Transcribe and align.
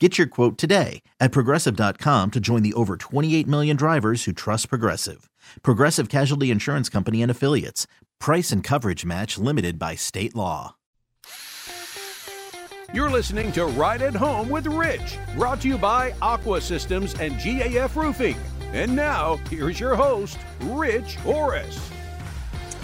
Get 0.00 0.18
your 0.18 0.26
quote 0.26 0.58
today 0.58 1.02
at 1.20 1.30
progressive.com 1.30 2.32
to 2.32 2.40
join 2.40 2.62
the 2.64 2.74
over 2.74 2.96
28 2.96 3.46
million 3.46 3.76
drivers 3.76 4.24
who 4.24 4.32
trust 4.32 4.68
Progressive. 4.68 5.30
Progressive 5.62 6.08
Casualty 6.08 6.50
Insurance 6.50 6.88
Company 6.88 7.22
and 7.22 7.30
Affiliates. 7.30 7.86
Price 8.18 8.50
and 8.50 8.64
coverage 8.64 9.04
match 9.04 9.38
limited 9.38 9.78
by 9.78 9.94
state 9.94 10.34
law. 10.34 10.74
You're 12.92 13.10
listening 13.10 13.52
to 13.52 13.66
Right 13.66 14.02
at 14.02 14.16
Home 14.16 14.48
with 14.48 14.66
Rich, 14.66 15.16
brought 15.36 15.60
to 15.60 15.68
you 15.68 15.78
by 15.78 16.12
Aqua 16.20 16.60
Systems 16.60 17.14
and 17.20 17.34
GAF 17.34 17.94
Roofing. 17.94 18.36
And 18.72 18.96
now, 18.96 19.36
here's 19.48 19.78
your 19.78 19.94
host, 19.94 20.38
Rich 20.62 21.16
Horace. 21.16 21.90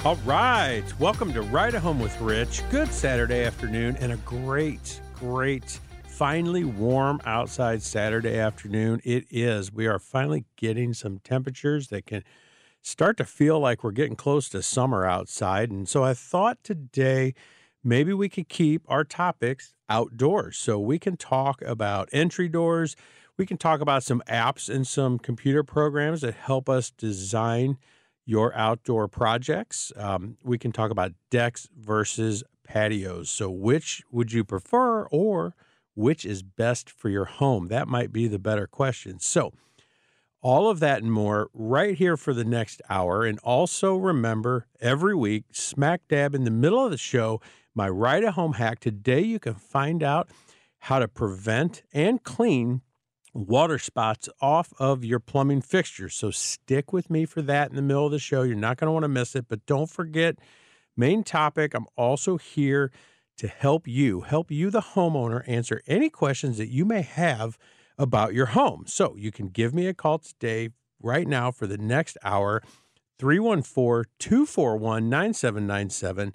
All 0.05 0.17
right. 0.25 0.85
Welcome 1.01 1.33
to 1.33 1.43
Right 1.43 1.75
at 1.75 1.83
Home 1.83 1.99
with 1.99 2.19
Rich. 2.21 2.63
Good 2.71 2.93
Saturday 2.93 3.45
afternoon 3.45 3.97
and 3.97 4.13
a 4.13 4.17
great, 4.19 5.01
great 5.15 5.81
finally 6.21 6.65
warm 6.65 7.19
outside 7.25 7.81
Saturday 7.83 8.39
afternoon. 8.39 9.01
It 9.05 9.25
is. 9.31 9.73
We 9.73 9.87
are 9.87 9.99
finally 9.99 10.45
getting 10.57 10.93
some 10.93 11.19
temperatures 11.21 11.89
that 11.89 12.05
can 12.05 12.25
start 12.83 13.17
to 13.17 13.25
feel 13.25 13.59
like 13.59 13.83
we're 13.83 13.93
getting 13.93 14.17
close 14.17 14.51
to 14.51 14.61
summer 14.61 15.07
outside. 15.07 15.71
And 15.71 15.89
so 15.89 16.05
I 16.05 16.13
thought 16.13 16.63
today 16.63 17.33
maybe 17.83 18.13
we 18.13 18.29
could 18.29 18.51
keep 18.51 18.83
our 18.87 19.03
topics 19.03 19.73
outdoors. 19.89 20.59
So 20.59 20.79
we 20.79 20.99
can 20.99 21.17
talk 21.17 21.63
about 21.63 22.11
entry 22.13 22.51
doors. 22.51 22.97
We 23.39 23.47
can 23.47 23.57
talk 23.57 23.81
about 23.81 24.03
some 24.03 24.23
apps 24.29 24.69
and 24.69 24.87
some 24.87 25.19
computer 25.19 25.63
programs 25.63 26.21
that 26.21 26.35
help 26.35 26.69
us 26.69 26.91
design 26.91 27.79
your 28.27 28.55
outdoor 28.55 29.09
projects. 29.09 29.91
Um, 29.97 30.37
we 30.45 30.59
can 30.59 30.71
talk 30.71 30.91
about 30.91 31.13
decks 31.31 31.67
versus 31.75 32.45
patios. 32.63 33.31
So, 33.31 33.51
which 33.51 34.03
would 34.11 34.35
you 34.35 34.45
prefer, 34.45 35.07
or 35.07 35.55
which 36.01 36.25
is 36.25 36.43
best 36.43 36.91
for 36.91 37.09
your 37.09 37.27
home? 37.27 37.69
That 37.69 37.87
might 37.87 38.13
be 38.13 38.27
the 38.27 38.39
better 38.39 38.67
question. 38.67 39.21
So, 39.21 39.53
all 40.43 40.71
of 40.71 40.81
that 40.81 41.03
and 41.03 41.13
more 41.13 41.51
right 41.53 41.95
here 41.95 42.17
for 42.17 42.33
the 42.33 42.45
next 42.45 42.81
hour. 42.89 43.27
And 43.27 43.39
also 43.41 43.97
remember, 43.97 44.67
every 44.81 45.15
week, 45.15 45.45
smack 45.53 46.01
dab 46.09 46.35
in 46.35 46.45
the 46.45 46.51
middle 46.51 46.83
of 46.83 46.91
the 46.91 46.97
show, 46.97 47.43
my 47.75 47.89
right 47.89 48.25
at 48.25 48.33
home 48.33 48.55
hack. 48.55 48.81
Today, 48.81 49.21
you 49.21 49.39
can 49.39 49.55
find 49.55 50.03
out 50.03 50.31
how 50.79 50.99
to 50.99 51.07
prevent 51.07 51.83
and 51.93 52.23
clean 52.23 52.81
water 53.35 53.79
spots 53.79 54.31
off 54.41 54.73
of 54.79 55.05
your 55.05 55.21
plumbing 55.21 55.61
fixtures. 55.61 56.15
So, 56.15 56.31
stick 56.31 56.95
with 56.95 57.11
me 57.11 57.27
for 57.27 57.43
that 57.43 57.69
in 57.69 57.77
the 57.77 57.83
middle 57.83 58.07
of 58.07 58.13
the 58.13 58.19
show. 58.19 58.43
You're 58.43 58.57
not 58.57 58.79
going 58.79 58.89
to 58.89 58.93
want 58.93 59.05
to 59.05 59.09
miss 59.09 59.37
it. 59.37 59.45
But 59.49 59.67
don't 59.67 59.91
forget, 59.91 60.39
main 60.97 61.23
topic, 61.23 61.75
I'm 61.75 61.87
also 61.97 62.39
here 62.39 62.91
to 63.39 63.49
help 63.49 63.89
you, 63.89 64.23
help 64.23 64.51
you, 64.51 64.71
the 64.71 64.81
homeowner, 64.81 65.43
answer 65.47 65.81
any 65.87 66.11
questions 66.11 66.59
that 66.59 66.69
you 66.69 66.85
may 66.85 67.03
have 67.03 67.57
about 67.99 68.35
your 68.35 68.47
home. 68.47 68.85
So 68.87 69.15
you 69.17 69.31
can 69.31 69.49
give 69.49 69.75
me 69.75 69.87
a 69.87 69.95
call 69.95 70.19
today, 70.19 70.71
right 71.03 71.27
now, 71.27 71.51
for 71.51 71.67
the 71.67 71.79
next 71.79 72.17
hour, 72.23 72.63
314 73.19 74.11
241 74.19 75.09
9797. 75.09 76.35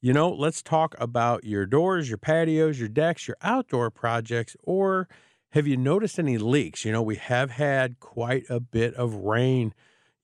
You 0.00 0.12
know, 0.12 0.30
let's 0.30 0.62
talk 0.62 0.94
about 0.98 1.44
your 1.44 1.64
doors, 1.64 2.08
your 2.08 2.18
patios, 2.18 2.78
your 2.78 2.88
decks, 2.88 3.26
your 3.26 3.38
outdoor 3.42 3.90
projects, 3.90 4.56
or 4.62 5.08
have 5.52 5.66
you 5.66 5.76
noticed 5.76 6.18
any 6.18 6.36
leaks? 6.36 6.84
You 6.84 6.92
know, 6.92 7.02
we 7.02 7.16
have 7.16 7.52
had 7.52 8.00
quite 8.00 8.44
a 8.50 8.60
bit 8.60 8.92
of 8.94 9.14
rain 9.14 9.72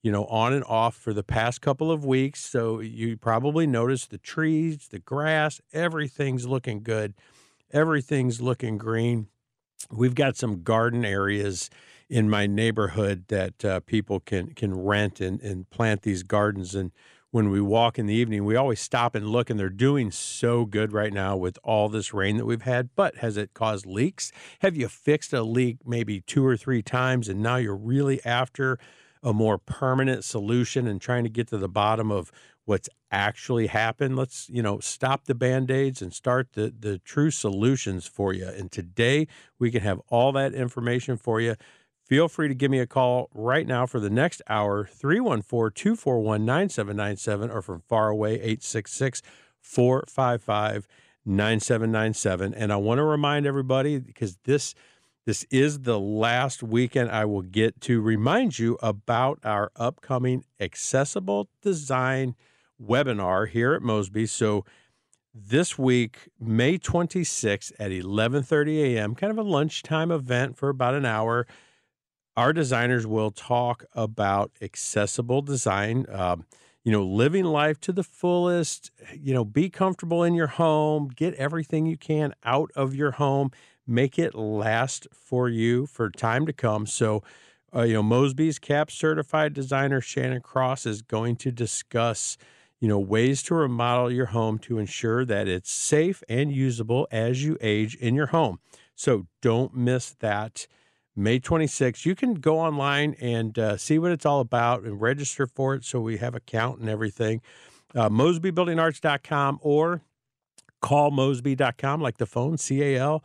you 0.01 0.11
know, 0.11 0.25
on 0.25 0.53
and 0.53 0.63
off 0.65 0.95
for 0.95 1.13
the 1.13 1.23
past 1.23 1.61
couple 1.61 1.91
of 1.91 2.03
weeks. 2.03 2.43
So 2.43 2.79
you 2.79 3.17
probably 3.17 3.67
noticed 3.67 4.09
the 4.09 4.17
trees, 4.17 4.87
the 4.89 4.99
grass, 4.99 5.61
everything's 5.73 6.47
looking 6.47 6.81
good. 6.81 7.13
Everything's 7.71 8.41
looking 8.41 8.77
green. 8.77 9.27
We've 9.91 10.15
got 10.15 10.35
some 10.35 10.63
garden 10.63 11.05
areas 11.05 11.69
in 12.09 12.29
my 12.29 12.45
neighborhood 12.45 13.25
that 13.29 13.63
uh, 13.63 13.79
people 13.81 14.19
can 14.19 14.53
can 14.53 14.77
rent 14.77 15.21
and, 15.21 15.39
and 15.41 15.69
plant 15.69 16.01
these 16.01 16.23
gardens. 16.23 16.75
And 16.75 16.91
when 17.31 17.49
we 17.49 17.61
walk 17.61 17.97
in 17.97 18.07
the 18.07 18.13
evening, 18.13 18.43
we 18.43 18.57
always 18.57 18.81
stop 18.81 19.15
and 19.15 19.29
look, 19.29 19.49
and 19.49 19.57
they're 19.57 19.69
doing 19.69 20.11
so 20.11 20.65
good 20.65 20.91
right 20.91 21.13
now 21.13 21.37
with 21.37 21.57
all 21.63 21.87
this 21.87 22.13
rain 22.13 22.35
that 22.35 22.45
we've 22.45 22.63
had. 22.63 22.89
But 22.95 23.17
has 23.17 23.37
it 23.37 23.53
caused 23.53 23.85
leaks? 23.85 24.33
Have 24.59 24.75
you 24.75 24.89
fixed 24.89 25.31
a 25.31 25.41
leak 25.41 25.77
maybe 25.85 26.19
two 26.19 26.45
or 26.45 26.57
three 26.57 26.81
times, 26.81 27.29
and 27.29 27.41
now 27.41 27.55
you're 27.55 27.75
really 27.77 28.23
after 28.25 28.77
a 29.23 29.33
more 29.33 29.57
permanent 29.57 30.23
solution 30.23 30.87
and 30.87 31.01
trying 31.01 31.23
to 31.23 31.29
get 31.29 31.47
to 31.49 31.57
the 31.57 31.69
bottom 31.69 32.11
of 32.11 32.31
what's 32.65 32.89
actually 33.11 33.67
happened. 33.67 34.15
Let's, 34.15 34.49
you 34.49 34.63
know, 34.63 34.79
stop 34.79 35.25
the 35.25 35.35
band-aids 35.35 36.01
and 36.01 36.13
start 36.13 36.53
the 36.53 36.73
the 36.77 36.99
true 36.99 37.31
solutions 37.31 38.07
for 38.07 38.33
you. 38.33 38.47
And 38.47 38.71
today 38.71 39.27
we 39.59 39.71
can 39.71 39.81
have 39.81 39.99
all 40.09 40.31
that 40.33 40.53
information 40.53 41.17
for 41.17 41.41
you. 41.41 41.55
Feel 42.05 42.27
free 42.27 42.47
to 42.47 42.55
give 42.55 42.71
me 42.71 42.79
a 42.79 42.87
call 42.87 43.29
right 43.33 43.65
now 43.65 43.85
for 43.85 43.99
the 43.99 44.09
next 44.09 44.41
hour, 44.49 44.85
314-241-9797 44.85 47.53
or 47.53 47.61
from 47.61 47.81
far 47.87 48.09
away 48.09 48.33
866 48.33 49.21
455 49.61 50.87
9797. 51.23 52.53
And 52.53 52.73
I 52.73 52.77
want 52.77 52.97
to 52.97 53.03
remind 53.03 53.45
everybody 53.45 53.99
because 53.99 54.37
this 54.43 54.73
this 55.25 55.45
is 55.51 55.81
the 55.81 55.99
last 55.99 56.63
weekend 56.63 57.11
I 57.11 57.25
will 57.25 57.43
get 57.43 57.79
to 57.81 58.01
remind 58.01 58.57
you 58.57 58.77
about 58.81 59.39
our 59.43 59.71
upcoming 59.75 60.45
accessible 60.59 61.47
design 61.61 62.35
webinar 62.81 63.47
here 63.47 63.73
at 63.73 63.83
Mosby. 63.83 64.25
So 64.25 64.65
this 65.33 65.77
week, 65.77 66.29
May 66.39 66.79
26th 66.79 67.71
at 67.79 67.91
11:30 67.91 68.95
a.m., 68.95 69.13
kind 69.13 69.31
of 69.31 69.37
a 69.37 69.47
lunchtime 69.47 70.11
event 70.11 70.57
for 70.57 70.69
about 70.69 70.95
an 70.95 71.05
hour. 71.05 71.45
Our 72.35 72.51
designers 72.51 73.05
will 73.05 73.29
talk 73.29 73.85
about 73.93 74.51
accessible 74.61 75.41
design. 75.43 76.05
Um, 76.09 76.45
you 76.83 76.91
know, 76.91 77.03
living 77.03 77.45
life 77.45 77.79
to 77.81 77.91
the 77.91 78.03
fullest. 78.03 78.89
You 79.13 79.35
know, 79.35 79.45
be 79.45 79.69
comfortable 79.69 80.23
in 80.23 80.33
your 80.33 80.47
home. 80.47 81.09
Get 81.15 81.35
everything 81.35 81.85
you 81.85 81.97
can 81.97 82.33
out 82.43 82.71
of 82.75 82.95
your 82.95 83.11
home 83.11 83.51
make 83.91 84.17
it 84.17 84.33
last 84.33 85.07
for 85.11 85.49
you 85.49 85.85
for 85.85 86.09
time 86.09 86.45
to 86.45 86.53
come. 86.53 86.85
So, 86.85 87.21
uh, 87.75 87.83
you 87.83 87.93
know, 87.93 88.03
Mosby's 88.03 88.57
CAP 88.57 88.89
certified 88.89 89.53
designer 89.53 90.01
Shannon 90.01 90.41
Cross 90.41 90.85
is 90.85 91.01
going 91.01 91.35
to 91.37 91.51
discuss, 91.51 92.37
you 92.79 92.87
know, 92.87 92.99
ways 92.99 93.43
to 93.43 93.55
remodel 93.55 94.11
your 94.11 94.27
home 94.27 94.57
to 94.59 94.79
ensure 94.79 95.25
that 95.25 95.47
it's 95.47 95.71
safe 95.71 96.23
and 96.27 96.51
usable 96.51 97.07
as 97.11 97.43
you 97.43 97.57
age 97.61 97.95
in 97.95 98.15
your 98.15 98.27
home. 98.27 98.59
So 98.95 99.27
don't 99.41 99.75
miss 99.75 100.15
that. 100.19 100.67
May 101.15 101.39
26th, 101.39 102.05
you 102.05 102.15
can 102.15 102.35
go 102.35 102.59
online 102.59 103.15
and 103.19 103.57
uh, 103.59 103.77
see 103.77 103.99
what 103.99 104.11
it's 104.11 104.25
all 104.25 104.39
about 104.39 104.83
and 104.83 105.01
register 105.01 105.45
for 105.45 105.75
it 105.75 105.83
so 105.83 105.99
we 105.99 106.17
have 106.17 106.35
a 106.35 106.39
count 106.39 106.79
and 106.79 106.89
everything. 106.89 107.41
Uh, 107.93 108.09
MosbyBuildingArts.com 108.09 109.59
or 109.61 110.01
call 110.81 111.11
Mosby.com, 111.11 112.01
like 112.01 112.17
the 112.17 112.25
phone, 112.25 112.57
C 112.57 112.81
A 112.81 112.97
L 112.97 113.23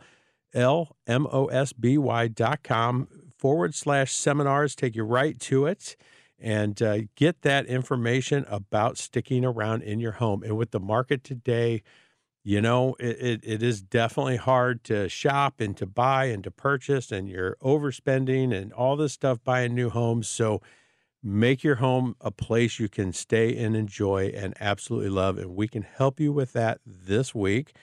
L-M-O-S-B-Y 0.57 2.27
dot 2.29 2.63
com 2.63 3.07
forward 3.37 3.75
slash 3.75 4.13
seminars. 4.13 4.75
Take 4.75 4.95
you 4.95 5.03
right 5.03 5.39
to 5.41 5.67
it 5.67 5.95
and 6.39 6.81
uh, 6.81 6.99
get 7.15 7.43
that 7.43 7.65
information 7.67 8.45
about 8.47 8.97
sticking 8.97 9.45
around 9.45 9.83
in 9.83 9.99
your 9.99 10.13
home. 10.13 10.43
And 10.43 10.57
with 10.57 10.71
the 10.71 10.79
market 10.79 11.23
today, 11.23 11.83
you 12.43 12.61
know, 12.61 12.95
it, 12.99 13.17
it, 13.19 13.39
it 13.43 13.63
is 13.63 13.81
definitely 13.81 14.37
hard 14.37 14.83
to 14.85 15.09
shop 15.09 15.59
and 15.59 15.75
to 15.77 15.85
buy 15.85 16.25
and 16.25 16.43
to 16.45 16.51
purchase, 16.51 17.11
and 17.11 17.27
you're 17.27 17.57
overspending 17.61 18.53
and 18.53 18.71
all 18.73 18.95
this 18.95 19.13
stuff 19.13 19.43
buying 19.43 19.75
new 19.75 19.89
homes. 19.89 20.27
So 20.27 20.61
make 21.21 21.63
your 21.63 21.75
home 21.75 22.15
a 22.21 22.31
place 22.31 22.79
you 22.79 22.87
can 22.87 23.11
stay 23.11 23.57
and 23.57 23.75
enjoy 23.75 24.31
and 24.33 24.53
absolutely 24.61 25.09
love. 25.09 25.37
And 25.37 25.55
we 25.55 25.67
can 25.67 25.81
help 25.81 26.19
you 26.19 26.31
with 26.31 26.53
that 26.53 26.79
this 26.85 27.35
week. 27.35 27.75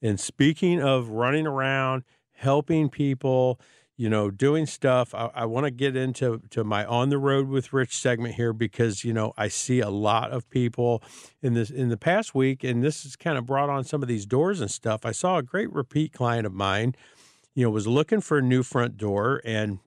And 0.00 0.20
speaking 0.20 0.80
of 0.80 1.08
running 1.08 1.46
around, 1.46 2.04
helping 2.42 2.88
people, 2.88 3.60
you 3.96 4.08
know, 4.08 4.30
doing 4.30 4.66
stuff. 4.66 5.14
I, 5.14 5.30
I 5.32 5.44
want 5.46 5.64
to 5.64 5.70
get 5.70 5.96
into 5.96 6.42
to 6.50 6.64
my 6.64 6.84
on 6.84 7.08
the 7.08 7.18
road 7.18 7.48
with 7.48 7.72
Rich 7.72 7.96
segment 7.96 8.34
here 8.34 8.52
because 8.52 9.04
you 9.04 9.12
know 9.12 9.32
I 9.36 9.48
see 9.48 9.80
a 9.80 9.90
lot 9.90 10.32
of 10.32 10.50
people 10.50 11.02
in 11.40 11.54
this 11.54 11.70
in 11.70 11.88
the 11.88 11.96
past 11.96 12.34
week, 12.34 12.64
and 12.64 12.82
this 12.82 13.04
has 13.04 13.16
kind 13.16 13.38
of 13.38 13.46
brought 13.46 13.70
on 13.70 13.84
some 13.84 14.02
of 14.02 14.08
these 14.08 14.26
doors 14.26 14.60
and 14.60 14.70
stuff. 14.70 15.06
I 15.06 15.12
saw 15.12 15.38
a 15.38 15.42
great 15.42 15.72
repeat 15.72 16.12
client 16.12 16.46
of 16.46 16.52
mine, 16.52 16.96
you 17.54 17.64
know, 17.64 17.70
was 17.70 17.86
looking 17.86 18.20
for 18.20 18.38
a 18.38 18.42
new 18.42 18.64
front 18.64 18.96
door, 18.96 19.40
and 19.44 19.78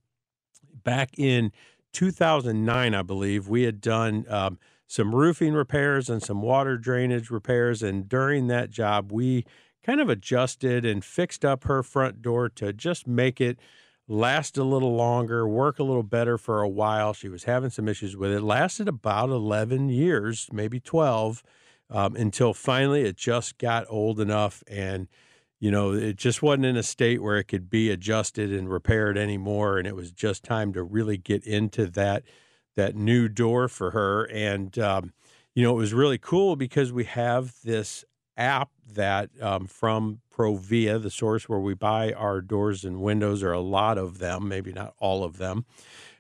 back 0.83 1.19
in 1.19 1.51
2009, 1.91 2.95
I 2.95 3.01
believe, 3.01 3.47
we 3.47 3.63
had 3.63 3.81
done. 3.81 4.25
Um, 4.29 4.57
some 4.87 5.15
roofing 5.15 5.53
repairs 5.53 6.11
and 6.11 6.21
some 6.21 6.43
water 6.43 6.77
drainage 6.77 7.31
repairs. 7.31 7.81
And 7.81 8.07
during 8.07 8.45
that 8.47 8.69
job, 8.69 9.11
we 9.11 9.43
kind 9.85 10.01
of 10.01 10.09
adjusted 10.09 10.83
and 10.83 11.05
fixed 11.05 11.45
up 11.45 11.65
her 11.65 11.83
front 11.83 12.21
door 12.21 12.49
to 12.49 12.73
just 12.73 13.07
make 13.07 13.39
it 13.39 13.59
last 14.07 14.57
a 14.57 14.63
little 14.63 14.95
longer, 14.95 15.47
work 15.47 15.77
a 15.77 15.83
little 15.83 16.03
better 16.03 16.37
for 16.37 16.61
a 16.61 16.69
while. 16.69 17.13
She 17.13 17.29
was 17.29 17.43
having 17.43 17.69
some 17.69 17.87
issues 17.87 18.17
with 18.17 18.31
it. 18.31 18.41
Lasted 18.41 18.87
about 18.87 19.29
11 19.29 19.89
years, 19.89 20.47
maybe 20.51 20.79
12, 20.79 21.43
um, 21.89 22.15
until 22.15 22.53
finally 22.53 23.03
it 23.03 23.15
just 23.15 23.57
got 23.57 23.85
old 23.89 24.19
enough 24.19 24.63
and 24.67 25.07
you 25.57 25.71
know, 25.71 25.93
it 25.93 26.17
just 26.17 26.43
wasn't 26.43 26.65
in 26.65 26.75
a 26.75 26.83
state 26.83 27.23
where 27.23 27.37
it 27.37 27.45
could 27.45 27.69
be 27.69 27.89
adjusted 27.89 28.51
and 28.51 28.69
repaired 28.69 29.17
anymore. 29.17 29.77
And 29.77 29.87
it 29.87 29.95
was 29.95 30.11
just 30.11 30.43
time 30.43 30.73
to 30.73 30.83
really 30.83 31.17
get 31.17 31.45
into 31.45 31.87
that 31.87 32.23
that 32.75 32.95
new 32.95 33.29
door 33.29 33.69
for 33.69 33.91
her. 33.91 34.25
And 34.25 34.77
um, 34.77 35.13
you 35.55 35.63
know, 35.63 35.71
it 35.71 35.77
was 35.77 35.93
really 35.93 36.17
cool 36.17 36.55
because 36.57 36.91
we 36.91 37.05
have 37.05 37.55
this 37.63 38.03
app 38.37 38.69
that 38.93 39.29
um, 39.41 39.67
from 39.67 40.21
Provia, 40.31 41.01
the 41.01 41.09
source 41.09 41.47
where 41.49 41.59
we 41.59 41.73
buy 41.73 42.13
our 42.13 42.41
doors 42.41 42.83
and 42.83 43.01
windows, 43.01 43.43
or 43.43 43.51
a 43.51 43.59
lot 43.59 43.97
of 43.97 44.19
them, 44.19 44.47
maybe 44.47 44.71
not 44.71 44.93
all 44.99 45.23
of 45.23 45.37
them. 45.37 45.65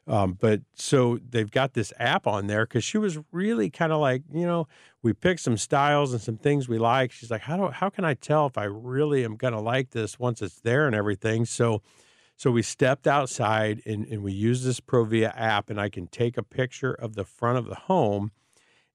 Um, 0.07 0.37
but 0.39 0.61
so 0.75 1.19
they've 1.29 1.49
got 1.49 1.73
this 1.73 1.91
app 1.97 2.27
on 2.27 2.47
there 2.47 2.65
because 2.65 2.83
she 2.83 2.97
was 2.97 3.17
really 3.31 3.69
kind 3.71 3.91
of 3.91 3.99
like, 3.99 4.21
you 4.31 4.45
know, 4.45 4.67
we 5.01 5.13
picked 5.13 5.39
some 5.39 5.57
styles 5.57 6.13
and 6.13 6.21
some 6.21 6.37
things 6.37 6.69
we 6.69 6.77
like. 6.77 7.11
She's 7.11 7.31
like, 7.31 7.41
how 7.41 7.57
do 7.57 7.67
how 7.69 7.89
can 7.89 8.05
I 8.05 8.13
tell 8.13 8.45
if 8.45 8.57
I 8.57 8.65
really 8.65 9.23
am 9.25 9.35
gonna 9.35 9.61
like 9.61 9.91
this 9.91 10.19
once 10.19 10.41
it's 10.41 10.59
there 10.59 10.85
and 10.85 10.95
everything? 10.95 11.45
So 11.45 11.81
so 12.37 12.51
we 12.51 12.61
stepped 12.61 13.07
outside 13.07 13.81
and, 13.85 14.05
and 14.05 14.21
we 14.21 14.33
used 14.33 14.65
this 14.65 14.79
Provia 14.79 15.33
app, 15.35 15.69
and 15.69 15.79
I 15.79 15.89
can 15.89 16.07
take 16.07 16.37
a 16.37 16.43
picture 16.43 16.93
of 16.93 17.15
the 17.15 17.23
front 17.23 17.57
of 17.57 17.65
the 17.65 17.75
home, 17.75 18.31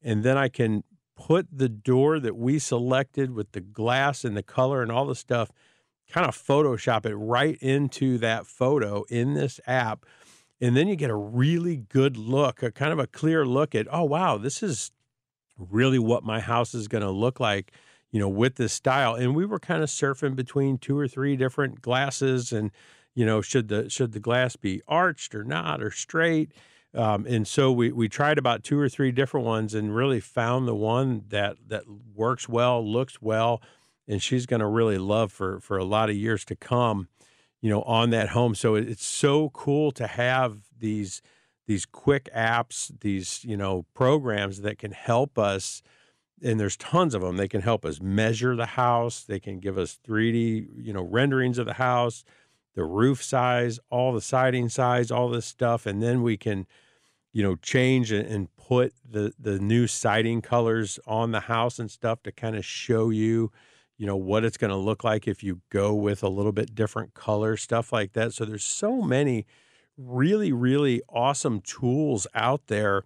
and 0.02 0.22
then 0.22 0.36
I 0.36 0.48
can 0.48 0.84
put 1.20 1.46
the 1.52 1.68
door 1.68 2.18
that 2.18 2.36
we 2.36 2.58
selected 2.58 3.32
with 3.32 3.52
the 3.52 3.60
glass 3.60 4.24
and 4.24 4.36
the 4.36 4.42
color 4.42 4.82
and 4.82 4.90
all 4.90 5.04
the 5.04 5.14
stuff, 5.14 5.52
kind 6.10 6.26
of 6.26 6.34
Photoshop 6.34 7.04
it 7.04 7.14
right 7.14 7.58
into 7.60 8.16
that 8.18 8.46
photo 8.46 9.04
in 9.10 9.34
this 9.34 9.60
app. 9.66 10.06
And 10.62 10.76
then 10.76 10.88
you 10.88 10.96
get 10.96 11.10
a 11.10 11.14
really 11.14 11.76
good 11.76 12.16
look, 12.16 12.62
a 12.62 12.70
kind 12.70 12.92
of 12.92 12.98
a 12.98 13.06
clear 13.06 13.44
look 13.44 13.74
at, 13.74 13.86
oh, 13.90 14.04
wow, 14.04 14.38
this 14.38 14.62
is 14.62 14.92
really 15.58 15.98
what 15.98 16.24
my 16.24 16.40
house 16.40 16.74
is 16.74 16.88
going 16.88 17.04
to 17.04 17.10
look 17.10 17.38
like, 17.38 17.72
you 18.10 18.18
know, 18.18 18.28
with 18.28 18.56
this 18.56 18.72
style. 18.72 19.14
And 19.14 19.34
we 19.34 19.44
were 19.44 19.58
kind 19.58 19.82
of 19.82 19.88
surfing 19.90 20.34
between 20.34 20.78
two 20.78 20.98
or 20.98 21.06
three 21.06 21.36
different 21.36 21.82
glasses 21.82 22.50
and, 22.50 22.70
you 23.14 23.26
know, 23.26 23.40
should 23.42 23.68
the 23.68 23.90
should 23.90 24.12
the 24.12 24.20
glass 24.20 24.56
be 24.56 24.80
arched 24.88 25.34
or 25.34 25.44
not 25.44 25.82
or 25.82 25.90
straight? 25.90 26.52
Um, 26.94 27.24
and 27.26 27.46
so 27.46 27.70
we, 27.70 27.92
we 27.92 28.08
tried 28.08 28.38
about 28.38 28.64
two 28.64 28.78
or 28.78 28.88
three 28.88 29.12
different 29.12 29.46
ones 29.46 29.74
and 29.74 29.94
really 29.94 30.20
found 30.20 30.66
the 30.66 30.74
one 30.74 31.24
that, 31.28 31.56
that 31.68 31.84
works 32.14 32.48
well, 32.48 32.84
looks 32.84 33.22
well, 33.22 33.62
and 34.08 34.20
she's 34.20 34.46
going 34.46 34.60
to 34.60 34.66
really 34.66 34.98
love 34.98 35.30
for, 35.30 35.60
for 35.60 35.78
a 35.78 35.84
lot 35.84 36.10
of 36.10 36.16
years 36.16 36.44
to 36.46 36.56
come, 36.56 37.08
you 37.60 37.70
know, 37.70 37.82
on 37.82 38.10
that 38.10 38.30
home. 38.30 38.56
So 38.56 38.74
it's 38.74 39.04
so 39.04 39.50
cool 39.50 39.92
to 39.92 40.08
have 40.08 40.62
these, 40.76 41.22
these 41.68 41.86
quick 41.86 42.28
apps, 42.34 42.90
these, 43.00 43.44
you 43.44 43.56
know, 43.56 43.86
programs 43.94 44.62
that 44.62 44.78
can 44.78 44.90
help 44.90 45.38
us. 45.38 45.82
And 46.42 46.58
there's 46.58 46.76
tons 46.76 47.14
of 47.14 47.22
them. 47.22 47.36
They 47.36 47.48
can 47.48 47.60
help 47.60 47.84
us 47.84 48.00
measure 48.00 48.56
the 48.56 48.66
house. 48.66 49.22
They 49.22 49.38
can 49.38 49.60
give 49.60 49.78
us 49.78 49.98
3D, 50.08 50.68
you 50.76 50.92
know, 50.92 51.02
renderings 51.02 51.58
of 51.58 51.66
the 51.66 51.74
house 51.74 52.24
the 52.80 52.86
roof 52.86 53.22
size, 53.22 53.78
all 53.90 54.14
the 54.14 54.22
siding 54.22 54.70
size, 54.70 55.10
all 55.10 55.28
this 55.28 55.44
stuff, 55.44 55.84
and 55.84 56.02
then 56.02 56.22
we 56.22 56.38
can, 56.38 56.66
you 57.30 57.42
know, 57.42 57.54
change 57.56 58.10
and 58.10 58.48
put 58.56 58.94
the 59.06 59.34
the 59.38 59.58
new 59.58 59.86
siding 59.86 60.40
colors 60.40 60.98
on 61.06 61.30
the 61.30 61.40
house 61.40 61.78
and 61.78 61.90
stuff 61.90 62.22
to 62.22 62.32
kind 62.32 62.56
of 62.56 62.64
show 62.64 63.10
you, 63.10 63.52
you 63.98 64.06
know, 64.06 64.16
what 64.16 64.46
it's 64.46 64.56
going 64.56 64.70
to 64.70 64.76
look 64.78 65.04
like 65.04 65.28
if 65.28 65.42
you 65.42 65.60
go 65.70 65.92
with 65.92 66.22
a 66.22 66.28
little 66.30 66.52
bit 66.52 66.74
different 66.74 67.12
color 67.12 67.54
stuff 67.54 67.92
like 67.92 68.14
that. 68.14 68.32
So 68.32 68.46
there's 68.46 68.64
so 68.64 69.02
many 69.02 69.44
really 69.98 70.50
really 70.50 71.02
awesome 71.10 71.60
tools 71.60 72.26
out 72.34 72.68
there 72.68 73.04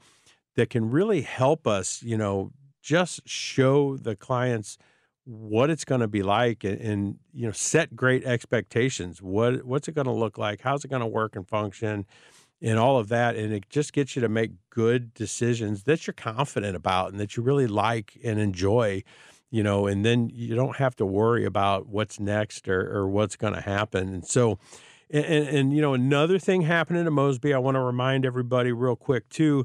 that 0.54 0.70
can 0.70 0.88
really 0.88 1.22
help 1.22 1.66
us, 1.66 2.00
you 2.00 2.16
know, 2.16 2.52
just 2.80 3.28
show 3.28 3.96
the 3.96 4.14
clients 4.14 4.78
what 5.24 5.70
it's 5.70 5.84
going 5.84 6.00
to 6.00 6.08
be 6.08 6.22
like 6.22 6.64
and, 6.64 6.80
and, 6.80 7.18
you 7.32 7.46
know 7.46 7.52
set 7.52 7.96
great 7.96 8.24
expectations. 8.24 9.22
What 9.22 9.64
what's 9.64 9.88
it 9.88 9.94
going 9.94 10.06
to 10.06 10.12
look 10.12 10.38
like? 10.38 10.60
How's 10.60 10.84
it 10.84 10.88
going 10.88 11.00
to 11.00 11.06
work 11.06 11.36
and 11.36 11.48
function? 11.48 12.06
And 12.62 12.78
all 12.78 12.98
of 12.98 13.08
that 13.08 13.36
and 13.36 13.52
it 13.52 13.68
just 13.68 13.92
gets 13.92 14.16
you 14.16 14.22
to 14.22 14.28
make 14.28 14.52
good 14.70 15.12
decisions 15.14 15.84
that 15.84 16.06
you're 16.06 16.14
confident 16.14 16.76
about 16.76 17.10
and 17.10 17.20
that 17.20 17.36
you 17.36 17.42
really 17.42 17.66
like 17.66 18.18
and 18.24 18.38
enjoy 18.38 19.02
you 19.50 19.62
know 19.62 19.86
and 19.86 20.04
then 20.04 20.30
you 20.32 20.54
don't 20.54 20.76
have 20.76 20.96
to 20.96 21.06
worry 21.06 21.44
about 21.44 21.88
what's 21.88 22.18
next 22.20 22.68
or, 22.68 22.90
or 22.90 23.08
what's 23.08 23.36
going 23.36 23.54
to 23.54 23.60
happen. 23.60 24.08
And 24.08 24.26
so 24.26 24.58
and, 25.10 25.24
and, 25.24 25.48
and 25.48 25.72
you 25.72 25.80
know 25.80 25.94
another 25.94 26.38
thing 26.38 26.62
happening 26.62 27.04
to 27.04 27.10
mosby 27.10 27.54
i 27.54 27.58
want 27.58 27.74
to 27.76 27.80
remind 27.80 28.24
everybody 28.24 28.72
real 28.72 28.96
quick 28.96 29.28
too 29.28 29.64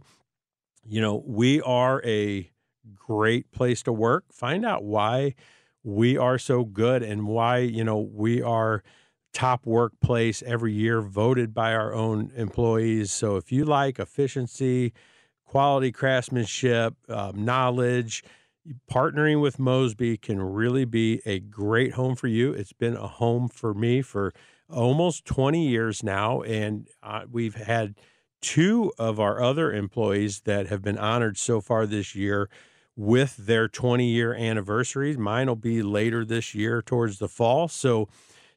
you 0.85 1.01
know 1.01 1.23
we 1.25 1.61
are 1.61 2.01
a 2.05 2.49
great 2.95 3.51
place 3.51 3.83
to 3.83 3.93
work. 3.93 4.25
Find 4.31 4.65
out 4.65 4.83
why 4.83 5.35
we 5.83 6.17
are 6.17 6.37
so 6.37 6.63
good 6.63 7.03
and 7.03 7.27
why, 7.27 7.59
you 7.59 7.83
know, 7.83 7.99
we 7.99 8.41
are 8.41 8.83
top 9.33 9.65
workplace 9.65 10.41
every 10.43 10.73
year 10.73 11.01
voted 11.01 11.53
by 11.53 11.73
our 11.73 11.93
own 11.93 12.31
employees. 12.35 13.11
So 13.11 13.35
if 13.35 13.51
you 13.51 13.65
like 13.65 13.99
efficiency, 13.99 14.93
quality 15.45 15.91
craftsmanship, 15.91 16.95
um, 17.09 17.45
knowledge, 17.45 18.23
partnering 18.91 19.41
with 19.41 19.59
Mosby 19.59 20.17
can 20.17 20.41
really 20.41 20.85
be 20.85 21.21
a 21.25 21.39
great 21.39 21.93
home 21.93 22.15
for 22.15 22.27
you. 22.27 22.51
It's 22.53 22.73
been 22.73 22.95
a 22.95 23.07
home 23.07 23.47
for 23.47 23.73
me 23.73 24.01
for 24.01 24.33
almost 24.69 25.25
20 25.25 25.67
years 25.67 26.03
now, 26.03 26.41
and 26.41 26.87
uh, 27.01 27.25
we've 27.29 27.55
had 27.55 27.95
two 28.41 28.93
of 28.97 29.19
our 29.19 29.41
other 29.41 29.73
employees 29.73 30.41
that 30.41 30.67
have 30.67 30.81
been 30.81 30.97
honored 30.97 31.37
so 31.37 31.61
far 31.61 31.85
this 31.85 32.15
year 32.15 32.49
with 32.99 33.37
their 33.37 33.69
20 33.69 34.05
year 34.05 34.33
anniversaries. 34.33 35.17
Mine 35.17 35.47
will 35.47 35.55
be 35.55 35.81
later 35.81 36.25
this 36.25 36.53
year 36.53 36.81
towards 36.81 37.17
the 37.17 37.29
fall. 37.29 37.69
So, 37.69 38.09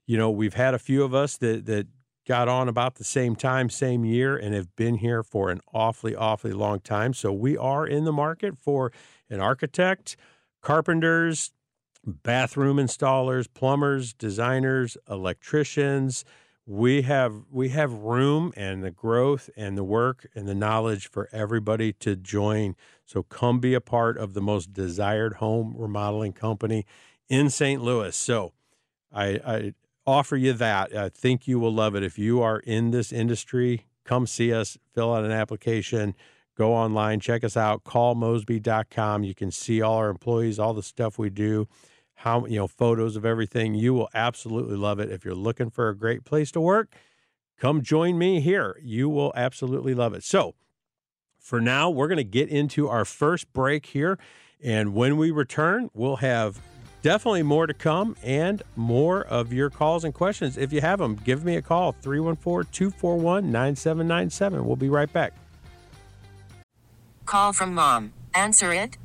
you 0.04 0.18
know, 0.18 0.32
we've 0.32 0.54
had 0.54 0.74
a 0.74 0.80
few 0.80 1.04
of 1.04 1.14
us 1.14 1.36
that, 1.36 1.64
that 1.66 1.86
got 2.26 2.48
on 2.48 2.68
about 2.68 2.96
the 2.96 3.04
same 3.04 3.36
time, 3.36 3.70
same 3.70 4.04
year, 4.04 4.36
and 4.36 4.52
have 4.52 4.74
been 4.74 4.96
here 4.96 5.22
for 5.22 5.50
an 5.50 5.60
awfully, 5.72 6.16
awfully 6.16 6.52
long 6.52 6.80
time. 6.80 7.14
So 7.14 7.32
we 7.32 7.56
are 7.56 7.86
in 7.86 8.04
the 8.04 8.12
market 8.12 8.58
for 8.58 8.92
an 9.30 9.38
architect, 9.38 10.16
carpenters, 10.60 11.52
bathroom 12.04 12.78
installers, 12.78 13.46
plumbers, 13.54 14.12
designers, 14.12 14.96
electricians, 15.08 16.24
we 16.66 17.02
have 17.02 17.42
we 17.50 17.70
have 17.70 17.92
room 17.92 18.52
and 18.56 18.84
the 18.84 18.90
growth 18.90 19.50
and 19.56 19.76
the 19.76 19.84
work 19.84 20.26
and 20.34 20.46
the 20.46 20.54
knowledge 20.54 21.10
for 21.10 21.28
everybody 21.32 21.92
to 21.94 22.14
join. 22.14 22.76
So 23.04 23.22
come 23.22 23.58
be 23.58 23.74
a 23.74 23.80
part 23.80 24.16
of 24.16 24.34
the 24.34 24.40
most 24.40 24.72
desired 24.72 25.34
home 25.34 25.74
remodeling 25.76 26.32
company 26.32 26.86
in 27.28 27.50
st 27.50 27.82
louis. 27.82 28.14
So 28.14 28.52
i, 29.12 29.40
I 29.44 29.74
offer 30.06 30.36
you 30.36 30.52
that. 30.52 30.96
I 30.96 31.08
think 31.08 31.46
you 31.46 31.58
will 31.58 31.72
love 31.72 31.94
it. 31.94 32.02
If 32.02 32.18
you 32.18 32.42
are 32.42 32.60
in 32.60 32.90
this 32.90 33.12
industry 33.12 33.86
come 34.04 34.26
see 34.26 34.52
us 34.52 34.76
fill 34.94 35.14
out 35.14 35.24
an 35.24 35.30
application 35.30 36.14
go 36.56 36.74
online 36.74 37.20
check 37.20 37.44
us 37.44 37.56
out 37.56 37.84
call 37.84 38.14
mosby.com 38.14 39.24
you 39.24 39.34
can 39.34 39.50
see 39.50 39.80
all 39.80 39.96
our 39.96 40.10
employees 40.10 40.58
all 40.58 40.74
the 40.74 40.82
stuff 40.82 41.18
we 41.18 41.30
do 41.30 41.66
how 42.22 42.46
you 42.46 42.56
know 42.56 42.68
photos 42.68 43.16
of 43.16 43.24
everything. 43.24 43.74
You 43.74 43.94
will 43.94 44.08
absolutely 44.14 44.76
love 44.76 45.00
it. 45.00 45.10
If 45.10 45.24
you're 45.24 45.34
looking 45.34 45.70
for 45.70 45.88
a 45.88 45.96
great 45.96 46.24
place 46.24 46.52
to 46.52 46.60
work, 46.60 46.94
come 47.58 47.82
join 47.82 48.16
me 48.16 48.40
here. 48.40 48.78
You 48.80 49.08
will 49.08 49.32
absolutely 49.34 49.92
love 49.92 50.14
it. 50.14 50.22
So, 50.22 50.54
for 51.40 51.60
now, 51.60 51.90
we're 51.90 52.06
going 52.06 52.18
to 52.18 52.24
get 52.24 52.48
into 52.48 52.88
our 52.88 53.04
first 53.04 53.52
break 53.52 53.86
here, 53.86 54.18
and 54.62 54.94
when 54.94 55.16
we 55.16 55.32
return, 55.32 55.90
we'll 55.94 56.16
have 56.16 56.60
definitely 57.02 57.42
more 57.42 57.66
to 57.66 57.74
come 57.74 58.16
and 58.22 58.62
more 58.76 59.24
of 59.24 59.52
your 59.52 59.68
calls 59.68 60.04
and 60.04 60.14
questions. 60.14 60.56
If 60.56 60.72
you 60.72 60.80
have 60.80 61.00
them, 61.00 61.16
give 61.16 61.44
me 61.44 61.56
a 61.56 61.62
call 61.62 61.90
314 61.90 62.70
241 62.70 63.50
9797. 63.50 64.64
We'll 64.64 64.76
be 64.76 64.88
right 64.88 65.12
back. 65.12 65.34
Call 67.26 67.52
from 67.52 67.74
mom. 67.74 68.12
Answer 68.32 68.72
it. 68.72 68.96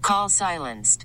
Call 0.00 0.30
silenced. 0.30 1.04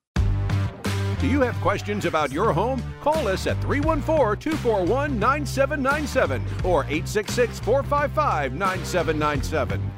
Do 1.21 1.27
you 1.27 1.41
have 1.41 1.53
questions 1.61 2.05
about 2.05 2.31
your 2.31 2.51
home? 2.51 2.81
Call 2.99 3.27
us 3.27 3.45
at 3.45 3.61
314 3.61 4.41
241 4.41 5.19
9797 5.19 6.43
or 6.65 6.83
866 6.85 7.59
455 7.59 8.55
9797. 8.55 9.91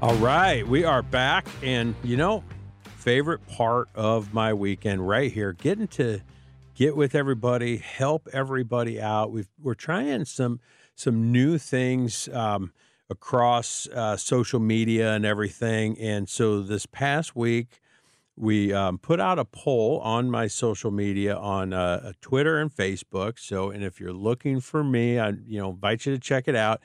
All 0.00 0.14
right, 0.14 0.66
we 0.66 0.84
are 0.84 1.02
back. 1.02 1.46
And, 1.62 1.94
you 2.02 2.16
know, 2.16 2.42
favorite 2.96 3.46
part 3.46 3.90
of 3.94 4.32
my 4.32 4.54
weekend 4.54 5.06
right 5.06 5.30
here, 5.30 5.52
getting 5.52 5.88
to 5.88 6.22
get 6.74 6.96
with 6.96 7.14
everybody, 7.14 7.76
help 7.76 8.26
everybody 8.32 8.98
out. 8.98 9.32
We've, 9.32 9.50
we're 9.62 9.74
trying 9.74 10.24
some 10.24 10.60
some 10.94 11.30
new 11.30 11.58
things 11.58 12.26
um, 12.32 12.72
across 13.10 13.86
uh, 13.88 14.16
social 14.16 14.60
media 14.60 15.12
and 15.12 15.26
everything. 15.26 15.98
And 15.98 16.26
so 16.26 16.62
this 16.62 16.86
past 16.86 17.36
week, 17.36 17.82
we 18.36 18.72
um, 18.72 18.98
put 18.98 19.18
out 19.18 19.38
a 19.38 19.44
poll 19.44 19.98
on 20.00 20.30
my 20.30 20.46
social 20.46 20.90
media 20.90 21.34
on 21.36 21.72
uh, 21.72 22.12
Twitter 22.20 22.58
and 22.58 22.70
Facebook. 22.70 23.38
So, 23.38 23.70
and 23.70 23.82
if 23.82 23.98
you're 23.98 24.12
looking 24.12 24.60
for 24.60 24.84
me, 24.84 25.18
I 25.18 25.30
you 25.46 25.58
know 25.58 25.70
invite 25.70 26.06
you 26.06 26.14
to 26.14 26.20
check 26.20 26.46
it 26.46 26.54
out 26.54 26.82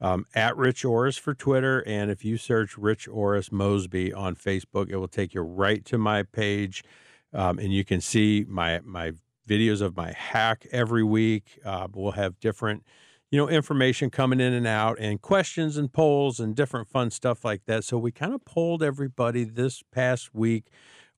um, 0.00 0.24
at 0.34 0.56
Rich 0.56 0.84
Orris 0.84 1.18
for 1.18 1.34
Twitter, 1.34 1.80
and 1.86 2.10
if 2.10 2.24
you 2.24 2.36
search 2.36 2.78
Rich 2.78 3.06
Orris 3.06 3.52
Mosby 3.52 4.12
on 4.12 4.34
Facebook, 4.34 4.90
it 4.90 4.96
will 4.96 5.08
take 5.08 5.34
you 5.34 5.42
right 5.42 5.84
to 5.84 5.98
my 5.98 6.22
page, 6.22 6.82
um, 7.32 7.58
and 7.58 7.72
you 7.72 7.84
can 7.84 8.00
see 8.00 8.46
my 8.48 8.80
my 8.84 9.12
videos 9.46 9.82
of 9.82 9.96
my 9.96 10.12
hack 10.12 10.66
every 10.72 11.04
week. 11.04 11.58
Uh, 11.64 11.86
we'll 11.92 12.12
have 12.12 12.40
different 12.40 12.82
you 13.30 13.38
know, 13.38 13.48
information 13.48 14.10
coming 14.10 14.40
in 14.40 14.52
and 14.52 14.66
out 14.66 14.96
and 15.00 15.20
questions 15.20 15.76
and 15.76 15.92
polls 15.92 16.38
and 16.38 16.54
different 16.54 16.88
fun 16.88 17.10
stuff 17.10 17.44
like 17.44 17.64
that. 17.66 17.84
So 17.84 17.98
we 17.98 18.12
kind 18.12 18.32
of 18.32 18.44
polled 18.44 18.82
everybody 18.82 19.44
this 19.44 19.82
past 19.92 20.34
week 20.34 20.66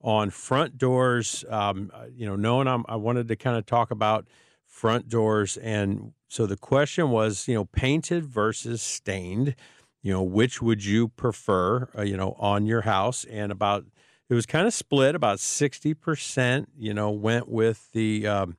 on 0.00 0.30
front 0.30 0.78
doors. 0.78 1.44
Um, 1.48 1.90
uh, 1.92 2.06
you 2.14 2.26
know, 2.26 2.36
knowing 2.36 2.68
I'm, 2.68 2.84
I 2.88 2.96
wanted 2.96 3.28
to 3.28 3.36
kind 3.36 3.56
of 3.56 3.66
talk 3.66 3.90
about 3.90 4.26
front 4.64 5.08
doors. 5.08 5.56
And 5.56 6.12
so 6.28 6.46
the 6.46 6.56
question 6.56 7.10
was, 7.10 7.48
you 7.48 7.54
know, 7.54 7.64
painted 7.64 8.24
versus 8.24 8.82
stained, 8.82 9.54
you 10.02 10.12
know, 10.12 10.22
which 10.22 10.60
would 10.60 10.84
you 10.84 11.08
prefer, 11.08 11.88
uh, 11.96 12.02
you 12.02 12.16
know, 12.16 12.36
on 12.38 12.66
your 12.66 12.82
house? 12.82 13.24
And 13.24 13.50
about, 13.50 13.84
it 14.28 14.34
was 14.34 14.46
kind 14.46 14.66
of 14.66 14.74
split 14.74 15.14
about 15.14 15.38
60%, 15.38 16.66
you 16.76 16.94
know, 16.94 17.10
went 17.10 17.48
with 17.48 17.90
the, 17.92 18.26
um, 18.26 18.56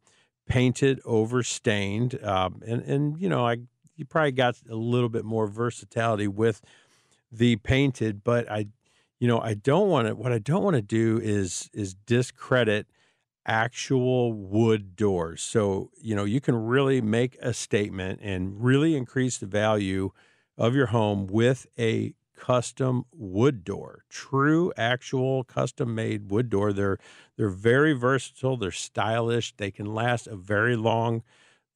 painted 0.47 0.99
over 1.05 1.43
stained 1.43 2.23
um, 2.23 2.61
and 2.65 2.81
and 2.83 3.21
you 3.21 3.29
know 3.29 3.45
i 3.45 3.57
you 3.95 4.05
probably 4.05 4.31
got 4.31 4.55
a 4.69 4.75
little 4.75 5.09
bit 5.09 5.25
more 5.25 5.47
versatility 5.47 6.27
with 6.27 6.61
the 7.31 7.55
painted 7.57 8.23
but 8.23 8.49
i 8.51 8.67
you 9.19 9.27
know 9.27 9.39
i 9.41 9.53
don't 9.53 9.89
want 9.89 10.07
to 10.07 10.15
what 10.15 10.31
i 10.31 10.39
don't 10.39 10.63
want 10.63 10.75
to 10.75 10.81
do 10.81 11.19
is 11.21 11.69
is 11.73 11.93
discredit 11.93 12.87
actual 13.47 14.33
wood 14.33 14.95
doors. 14.95 15.41
So 15.41 15.89
you 15.99 16.15
know 16.15 16.25
you 16.25 16.41
can 16.41 16.55
really 16.55 17.01
make 17.01 17.37
a 17.41 17.53
statement 17.53 18.19
and 18.21 18.61
really 18.63 18.95
increase 18.95 19.37
the 19.37 19.47
value 19.47 20.11
of 20.57 20.75
your 20.75 20.87
home 20.87 21.27
with 21.27 21.65
a 21.79 22.13
custom 22.37 23.03
wood 23.11 23.63
door, 23.63 24.05
true, 24.09 24.71
actual, 24.77 25.43
custom 25.43 25.93
made 25.93 26.31
wood 26.31 26.49
door. 26.49 26.71
They're 26.71 26.97
they're 27.35 27.49
very 27.49 27.93
versatile. 27.93 28.55
They're 28.55 28.71
stylish. 28.71 29.53
They 29.57 29.71
can 29.71 29.93
last 29.93 30.27
a 30.27 30.35
very 30.35 30.75
long, 30.75 31.23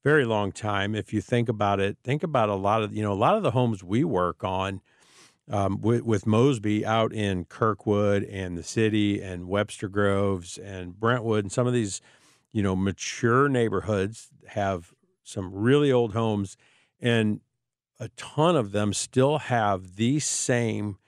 very 0.02 0.24
long 0.24 0.52
time. 0.52 0.94
If 0.94 1.12
you 1.12 1.20
think 1.20 1.48
about 1.48 1.80
it, 1.80 1.98
think 2.02 2.22
about 2.22 2.48
a 2.48 2.54
lot 2.54 2.82
of 2.82 2.94
you 2.94 3.02
know 3.02 3.12
a 3.12 3.14
lot 3.14 3.36
of 3.36 3.42
the 3.42 3.50
homes 3.50 3.84
we 3.84 4.04
work 4.04 4.42
on. 4.42 4.80
Um, 5.50 5.80
with, 5.80 6.02
with 6.02 6.24
Mosby 6.24 6.86
out 6.86 7.12
in 7.12 7.46
Kirkwood 7.46 8.22
and 8.22 8.56
the 8.56 8.62
city 8.62 9.20
and 9.20 9.48
Webster 9.48 9.88
Groves 9.88 10.56
and 10.56 10.98
Brentwood 10.98 11.44
and 11.44 11.50
some 11.50 11.66
of 11.66 11.72
these, 11.72 12.00
you 12.52 12.62
know, 12.62 12.76
mature 12.76 13.48
neighborhoods 13.48 14.30
have 14.46 14.94
some 15.24 15.52
really 15.52 15.90
old 15.90 16.12
homes. 16.12 16.56
And 17.00 17.40
a 18.02 18.08
ton 18.10 18.56
of 18.56 18.72
them 18.72 18.92
still 18.92 19.38
have 19.38 19.96
the 19.96 20.20
same 20.20 20.98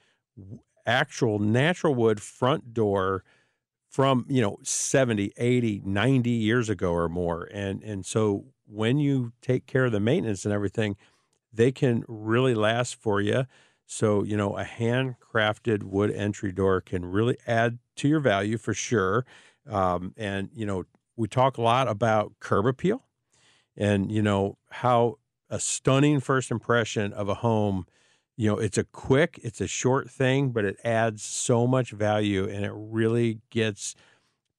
actual 0.87 1.39
natural 1.39 1.95
wood 1.95 2.21
front 2.21 2.75
door 2.75 3.25
from 3.91 4.27
you 4.29 4.43
know 4.43 4.59
70 4.63 5.33
80 5.37 5.83
90 5.85 6.31
years 6.31 6.69
ago 6.69 6.93
or 6.93 7.09
more 7.09 7.49
and 7.53 7.83
and 7.83 8.05
so 8.07 8.47
when 8.67 8.99
you 8.99 9.33
take 9.43 9.67
care 9.67 9.87
of 9.87 9.93
the 9.93 10.01
maintenance 10.01 10.45
and 10.47 10.55
everything, 10.55 10.97
they 11.53 11.73
can 11.73 12.05
really 12.09 12.55
last 12.55 12.97
for 12.97 13.21
you. 13.21 13.47
So, 13.87 14.23
you 14.25 14.37
know, 14.37 14.57
a 14.57 14.65
handcrafted 14.65 15.85
wood 15.85 16.11
entry 16.13 16.53
door 16.53 16.81
can 16.81 17.05
really 17.07 17.37
add 17.47 17.79
to 17.97 18.09
your 18.09 18.21
value 18.21 18.59
for 18.59 18.75
sure. 18.75 19.27
Um, 19.69 20.15
and, 20.17 20.51
you 20.55 20.67
know, 20.67 20.85
we 21.17 21.29
talk 21.29 21.59
a 21.59 21.63
lot 21.63 21.89
about 21.89 22.35
curb 22.41 22.67
appeal 22.67 23.05
and, 23.77 24.11
you 24.11 24.23
know, 24.23 24.59
how 24.71 25.19
a 25.51 25.61
stunning 25.61 26.21
first 26.21 26.51
impression 26.51 27.13
of 27.13 27.29
a 27.29 27.35
home, 27.35 27.87
you 28.37 28.49
know, 28.49 28.59
it's 28.59 28.79
a 28.79 28.85
quick, 28.85 29.39
it's 29.43 29.61
a 29.61 29.67
short 29.67 30.11
thing, 30.11 30.51
but 30.51 30.65
it 30.65 30.79
adds 30.85 31.23
so 31.23 31.67
much 31.67 31.91
value 31.91 32.49
and 32.49 32.65
it 32.65 32.73
really 32.75 33.41
gets 33.51 33.95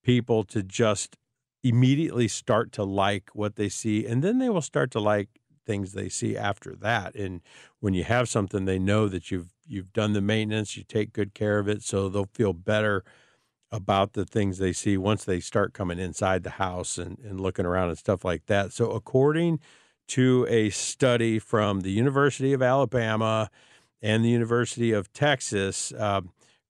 people 0.04 0.44
to 0.46 0.64
just 0.64 1.18
immediately 1.64 2.28
start 2.28 2.72
to 2.74 2.84
like 2.84 3.30
what 3.34 3.56
they 3.56 3.70
see. 3.70 4.06
And 4.06 4.24
then 4.24 4.38
they 4.40 4.50
will 4.50 4.62
start 4.62 4.92
to 4.92 5.00
like 5.00 5.30
things 5.66 5.94
they 5.94 6.10
see 6.10 6.38
after 6.38 6.76
that. 6.76 7.16
And 7.16 7.42
when 7.80 7.94
you 7.94 8.04
have 8.04 8.30
something, 8.30 8.66
they 8.66 8.80
know 8.80 9.08
that 9.08 9.32
you've 9.32 9.50
you've 9.68 9.92
done 9.94 10.14
the 10.14 10.22
maintenance, 10.22 10.78
you 10.78 10.84
take 10.84 11.12
good 11.12 11.34
care 11.34 11.58
of 11.58 11.68
it, 11.68 11.82
so 11.82 12.08
they'll 12.08 12.30
feel 12.34 12.54
better 12.54 13.04
about 13.72 14.14
the 14.14 14.26
things 14.26 14.60
they 14.60 14.72
see 14.72 14.98
once 14.98 15.26
they 15.26 15.40
start 15.40 15.74
coming 15.74 16.00
inside 16.00 16.44
the 16.44 16.52
house 16.52 16.98
and, 16.98 17.18
and 17.20 17.42
looking 17.42 17.66
around 17.66 17.90
and 17.90 17.98
stuff 17.98 18.24
like 18.24 18.46
that. 18.46 18.72
So 18.72 18.92
according 18.92 19.60
to 20.08 20.46
a 20.50 20.70
study 20.70 21.40
from 21.40 21.82
the 21.82 21.92
University 21.92 22.54
of 22.54 22.62
Alabama 22.62 23.50
and 24.02 24.24
the 24.24 24.30
University 24.30 24.92
of 24.92 25.12
Texas, 25.14 25.92
uh, 25.94 26.22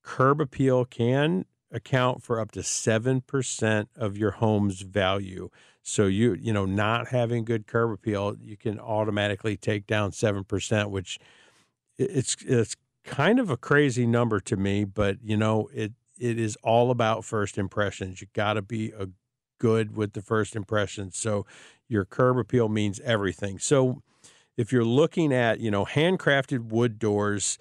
curb 0.02 0.40
appeal 0.40 0.84
can 0.84 1.44
account 1.70 2.22
for 2.22 2.40
up 2.40 2.52
to 2.52 2.60
7% 2.60 3.86
of 3.96 4.16
your 4.16 4.32
home's 4.32 4.80
value. 4.80 5.50
So 5.82 6.06
you 6.06 6.34
you 6.34 6.52
know 6.52 6.66
not 6.66 7.08
having 7.08 7.44
good 7.44 7.68
curb 7.68 7.92
appeal, 7.92 8.34
you 8.40 8.56
can 8.56 8.80
automatically 8.80 9.56
take 9.56 9.86
down 9.86 10.10
seven 10.10 10.42
percent, 10.42 10.90
which 10.90 11.20
it's 11.96 12.36
it's 12.44 12.74
kind 13.04 13.38
of 13.38 13.50
a 13.50 13.56
crazy 13.56 14.04
number 14.04 14.40
to 14.40 14.56
me, 14.56 14.84
but 14.84 15.18
you 15.22 15.36
know 15.36 15.68
it 15.72 15.92
it 16.18 16.40
is 16.40 16.56
all 16.64 16.90
about 16.90 17.24
first 17.24 17.56
impressions. 17.56 18.20
You 18.20 18.26
got 18.32 18.54
to 18.54 18.62
be 18.62 18.90
a 18.98 19.06
good 19.58 19.96
with 19.96 20.12
the 20.12 20.22
first 20.22 20.56
impression. 20.56 21.10
So 21.12 21.46
your 21.88 22.04
curb 22.04 22.38
appeal 22.38 22.68
means 22.68 23.00
everything. 23.00 23.58
So 23.58 24.02
if 24.56 24.72
you're 24.72 24.84
looking 24.84 25.32
at 25.32 25.60
you 25.60 25.70
know 25.70 25.84
handcrafted 25.84 26.68
wood 26.70 26.98
doors 26.98 27.58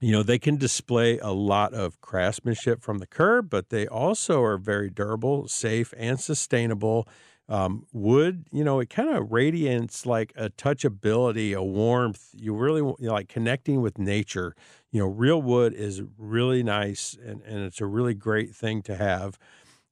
you 0.00 0.12
know, 0.12 0.22
they 0.22 0.38
can 0.38 0.56
display 0.56 1.18
a 1.18 1.30
lot 1.30 1.74
of 1.74 2.00
craftsmanship 2.00 2.82
from 2.82 2.98
the 2.98 3.06
curb, 3.06 3.50
but 3.50 3.68
they 3.68 3.86
also 3.86 4.42
are 4.42 4.56
very 4.56 4.88
durable, 4.88 5.46
safe, 5.46 5.92
and 5.96 6.18
sustainable. 6.18 7.06
Um, 7.50 7.84
wood, 7.92 8.46
you 8.50 8.64
know, 8.64 8.80
it 8.80 8.88
kind 8.88 9.10
of 9.10 9.30
radiates 9.30 10.06
like 10.06 10.32
a 10.36 10.48
touchability, 10.50 11.54
a 11.54 11.62
warmth. 11.62 12.30
You 12.32 12.54
really 12.54 12.80
you 12.80 12.96
know, 13.08 13.12
like 13.12 13.28
connecting 13.28 13.82
with 13.82 13.98
nature. 13.98 14.54
You 14.90 15.00
know, 15.00 15.06
real 15.06 15.42
wood 15.42 15.74
is 15.74 16.02
really 16.16 16.62
nice 16.62 17.16
and, 17.22 17.42
and 17.42 17.58
it's 17.64 17.80
a 17.80 17.86
really 17.86 18.14
great 18.14 18.54
thing 18.54 18.82
to 18.82 18.96
have, 18.96 19.38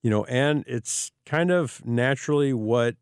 you 0.03 0.11
know, 0.11 0.25
and 0.25 0.65
it's 0.67 1.13
kind 1.27 1.51
of 1.51 1.85
naturally 1.85 2.53
what 2.53 2.97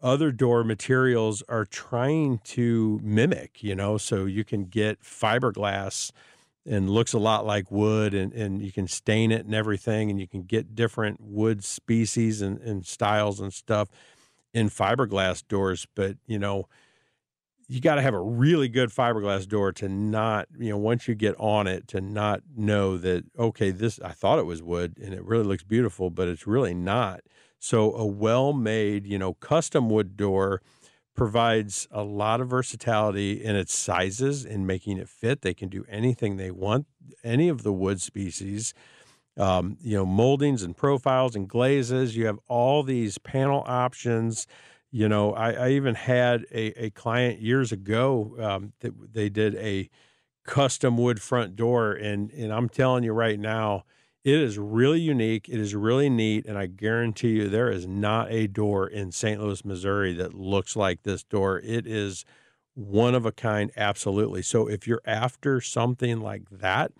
other 0.00 0.30
door 0.30 0.62
materials 0.62 1.42
are 1.48 1.64
trying 1.64 2.38
to 2.44 3.00
mimic, 3.02 3.62
you 3.62 3.74
know, 3.74 3.98
so 3.98 4.26
you 4.26 4.44
can 4.44 4.64
get 4.64 5.02
fiberglass 5.02 6.12
and 6.64 6.90
looks 6.90 7.12
a 7.12 7.18
lot 7.18 7.44
like 7.44 7.70
wood 7.70 8.14
and, 8.14 8.32
and 8.32 8.62
you 8.62 8.70
can 8.70 8.86
stain 8.86 9.32
it 9.32 9.44
and 9.44 9.54
everything 9.54 10.10
and 10.10 10.20
you 10.20 10.28
can 10.28 10.42
get 10.42 10.74
different 10.74 11.20
wood 11.20 11.64
species 11.64 12.42
and, 12.42 12.58
and 12.60 12.86
styles 12.86 13.40
and 13.40 13.52
stuff 13.52 13.88
in 14.54 14.68
fiberglass 14.68 15.46
doors. 15.48 15.86
But 15.94 16.16
you 16.26 16.38
know 16.38 16.68
you 17.68 17.80
got 17.80 17.96
to 17.96 18.02
have 18.02 18.14
a 18.14 18.20
really 18.20 18.68
good 18.68 18.90
fiberglass 18.90 19.46
door 19.46 19.72
to 19.72 19.88
not 19.88 20.48
you 20.58 20.70
know 20.70 20.78
once 20.78 21.06
you 21.06 21.14
get 21.14 21.34
on 21.38 21.66
it 21.66 21.86
to 21.88 22.00
not 22.00 22.40
know 22.56 22.96
that 22.96 23.24
okay 23.38 23.70
this 23.70 24.00
i 24.00 24.10
thought 24.10 24.38
it 24.38 24.46
was 24.46 24.62
wood 24.62 24.96
and 25.02 25.14
it 25.14 25.24
really 25.24 25.44
looks 25.44 25.62
beautiful 25.62 26.10
but 26.10 26.28
it's 26.28 26.46
really 26.46 26.74
not 26.74 27.20
so 27.58 27.94
a 27.94 28.06
well 28.06 28.52
made 28.52 29.06
you 29.06 29.18
know 29.18 29.34
custom 29.34 29.90
wood 29.90 30.16
door 30.16 30.62
provides 31.18 31.88
a 31.90 32.04
lot 32.04 32.40
of 32.40 32.48
versatility 32.48 33.44
in 33.44 33.56
its 33.56 33.74
sizes 33.74 34.44
in 34.44 34.64
making 34.64 34.98
it 34.98 35.08
fit. 35.08 35.42
They 35.42 35.52
can 35.52 35.68
do 35.68 35.84
anything 35.88 36.36
they 36.36 36.52
want, 36.52 36.86
any 37.24 37.48
of 37.48 37.64
the 37.64 37.72
wood 37.72 38.00
species. 38.00 38.72
Um, 39.36 39.76
you 39.80 39.96
know, 39.96 40.06
moldings 40.06 40.62
and 40.62 40.76
profiles 40.76 41.36
and 41.36 41.48
glazes. 41.48 42.16
You 42.16 42.26
have 42.26 42.38
all 42.48 42.82
these 42.82 43.18
panel 43.18 43.62
options. 43.66 44.46
You 44.90 45.08
know, 45.08 45.34
I, 45.34 45.52
I 45.52 45.70
even 45.70 45.94
had 45.94 46.46
a, 46.50 46.84
a 46.86 46.90
client 46.90 47.40
years 47.40 47.72
ago 47.72 48.34
um, 48.40 48.72
that 48.80 49.12
they 49.12 49.28
did 49.28 49.54
a 49.56 49.90
custom 50.44 50.96
wood 50.98 51.20
front 51.20 51.56
door, 51.56 51.92
and 51.92 52.30
and 52.32 52.52
I'm 52.52 52.68
telling 52.70 53.04
you 53.04 53.12
right 53.12 53.38
now, 53.38 53.84
it 54.24 54.34
is 54.34 54.58
really 54.58 55.00
unique. 55.00 55.48
It 55.48 55.60
is 55.60 55.74
really 55.74 56.10
neat. 56.10 56.46
And 56.46 56.58
I 56.58 56.66
guarantee 56.66 57.30
you, 57.30 57.48
there 57.48 57.70
is 57.70 57.86
not 57.86 58.30
a 58.30 58.46
door 58.46 58.86
in 58.86 59.12
St. 59.12 59.40
Louis, 59.40 59.64
Missouri 59.64 60.12
that 60.14 60.34
looks 60.34 60.76
like 60.76 61.02
this 61.02 61.22
door. 61.22 61.60
It 61.60 61.86
is 61.86 62.24
one 62.74 63.14
of 63.14 63.26
a 63.26 63.32
kind, 63.32 63.70
absolutely. 63.76 64.42
So 64.42 64.68
if 64.68 64.86
you're 64.86 65.02
after 65.04 65.60
something 65.60 66.20
like 66.20 66.48
that, 66.50 66.92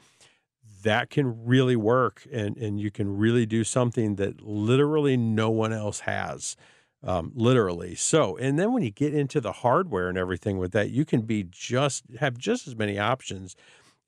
that 0.82 1.10
can 1.10 1.44
really 1.46 1.76
work 1.76 2.26
and, 2.32 2.56
and 2.56 2.80
you 2.80 2.90
can 2.90 3.16
really 3.16 3.46
do 3.46 3.64
something 3.64 4.16
that 4.16 4.40
literally 4.42 5.16
no 5.16 5.50
one 5.50 5.72
else 5.72 6.00
has. 6.00 6.56
Um, 7.04 7.30
literally. 7.36 7.94
So, 7.94 8.36
and 8.38 8.58
then 8.58 8.72
when 8.72 8.82
you 8.82 8.90
get 8.90 9.14
into 9.14 9.40
the 9.40 9.52
hardware 9.52 10.08
and 10.08 10.18
everything 10.18 10.58
with 10.58 10.72
that, 10.72 10.90
you 10.90 11.04
can 11.04 11.22
be 11.22 11.44
just 11.48 12.02
have 12.18 12.36
just 12.36 12.66
as 12.66 12.74
many 12.74 12.98
options 12.98 13.54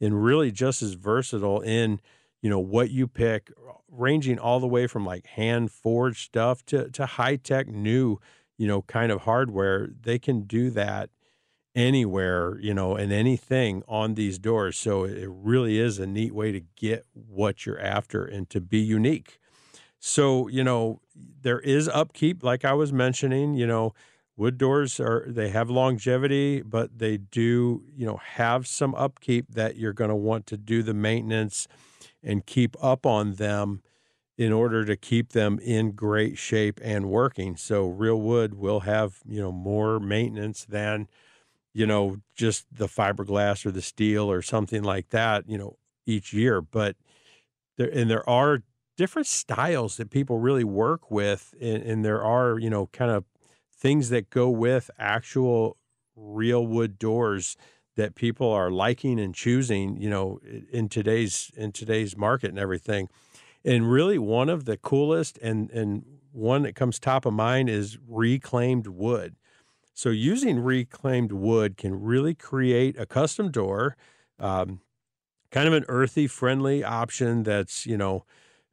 and 0.01 0.25
really 0.25 0.51
just 0.51 0.83
as 0.83 0.95
versatile 0.95 1.61
in 1.61 2.01
you 2.43 2.49
know 2.49 2.59
what 2.59 2.91
you 2.91 3.07
pick 3.07 3.53
ranging 3.89 4.39
all 4.39 4.61
the 4.61 4.67
way 4.67 4.87
from 4.87 5.05
like 5.05 5.27
hand 5.27 5.71
forged 5.71 6.25
stuff 6.25 6.65
to 6.67 6.91
to 6.91 7.07
high 7.07 7.37
tech 7.37 7.69
new 7.69 8.19
you 8.57 8.67
know 8.67 8.83
kind 8.83 9.13
of 9.13 9.23
hardware. 9.23 9.89
They 10.03 10.19
can 10.19 10.43
do 10.43 10.71
that 10.71 11.11
anywhere 11.75 12.59
you 12.61 12.75
know 12.75 12.97
and 12.97 13.13
anything 13.13 13.83
on 13.87 14.15
these 14.15 14.39
doors. 14.39 14.77
So 14.77 15.05
it 15.05 15.29
really 15.31 15.79
is 15.79 15.99
a 15.99 16.07
neat 16.07 16.35
way 16.35 16.51
to 16.53 16.63
get 16.77 17.07
what 17.13 17.67
you're 17.67 17.81
after 17.81 18.25
and 18.25 18.49
to 18.51 18.61
be 18.61 18.79
unique 18.79 19.39
so 20.01 20.49
you 20.49 20.65
know 20.65 21.01
there 21.43 21.61
is 21.61 21.89
upkeep 21.89 22.43
like 22.43 22.65
i 22.65 22.73
was 22.73 22.93
mentioning 22.93 23.55
you 23.55 23.67
know 23.67 23.93
wood 24.37 24.59
doors 24.59 24.99
are 24.99 25.25
they 25.29 25.51
have 25.51 25.71
longevity 25.71 26.63
but 26.63 26.99
they 26.99 27.19
do 27.19 27.85
you 27.95 28.07
know 28.07 28.17
have 28.17 28.67
some 28.67 28.95
upkeep 28.97 29.47
that 29.51 29.77
you're 29.77 29.93
going 29.93 30.11
to 30.11 30.17
want 30.17 30.47
to 30.47 30.57
do 30.57 30.83
the 30.83 30.95
maintenance 30.95 31.69
and 32.23 32.47
keep 32.47 32.77
up 32.83 33.07
on 33.07 33.35
them 33.35 33.83
in 34.41 34.53
order 34.55 34.87
to 34.87 34.97
keep 34.97 35.33
them 35.33 35.59
in 35.59 35.93
great 35.93 36.39
shape 36.39 36.81
and 36.83 37.11
working. 37.11 37.57
So 37.57 37.89
real 37.89 38.19
wood 38.21 38.55
will 38.55 38.81
have, 38.81 39.21
you 39.29 39.39
know, 39.39 39.53
more 39.53 40.01
maintenance 40.01 40.65
than, 40.65 41.09
you 41.75 41.87
know, 41.87 42.17
just 42.35 42.67
the 42.73 42.87
fiberglass 42.87 43.67
or 43.67 43.71
the 43.71 43.83
steel 43.83 44.31
or 44.31 44.43
something 44.43 44.83
like 44.83 45.11
that, 45.11 45.49
you 45.49 45.59
know, 45.59 45.77
each 46.07 46.33
year. 46.33 46.63
But 46.63 46.97
there 47.77 47.91
and 47.93 48.11
there 48.11 48.29
are 48.29 48.63
different 49.01 49.27
styles 49.27 49.97
that 49.97 50.11
people 50.11 50.37
really 50.41 50.63
work 50.63 51.11
with 51.11 51.55
and, 51.59 51.83
and 51.83 52.05
there 52.05 52.23
are, 52.23 52.59
you 52.59 52.69
know, 52.69 52.89
kind 52.89 53.11
of 53.11 53.25
things 53.73 54.11
that 54.11 54.29
go 54.29 54.51
with 54.51 54.91
actual 54.99 55.79
real 56.15 56.67
wood 56.67 56.99
doors 56.99 57.57
that 57.97 58.15
people 58.15 58.51
are 58.51 58.71
liking 58.71 59.19
and 59.19 59.35
choosing, 59.35 59.97
you 59.97 60.11
know, 60.11 60.39
in 60.71 60.87
today's 60.91 61.51
in 61.57 61.73
today's 61.73 62.15
market 62.15 62.51
and 62.51 62.59
everything. 62.59 63.09
And 63.65 63.91
really 63.91 64.19
one 64.19 64.51
of 64.51 64.67
the 64.67 64.77
coolest 64.77 65.39
and 65.39 65.71
and 65.71 66.05
one 66.31 66.61
that 66.65 66.75
comes 66.75 66.99
top 66.99 67.25
of 67.25 67.33
mind 67.33 67.71
is 67.71 67.97
reclaimed 68.07 68.87
wood. 68.87 69.35
So 69.95 70.11
using 70.11 70.61
reclaimed 70.61 71.33
wood 71.33 71.79
can 71.79 71.99
really 72.03 72.35
create 72.35 72.99
a 72.99 73.07
custom 73.07 73.51
door, 73.51 73.97
um, 74.39 74.83
kind 75.51 75.69
of 75.69 75.75
an 75.75 75.87
earthy, 75.89 76.27
friendly 76.27 76.85
option 76.85 77.45
that's 77.45 77.87
you 77.87 77.97
know 77.97 78.27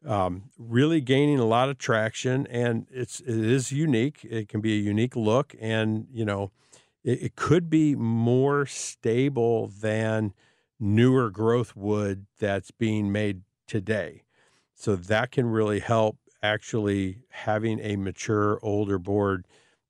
um, 0.08 0.46
really 0.58 1.02
gaining 1.02 1.40
a 1.40 1.46
lot 1.46 1.70
of 1.70 1.78
traction, 1.78 2.48
and 2.48 2.88
it's 2.92 3.20
it 3.20 3.30
is 3.30 3.72
unique. 3.72 4.26
It 4.30 4.50
can 4.50 4.62
be 4.62 4.74
a 4.74 4.82
unique 4.82 5.16
look, 5.16 5.56
and 5.60 6.08
you 6.12 6.26
know 6.26 6.52
it, 7.04 7.24
it 7.24 7.36
could 7.36 7.70
be 7.70 7.96
more 7.96 8.66
stable 8.66 9.68
than 9.68 10.34
newer 10.80 11.30
growth 11.30 11.76
wood 11.76 12.26
that's 12.40 12.72
being 12.72 13.12
made 13.12 13.42
today. 13.68 14.24
So 14.76 14.96
that 14.96 15.32
can 15.32 15.48
really 15.48 15.80
help 15.80 16.18
actually 16.44 17.24
having 17.30 17.80
a 17.80 17.96
mature 17.96 18.60
older 18.62 19.00
board 19.00 19.46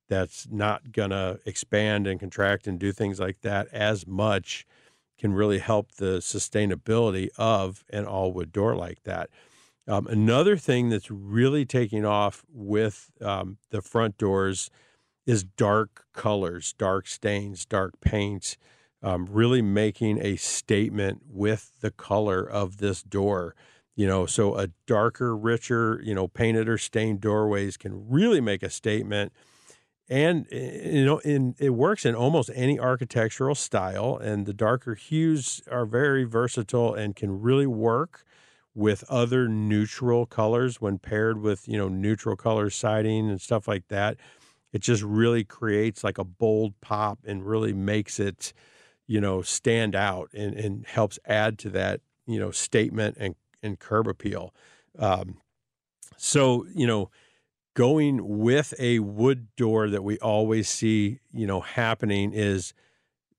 that's 0.08 0.48
not 0.50 0.92
going 0.92 1.10
to 1.10 1.38
expand 1.44 2.06
and 2.06 2.18
contract 2.18 2.66
and 2.66 2.78
do 2.78 2.90
things 2.92 3.20
like 3.20 3.42
that 3.42 3.68
as 3.68 4.06
much 4.06 4.66
can 5.18 5.34
really 5.34 5.58
help 5.58 5.92
the 5.96 6.18
sustainability 6.18 7.28
of 7.36 7.84
an 7.90 8.06
all 8.06 8.32
wood 8.32 8.52
door 8.52 8.74
like 8.74 9.02
that. 9.02 9.28
Um, 9.88 10.06
another 10.06 10.56
thing 10.58 10.90
that's 10.90 11.10
really 11.10 11.64
taking 11.64 12.04
off 12.04 12.44
with 12.52 13.10
um, 13.22 13.56
the 13.70 13.80
front 13.80 14.18
doors 14.18 14.70
is 15.26 15.44
dark 15.44 16.04
colors, 16.12 16.74
dark 16.76 17.06
stains, 17.06 17.64
dark 17.64 17.94
paints, 18.00 18.58
um, 19.02 19.26
really 19.30 19.62
making 19.62 20.18
a 20.20 20.36
statement 20.36 21.22
with 21.26 21.80
the 21.80 21.90
color 21.90 22.42
of 22.42 22.76
this 22.78 23.02
door. 23.02 23.54
You 23.96 24.06
know, 24.06 24.26
so 24.26 24.56
a 24.56 24.68
darker, 24.86 25.36
richer, 25.36 26.00
you 26.04 26.14
know, 26.14 26.28
painted 26.28 26.68
or 26.68 26.78
stained 26.78 27.20
doorways 27.20 27.76
can 27.76 28.08
really 28.08 28.40
make 28.40 28.62
a 28.62 28.70
statement. 28.70 29.32
And 30.08 30.46
eh, 30.52 30.90
you 30.90 31.04
know, 31.04 31.18
in 31.18 31.54
it 31.58 31.70
works 31.70 32.04
in 32.04 32.14
almost 32.14 32.50
any 32.54 32.78
architectural 32.78 33.54
style, 33.54 34.16
and 34.16 34.46
the 34.46 34.54
darker 34.54 34.94
hues 34.94 35.62
are 35.70 35.86
very 35.86 36.24
versatile 36.24 36.94
and 36.94 37.16
can 37.16 37.40
really 37.40 37.66
work 37.66 38.24
with 38.74 39.04
other 39.08 39.48
neutral 39.48 40.26
colors 40.26 40.80
when 40.80 40.98
paired 40.98 41.40
with 41.40 41.66
you 41.68 41.76
know 41.76 41.88
neutral 41.88 42.36
color 42.36 42.70
siding 42.70 43.28
and 43.28 43.40
stuff 43.40 43.66
like 43.66 43.86
that 43.88 44.16
it 44.72 44.80
just 44.80 45.02
really 45.02 45.44
creates 45.44 46.04
like 46.04 46.18
a 46.18 46.24
bold 46.24 46.78
pop 46.80 47.18
and 47.26 47.46
really 47.46 47.72
makes 47.72 48.20
it 48.20 48.52
you 49.06 49.20
know 49.20 49.42
stand 49.42 49.94
out 49.96 50.28
and, 50.34 50.54
and 50.54 50.86
helps 50.86 51.18
add 51.26 51.58
to 51.58 51.70
that 51.70 52.00
you 52.26 52.38
know 52.38 52.50
statement 52.50 53.16
and, 53.18 53.34
and 53.62 53.78
curb 53.78 54.06
appeal. 54.06 54.54
Um, 54.98 55.38
so 56.16 56.66
you 56.74 56.86
know 56.86 57.10
going 57.74 58.38
with 58.38 58.74
a 58.78 58.98
wood 58.98 59.48
door 59.56 59.88
that 59.88 60.02
we 60.02 60.18
always 60.18 60.68
see 60.68 61.20
you 61.32 61.46
know 61.46 61.60
happening 61.60 62.32
is 62.32 62.74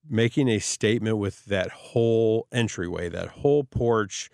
making 0.08 0.48
a 0.48 0.58
statement 0.58 1.18
with 1.18 1.44
that 1.44 1.70
whole 1.70 2.48
entryway 2.50 3.08
that 3.08 3.28
whole 3.28 3.64
porch 3.64 4.30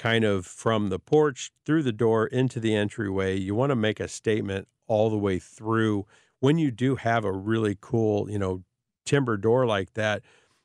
kind 0.00 0.24
of 0.24 0.46
from 0.46 0.88
the 0.88 0.98
porch 0.98 1.52
through 1.66 1.82
the 1.82 1.92
door 1.92 2.26
into 2.26 2.58
the 2.58 2.74
entryway. 2.74 3.36
You 3.36 3.54
want 3.54 3.68
to 3.68 3.76
make 3.76 4.00
a 4.00 4.08
statement 4.08 4.66
all 4.86 5.10
the 5.10 5.18
way 5.18 5.38
through. 5.38 6.06
When 6.38 6.56
you 6.56 6.70
do 6.70 6.96
have 6.96 7.26
a 7.26 7.32
really 7.32 7.76
cool, 7.78 8.30
you 8.30 8.38
know, 8.38 8.64
timber 9.04 9.36
door 9.36 9.66
like 9.66 9.92
that, 9.92 10.22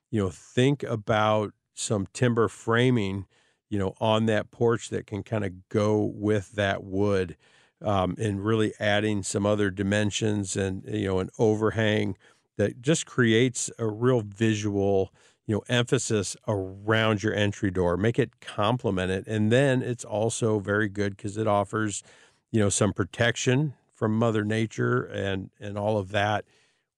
you 0.09 0.23
know, 0.23 0.29
think 0.29 0.83
about 0.83 1.51
some 1.73 2.07
timber 2.13 2.47
framing, 2.47 3.25
you 3.69 3.77
know, 3.77 3.93
on 3.99 4.25
that 4.27 4.51
porch 4.51 4.87
that 4.89 5.05
can 5.05 5.21
kind 5.21 5.43
of 5.43 5.67
go 5.67 6.01
with 6.15 6.53
that 6.53 6.85
wood 6.85 7.35
um, 7.81 8.15
and 8.17 8.45
really 8.45 8.71
adding 8.79 9.21
some 9.21 9.45
other 9.45 9.69
dimensions 9.69 10.55
and, 10.55 10.85
you 10.87 11.07
know, 11.07 11.19
an 11.19 11.29
overhang 11.37 12.15
that 12.57 12.81
just 12.81 13.05
creates 13.05 13.69
a 13.77 13.85
real 13.85 14.21
visual, 14.21 15.11
you 15.47 15.55
know 15.55 15.63
emphasis 15.69 16.35
around 16.47 17.21
your 17.23 17.33
entry 17.33 17.71
door 17.71 17.97
make 17.97 18.17
it 18.17 18.39
complement 18.41 19.11
it 19.11 19.25
and 19.27 19.51
then 19.51 19.81
it's 19.81 20.03
also 20.03 20.59
very 20.59 20.89
good 20.89 21.15
because 21.15 21.37
it 21.37 21.47
offers 21.47 22.03
you 22.51 22.59
know 22.59 22.69
some 22.69 22.93
protection 22.93 23.73
from 23.93 24.17
mother 24.17 24.43
nature 24.43 25.03
and 25.03 25.49
and 25.59 25.77
all 25.77 25.97
of 25.97 26.11
that 26.11 26.45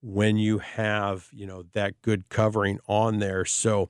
when 0.02 0.38
you 0.38 0.60
have 0.60 1.30
you 1.32 1.46
know 1.46 1.64
that 1.74 2.02
good 2.02 2.30
covering 2.30 2.80
on 2.88 3.20
there. 3.20 3.46
So 3.46 3.90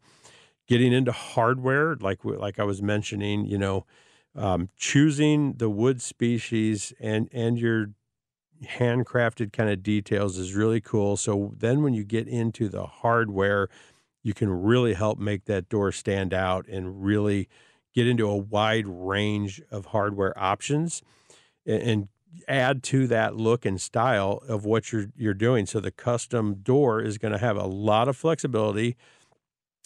getting 0.67 0.93
into 0.93 1.11
hardware 1.11 1.95
like 1.95 2.23
like 2.25 2.59
i 2.59 2.63
was 2.63 2.81
mentioning 2.81 3.45
you 3.45 3.57
know 3.57 3.85
um, 4.35 4.69
choosing 4.75 5.53
the 5.53 5.69
wood 5.69 6.01
species 6.01 6.93
and 6.99 7.29
and 7.31 7.57
your 7.57 7.91
handcrafted 8.63 9.53
kind 9.53 9.69
of 9.69 9.83
details 9.83 10.37
is 10.37 10.55
really 10.55 10.81
cool. 10.81 11.15
So 11.15 11.53
then 11.57 11.83
when 11.83 11.93
you 11.93 12.03
get 12.03 12.27
into 12.27 12.69
the 12.69 12.85
hardware 12.85 13.67
you 14.27 14.33
can 14.33 14.49
really 14.49 14.93
help 14.93 15.17
make 15.17 15.45
that 15.45 15.69
door 15.69 15.89
stand 15.89 16.33
out 16.33 16.67
and 16.67 17.01
really 17.01 17.47
get 17.95 18.05
into 18.05 18.27
a 18.27 18.35
wide 18.35 18.85
range 18.85 19.61
of 19.71 19.85
hardware 19.85 20.37
options 20.37 21.01
and 21.65 22.09
add 22.45 22.83
to 22.83 23.07
that 23.07 23.37
look 23.37 23.65
and 23.65 23.79
style 23.79 24.43
of 24.49 24.65
what 24.65 24.91
you're 24.91 25.05
you're 25.15 25.33
doing. 25.33 25.65
So 25.65 25.79
the 25.79 25.91
custom 25.91 26.55
door 26.55 27.01
is 27.01 27.17
going 27.17 27.31
to 27.31 27.37
have 27.37 27.55
a 27.55 27.67
lot 27.67 28.09
of 28.09 28.17
flexibility 28.17 28.97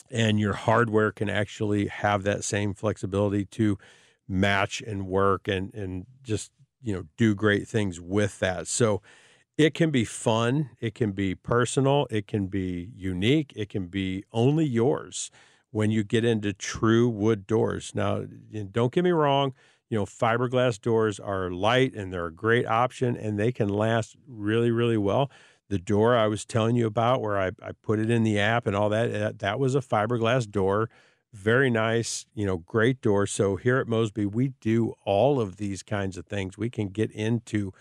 and 0.10 0.40
your 0.40 0.54
hardware 0.54 1.12
can 1.12 1.30
actually 1.30 1.86
have 1.86 2.24
that 2.24 2.44
same 2.44 2.74
flexibility 2.74 3.46
to 3.46 3.78
match 4.28 4.82
and 4.82 5.06
work 5.06 5.48
and 5.48 5.72
and 5.76 6.08
just 6.24 6.52
you 6.82 6.94
know 6.94 7.04
do 7.16 7.36
great 7.36 7.68
things 7.68 8.02
with 8.02 8.40
that. 8.40 8.66
So 8.66 9.04
it 9.58 9.74
can 9.74 9.92
be 9.92 10.06
fun, 10.06 10.70
it 10.80 10.96
can 10.96 11.12
be 11.12 11.36
personal, 11.36 12.08
it 12.10 12.28
can 12.28 12.48
be 12.48 12.90
unique, 12.96 13.54
it 13.56 13.70
can 13.70 13.88
be 13.88 14.24
only 14.32 14.66
yours 14.66 15.30
when 15.72 15.92
you 15.92 16.04
get 16.04 16.26
into 16.26 16.54
true 16.54 17.08
wood 17.08 17.48
doors. 17.48 17.92
Now, 17.96 18.26
don't 18.72 18.92
get 18.92 19.04
me 19.04 19.12
wrong, 19.12 19.54
you 19.90 19.98
know, 19.98 20.06
fiberglass 20.06 20.80
doors 20.80 21.20
are 21.20 21.52
light 21.52 21.94
and 21.94 22.12
they're 22.12 22.28
a 22.28 22.34
great 22.34 22.66
option 22.66 23.16
and 23.16 23.38
they 23.38 23.52
can 23.52 23.70
last 23.70 24.16
really, 24.28 24.72
really 24.72 24.98
well. 24.98 25.30
The 25.70 25.80
door 25.80 26.16
I 26.16 26.28
was 26.28 26.46
telling 26.46 26.76
you 26.76 26.88
about, 26.88 27.22
where 27.22 27.40
I, 27.40 27.52
I 27.62 27.72
put 27.82 28.00
it 28.00 28.10
in 28.10 28.24
the 28.24 28.40
app 28.40 28.68
and 28.68 28.76
all 28.76 28.90
that, 28.90 29.12
that, 29.12 29.40
that 29.40 29.60
was 29.60 29.76
a 29.76 29.80
fiberglass 29.80 30.50
door. 30.50 30.90
Very 31.34 31.70
nice, 31.70 32.26
you 32.34 32.46
know, 32.46 32.58
great 32.58 33.02
door. 33.02 33.26
So 33.26 33.56
here 33.56 33.78
at 33.78 33.88
Mosby, 33.88 34.26
we 34.26 34.50
do 34.60 34.94
all 35.06 35.40
of 35.40 35.58
these 35.58 35.84
kinds 35.84 36.18
of 36.18 36.26
things. 36.26 36.58
We 36.58 36.70
can 36.70 36.90
get 36.90 37.12
into 37.12 37.74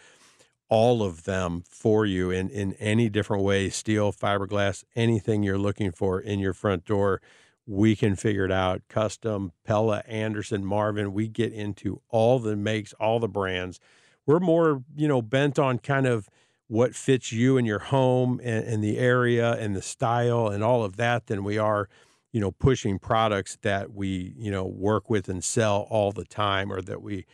all 0.71 1.03
of 1.03 1.25
them 1.25 1.65
for 1.69 2.07
you 2.07 2.31
in, 2.31 2.49
in 2.49 2.73
any 2.75 3.11
different 3.11 3.43
way 3.43 3.69
steel, 3.69 4.13
fiberglass, 4.13 4.85
anything 4.95 5.43
you're 5.43 5.59
looking 5.59 5.91
for 5.91 6.19
in 6.21 6.39
your 6.39 6.55
front 6.55 6.87
door. 6.87 7.21
We 7.67 7.95
can 7.95 8.17
figure 8.17 8.45
it 8.45 8.53
out. 8.53 8.83
Custom, 8.89 9.53
Pella, 9.65 10.03
Andersen, 10.07 10.65
Marvin. 10.65 11.13
We 11.13 11.29
get 11.29 11.53
into 11.53 12.01
all 12.09 12.39
the 12.39 12.57
makes, 12.57 12.93
all 12.95 13.19
the 13.19 13.29
brands. 13.29 13.81
We're 14.27 14.41
more, 14.41 14.83
you 14.97 15.09
know, 15.09 15.21
bent 15.21 15.59
on 15.59 15.81
kind 15.81 16.07
of 16.07 16.29
what 16.69 16.95
fits 16.95 17.33
you 17.33 17.59
and 17.59 17.67
your 17.67 17.81
home 17.81 18.41
and, 18.45 18.65
and 18.65 18.83
the 18.83 18.99
area 18.99 19.53
and 19.55 19.75
the 19.75 19.83
style 19.83 20.47
and 20.47 20.63
all 20.63 20.85
of 20.85 20.97
that 20.97 21.27
than 21.27 21.43
we 21.43 21.59
are, 21.59 21.89
you 22.31 22.41
know, 22.41 22.53
pushing 22.53 22.99
products 23.01 23.59
that 23.63 23.93
we, 23.93 24.35
you 24.37 24.53
know, 24.53 24.65
work 24.65 25.11
with 25.11 25.29
and 25.29 25.43
sell 25.43 25.89
all 25.91 26.13
the 26.13 26.25
time 26.25 26.73
or 26.73 26.81
that 26.81 27.03
we 27.03 27.27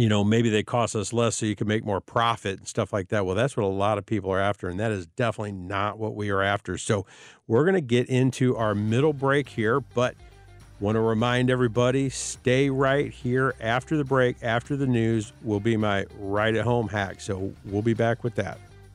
you 0.00 0.08
know, 0.08 0.24
maybe 0.24 0.48
they 0.48 0.62
cost 0.62 0.96
us 0.96 1.12
less 1.12 1.36
so 1.36 1.44
you 1.44 1.54
can 1.54 1.68
make 1.68 1.84
more 1.84 2.00
profit 2.00 2.58
and 2.58 2.66
stuff 2.66 2.90
like 2.90 3.08
that. 3.08 3.26
Well, 3.26 3.34
that's 3.34 3.54
what 3.54 3.64
a 3.64 3.66
lot 3.66 3.98
of 3.98 4.06
people 4.06 4.30
are 4.32 4.40
after, 4.40 4.66
and 4.66 4.80
that 4.80 4.90
is 4.92 5.04
definitely 5.04 5.52
not 5.52 5.98
what 5.98 6.14
we 6.14 6.30
are 6.30 6.40
after. 6.40 6.78
So, 6.78 7.04
we're 7.46 7.64
going 7.64 7.74
to 7.74 7.82
get 7.82 8.08
into 8.08 8.56
our 8.56 8.74
middle 8.74 9.12
break 9.12 9.46
here, 9.46 9.78
but 9.78 10.14
want 10.78 10.96
to 10.96 11.00
remind 11.00 11.50
everybody 11.50 12.08
stay 12.08 12.70
right 12.70 13.12
here 13.12 13.54
after 13.60 13.98
the 13.98 14.04
break, 14.04 14.36
after 14.42 14.74
the 14.74 14.86
news, 14.86 15.34
will 15.42 15.60
be 15.60 15.76
my 15.76 16.06
right 16.18 16.54
at 16.54 16.64
home 16.64 16.88
hack. 16.88 17.20
So, 17.20 17.52
we'll 17.66 17.82
be 17.82 17.92
back 17.92 18.24
with 18.24 18.36
that. 18.36 18.58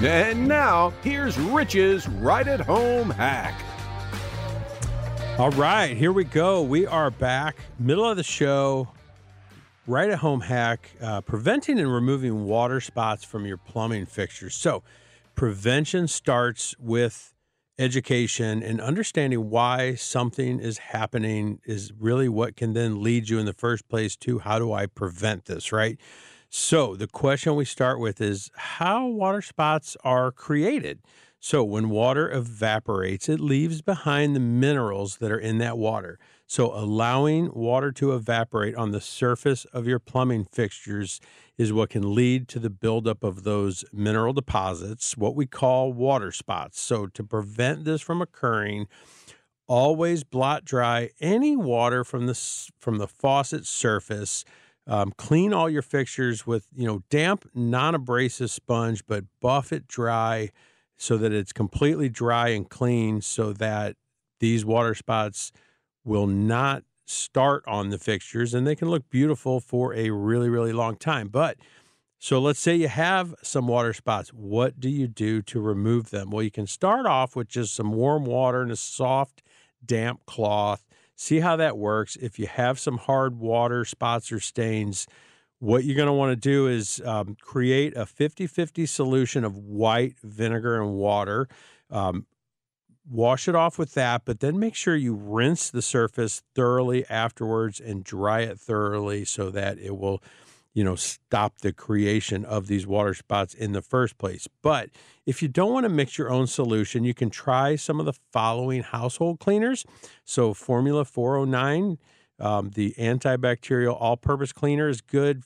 And 0.00 0.46
now, 0.46 0.92
here's 1.02 1.36
Rich's 1.36 2.08
right 2.08 2.46
at 2.46 2.60
home 2.60 3.10
hack. 3.10 3.60
All 5.38 5.50
right, 5.50 5.96
here 5.96 6.12
we 6.12 6.22
go. 6.22 6.62
We 6.62 6.86
are 6.86 7.10
back, 7.10 7.56
middle 7.80 8.08
of 8.08 8.16
the 8.16 8.22
show, 8.22 8.92
right 9.88 10.08
at 10.08 10.20
home 10.20 10.42
hack, 10.42 10.88
uh, 11.02 11.22
preventing 11.22 11.80
and 11.80 11.92
removing 11.92 12.44
water 12.44 12.80
spots 12.80 13.24
from 13.24 13.44
your 13.44 13.56
plumbing 13.56 14.06
fixtures. 14.06 14.54
So, 14.54 14.84
prevention 15.34 16.06
starts 16.06 16.76
with 16.78 17.34
education 17.76 18.62
and 18.62 18.80
understanding 18.80 19.50
why 19.50 19.96
something 19.96 20.60
is 20.60 20.78
happening 20.78 21.58
is 21.64 21.92
really 21.98 22.28
what 22.28 22.54
can 22.54 22.72
then 22.72 23.02
lead 23.02 23.28
you 23.28 23.40
in 23.40 23.46
the 23.46 23.52
first 23.52 23.88
place 23.88 24.14
to 24.18 24.38
how 24.38 24.60
do 24.60 24.72
I 24.72 24.86
prevent 24.86 25.46
this, 25.46 25.72
right? 25.72 25.98
So, 26.50 26.96
the 26.96 27.06
question 27.06 27.56
we 27.56 27.66
start 27.66 28.00
with 28.00 28.20
is 28.20 28.50
how 28.56 29.06
water 29.06 29.42
spots 29.42 29.96
are 30.02 30.32
created. 30.32 31.00
So, 31.40 31.62
when 31.62 31.90
water 31.90 32.30
evaporates, 32.30 33.28
it 33.28 33.38
leaves 33.38 33.82
behind 33.82 34.34
the 34.34 34.40
minerals 34.40 35.18
that 35.18 35.30
are 35.30 35.38
in 35.38 35.58
that 35.58 35.76
water. 35.76 36.18
So, 36.46 36.72
allowing 36.74 37.52
water 37.52 37.92
to 37.92 38.14
evaporate 38.14 38.74
on 38.76 38.92
the 38.92 39.00
surface 39.00 39.66
of 39.66 39.86
your 39.86 39.98
plumbing 39.98 40.46
fixtures 40.46 41.20
is 41.58 41.70
what 41.72 41.90
can 41.90 42.14
lead 42.14 42.48
to 42.48 42.58
the 42.58 42.70
buildup 42.70 43.22
of 43.22 43.42
those 43.42 43.84
mineral 43.92 44.32
deposits, 44.32 45.18
what 45.18 45.36
we 45.36 45.44
call 45.44 45.92
water 45.92 46.32
spots. 46.32 46.80
So, 46.80 47.06
to 47.08 47.22
prevent 47.22 47.84
this 47.84 48.00
from 48.00 48.22
occurring, 48.22 48.88
always 49.66 50.24
blot 50.24 50.64
dry 50.64 51.10
any 51.20 51.56
water 51.56 52.04
from 52.04 52.26
the 52.26 52.34
from 52.80 52.96
the 52.96 53.06
faucet 53.06 53.66
surface. 53.66 54.46
Um, 54.88 55.12
clean 55.18 55.52
all 55.52 55.68
your 55.68 55.82
fixtures 55.82 56.46
with 56.46 56.66
you 56.74 56.86
know 56.86 57.02
damp, 57.10 57.48
non-abrasive 57.54 58.50
sponge, 58.50 59.06
but 59.06 59.24
buff 59.40 59.72
it 59.72 59.86
dry 59.86 60.50
so 60.96 61.16
that 61.18 61.32
it's 61.32 61.52
completely 61.52 62.08
dry 62.08 62.48
and 62.48 62.68
clean, 62.68 63.20
so 63.20 63.52
that 63.52 63.96
these 64.40 64.64
water 64.64 64.94
spots 64.94 65.52
will 66.04 66.26
not 66.26 66.82
start 67.04 67.64
on 67.66 67.90
the 67.90 67.98
fixtures 67.98 68.54
and 68.54 68.66
they 68.66 68.74
can 68.74 68.90
look 68.90 69.08
beautiful 69.10 69.60
for 69.60 69.94
a 69.94 70.10
really, 70.10 70.48
really 70.48 70.72
long 70.72 70.96
time. 70.96 71.28
But 71.28 71.56
so 72.18 72.40
let's 72.40 72.58
say 72.58 72.74
you 72.74 72.88
have 72.88 73.34
some 73.42 73.68
water 73.68 73.92
spots. 73.92 74.30
What 74.30 74.80
do 74.80 74.88
you 74.88 75.06
do 75.06 75.40
to 75.42 75.60
remove 75.60 76.10
them? 76.10 76.30
Well, 76.30 76.42
you 76.42 76.50
can 76.50 76.66
start 76.66 77.06
off 77.06 77.36
with 77.36 77.48
just 77.48 77.74
some 77.74 77.92
warm 77.92 78.24
water 78.24 78.60
and 78.60 78.72
a 78.72 78.76
soft, 78.76 79.42
damp 79.84 80.26
cloth. 80.26 80.84
See 81.20 81.40
how 81.40 81.56
that 81.56 81.76
works. 81.76 82.14
If 82.14 82.38
you 82.38 82.46
have 82.46 82.78
some 82.78 82.96
hard 82.96 83.40
water 83.40 83.84
spots 83.84 84.30
or 84.30 84.38
stains, 84.38 85.08
what 85.58 85.82
you're 85.82 85.96
going 85.96 86.06
to 86.06 86.12
want 86.12 86.30
to 86.30 86.36
do 86.36 86.68
is 86.68 87.02
um, 87.04 87.36
create 87.40 87.96
a 87.96 88.06
50 88.06 88.46
50 88.46 88.86
solution 88.86 89.42
of 89.42 89.56
white 89.56 90.16
vinegar 90.22 90.80
and 90.80 90.94
water. 90.94 91.48
Um, 91.90 92.26
wash 93.10 93.48
it 93.48 93.56
off 93.56 93.80
with 93.80 93.94
that, 93.94 94.24
but 94.26 94.38
then 94.38 94.60
make 94.60 94.76
sure 94.76 94.94
you 94.94 95.12
rinse 95.12 95.70
the 95.70 95.82
surface 95.82 96.44
thoroughly 96.54 97.04
afterwards 97.08 97.80
and 97.80 98.04
dry 98.04 98.42
it 98.42 98.60
thoroughly 98.60 99.24
so 99.24 99.50
that 99.50 99.76
it 99.80 99.98
will, 99.98 100.22
you 100.74 100.84
know, 100.84 100.94
stop 100.94 101.58
the 101.58 101.72
creation 101.72 102.44
of 102.44 102.66
these 102.66 102.86
water 102.86 103.14
spots 103.14 103.54
in 103.54 103.72
the 103.72 103.82
first 103.82 104.18
place. 104.18 104.46
But 104.62 104.90
if 105.26 105.42
you 105.42 105.48
don't 105.48 105.72
want 105.72 105.84
to 105.84 105.90
mix 105.90 106.18
your 106.18 106.30
own 106.30 106.46
solution, 106.46 107.04
you 107.04 107.14
can 107.14 107.30
try 107.30 107.76
some 107.76 107.98
of 108.00 108.06
the 108.06 108.14
following 108.32 108.82
household 108.82 109.40
cleaners. 109.40 109.84
So, 110.24 110.54
Formula 110.54 111.04
409, 111.04 111.98
um, 112.38 112.70
the 112.70 112.94
antibacterial 112.98 113.96
all 113.98 114.16
purpose 114.16 114.52
cleaner 114.52 114.88
is 114.88 115.00
good. 115.00 115.42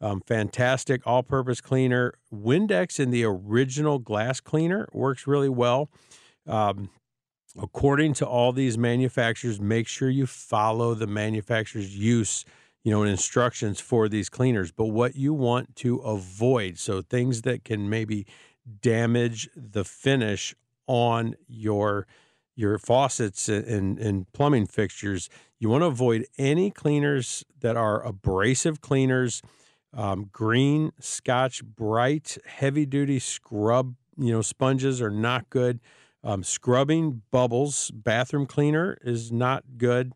Um, 0.00 0.22
Fantastik 0.22 1.02
all 1.04 1.22
purpose 1.22 1.60
cleaner. 1.60 2.14
Windex 2.32 2.98
in 2.98 3.10
the 3.10 3.24
original 3.24 3.98
glass 3.98 4.40
cleaner 4.40 4.88
works 4.92 5.26
really 5.26 5.50
well. 5.50 5.90
Um, 6.46 6.88
according 7.60 8.14
to 8.14 8.26
all 8.26 8.52
these 8.52 8.78
manufacturers, 8.78 9.60
make 9.60 9.86
sure 9.86 10.08
you 10.08 10.26
follow 10.26 10.94
the 10.94 11.06
manufacturer's 11.06 11.96
use, 11.96 12.44
you 12.82 12.90
know, 12.90 13.02
instructions 13.02 13.80
for 13.80 14.08
these 14.08 14.28
cleaners. 14.28 14.72
But 14.72 14.86
what 14.86 15.16
you 15.16 15.34
want 15.34 15.76
to 15.76 15.96
avoid, 15.98 16.78
so 16.78 17.02
things 17.02 17.42
that 17.42 17.64
can 17.64 17.88
maybe 17.88 18.26
damage 18.80 19.48
the 19.54 19.84
finish 19.84 20.54
on 20.86 21.36
your 21.46 22.06
your 22.56 22.78
faucets 22.78 23.48
and, 23.48 23.98
and 23.98 24.30
plumbing 24.32 24.66
fixtures, 24.66 25.30
you 25.58 25.70
want 25.70 25.80
to 25.82 25.86
avoid 25.86 26.26
any 26.36 26.70
cleaners 26.70 27.42
that 27.60 27.74
are 27.74 28.04
abrasive 28.04 28.82
cleaners, 28.82 29.40
um, 29.94 30.28
green, 30.30 30.90
Scotch-Brite, 30.98 32.36
heavy 32.44 32.84
duty 32.84 33.18
scrub, 33.18 33.94
you 34.18 34.30
know, 34.30 34.42
sponges 34.42 35.00
are 35.00 35.10
not 35.10 35.48
good. 35.48 35.80
Um, 36.22 36.42
scrubbing 36.42 37.22
bubbles, 37.30 37.90
bathroom 37.92 38.44
cleaner 38.44 38.98
is 39.00 39.32
not 39.32 39.64
good. 39.78 40.12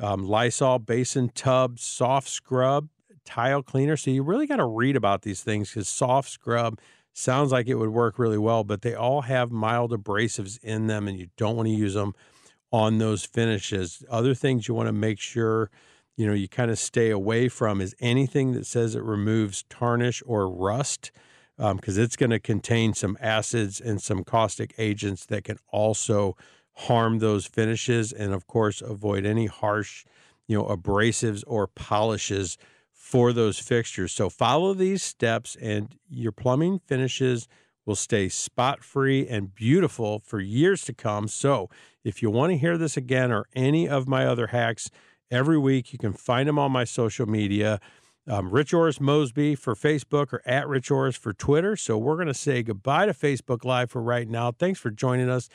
Um, 0.00 0.26
Lysol 0.26 0.78
basin 0.78 1.30
tub, 1.34 1.78
soft 1.78 2.28
scrub, 2.28 2.88
tile 3.24 3.62
cleaner. 3.62 3.96
So 3.96 4.10
you 4.10 4.22
really 4.22 4.46
got 4.46 4.56
to 4.56 4.66
read 4.66 4.96
about 4.96 5.22
these 5.22 5.42
things 5.42 5.70
because 5.70 5.88
soft 5.88 6.30
scrub 6.30 6.78
sounds 7.12 7.52
like 7.52 7.66
it 7.66 7.74
would 7.74 7.90
work 7.90 8.18
really 8.18 8.38
well, 8.38 8.64
but 8.64 8.82
they 8.82 8.94
all 8.94 9.22
have 9.22 9.50
mild 9.50 9.92
abrasives 9.92 10.62
in 10.62 10.86
them, 10.86 11.08
and 11.08 11.18
you 11.18 11.28
don't 11.36 11.56
want 11.56 11.66
to 11.66 11.74
use 11.74 11.94
them 11.94 12.14
on 12.70 12.98
those 12.98 13.24
finishes. 13.24 14.04
Other 14.10 14.34
things 14.34 14.68
you 14.68 14.74
want 14.74 14.88
to 14.88 14.92
make 14.92 15.18
sure 15.18 15.70
you 16.16 16.26
know 16.26 16.34
you 16.34 16.48
kind 16.48 16.70
of 16.70 16.78
stay 16.78 17.10
away 17.10 17.48
from 17.48 17.80
is 17.80 17.94
anything 18.00 18.52
that 18.52 18.66
says 18.66 18.94
it 18.94 19.02
removes 19.02 19.64
tarnish 19.70 20.22
or 20.26 20.48
rust 20.50 21.12
because 21.56 21.98
um, 21.98 22.04
it's 22.04 22.16
going 22.16 22.30
to 22.30 22.38
contain 22.38 22.94
some 22.94 23.16
acids 23.20 23.80
and 23.80 24.00
some 24.00 24.22
caustic 24.22 24.74
agents 24.78 25.26
that 25.26 25.44
can 25.44 25.58
also 25.68 26.36
harm 26.78 27.18
those 27.18 27.44
finishes 27.44 28.12
and 28.12 28.32
of 28.32 28.46
course 28.46 28.80
avoid 28.80 29.26
any 29.26 29.46
harsh 29.46 30.04
you 30.46 30.56
know 30.56 30.64
abrasives 30.66 31.42
or 31.48 31.66
polishes 31.66 32.56
for 32.92 33.32
those 33.32 33.58
fixtures 33.58 34.12
so 34.12 34.30
follow 34.30 34.72
these 34.72 35.02
steps 35.02 35.56
and 35.60 35.96
your 36.08 36.30
plumbing 36.30 36.78
finishes 36.78 37.48
will 37.84 37.96
stay 37.96 38.28
spot 38.28 38.84
free 38.84 39.26
and 39.26 39.56
beautiful 39.56 40.20
for 40.20 40.38
years 40.38 40.82
to 40.84 40.92
come 40.92 41.26
so 41.26 41.68
if 42.04 42.22
you 42.22 42.30
want 42.30 42.52
to 42.52 42.56
hear 42.56 42.78
this 42.78 42.96
again 42.96 43.32
or 43.32 43.46
any 43.56 43.88
of 43.88 44.06
my 44.06 44.24
other 44.24 44.48
hacks 44.48 44.88
every 45.32 45.58
week 45.58 45.92
you 45.92 45.98
can 45.98 46.12
find 46.12 46.48
them 46.48 46.60
on 46.60 46.70
my 46.70 46.84
social 46.84 47.26
media 47.26 47.80
um, 48.28 48.50
Rich 48.50 48.74
Orris 48.74 49.00
Mosby 49.00 49.54
for 49.54 49.74
Facebook 49.74 50.34
or 50.34 50.42
at 50.44 50.68
Rich 50.68 50.90
Orris 50.90 51.16
for 51.16 51.32
Twitter. 51.32 51.76
So 51.76 51.96
we're 51.96 52.16
going 52.16 52.28
to 52.28 52.34
say 52.34 52.62
goodbye 52.62 53.06
to 53.06 53.14
Facebook 53.14 53.64
Live 53.64 53.90
for 53.90 54.02
right 54.02 54.28
now. 54.28 54.52
Thanks 54.52 54.78
for 54.78 54.90
joining 54.90 55.30
us. 55.30 55.48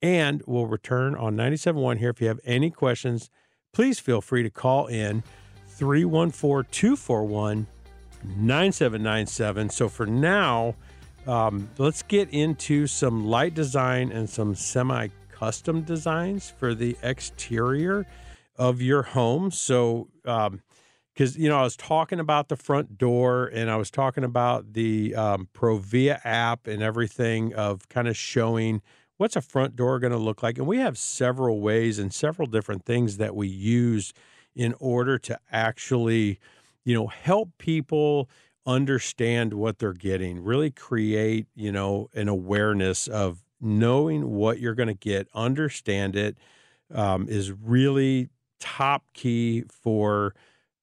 And 0.00 0.42
we'll 0.46 0.66
return 0.66 1.14
on 1.14 1.36
97.1 1.36 1.98
here. 1.98 2.10
If 2.10 2.20
you 2.20 2.28
have 2.28 2.40
any 2.44 2.70
questions, 2.70 3.30
please 3.72 3.98
feel 3.98 4.20
free 4.20 4.42
to 4.42 4.50
call 4.50 4.86
in 4.86 5.22
314 5.66 6.70
241 6.70 7.66
9797. 8.24 9.70
So 9.70 9.88
for 9.88 10.06
now, 10.06 10.74
um, 11.26 11.68
let's 11.78 12.02
get 12.02 12.30
into 12.30 12.86
some 12.86 13.26
light 13.26 13.54
design 13.54 14.10
and 14.12 14.28
some 14.28 14.54
semi 14.54 15.08
custom 15.30 15.82
designs 15.82 16.50
for 16.50 16.74
the 16.74 16.96
exterior 17.02 18.06
of 18.56 18.82
your 18.82 19.02
home. 19.02 19.50
So, 19.50 20.08
um, 20.24 20.62
because 21.14 21.36
you 21.36 21.48
know 21.48 21.58
I 21.58 21.62
was 21.62 21.76
talking 21.76 22.20
about 22.20 22.48
the 22.48 22.56
front 22.56 22.96
door 22.96 23.46
and 23.52 23.70
I 23.70 23.76
was 23.76 23.90
talking 23.90 24.22
about 24.22 24.72
the 24.72 25.16
um, 25.16 25.48
Provia 25.52 26.20
app 26.24 26.68
and 26.68 26.80
everything 26.80 27.54
of 27.54 27.88
kind 27.88 28.06
of 28.06 28.16
showing 28.16 28.82
what's 29.18 29.36
a 29.36 29.42
front 29.42 29.76
door 29.76 29.98
going 29.98 30.12
to 30.12 30.18
look 30.18 30.42
like, 30.42 30.58
and 30.58 30.66
we 30.66 30.78
have 30.78 30.96
several 30.96 31.60
ways 31.60 31.98
and 31.98 32.12
several 32.12 32.46
different 32.46 32.84
things 32.84 33.18
that 33.18 33.36
we 33.36 33.46
use 33.46 34.12
in 34.56 34.74
order 34.80 35.18
to 35.18 35.38
actually, 35.52 36.40
you 36.84 36.94
know, 36.94 37.08
help 37.08 37.50
people 37.58 38.28
understand 38.66 39.54
what 39.54 39.78
they're 39.78 39.92
getting, 39.92 40.42
really 40.42 40.70
create, 40.70 41.46
you 41.54 41.70
know, 41.70 42.08
an 42.14 42.28
awareness 42.28 43.06
of 43.06 43.44
knowing 43.60 44.30
what 44.30 44.60
you're 44.60 44.74
going 44.74 44.88
to 44.88 44.94
get, 44.94 45.28
understand 45.34 46.16
it 46.16 46.36
um, 46.94 47.28
is 47.28 47.52
really 47.52 48.28
top 48.60 49.04
key 49.14 49.64
for 49.68 50.34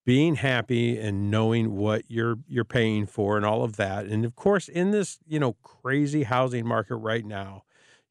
being 0.06 0.36
happy 0.36 0.98
and 1.00 1.32
knowing 1.32 1.76
what 1.76 2.04
you're 2.08 2.38
you're 2.48 2.64
paying 2.64 3.08
for 3.08 3.38
and 3.38 3.46
all 3.46 3.64
of 3.64 3.76
that. 3.76 4.06
And 4.06 4.24
of 4.24 4.36
course, 4.36 4.68
in 4.68 4.92
this, 4.92 5.20
you 5.28 5.40
know, 5.40 5.54
crazy 5.64 6.24
housing 6.24 6.66
market 6.66 6.96
right 6.98 7.26
now, 7.26 7.64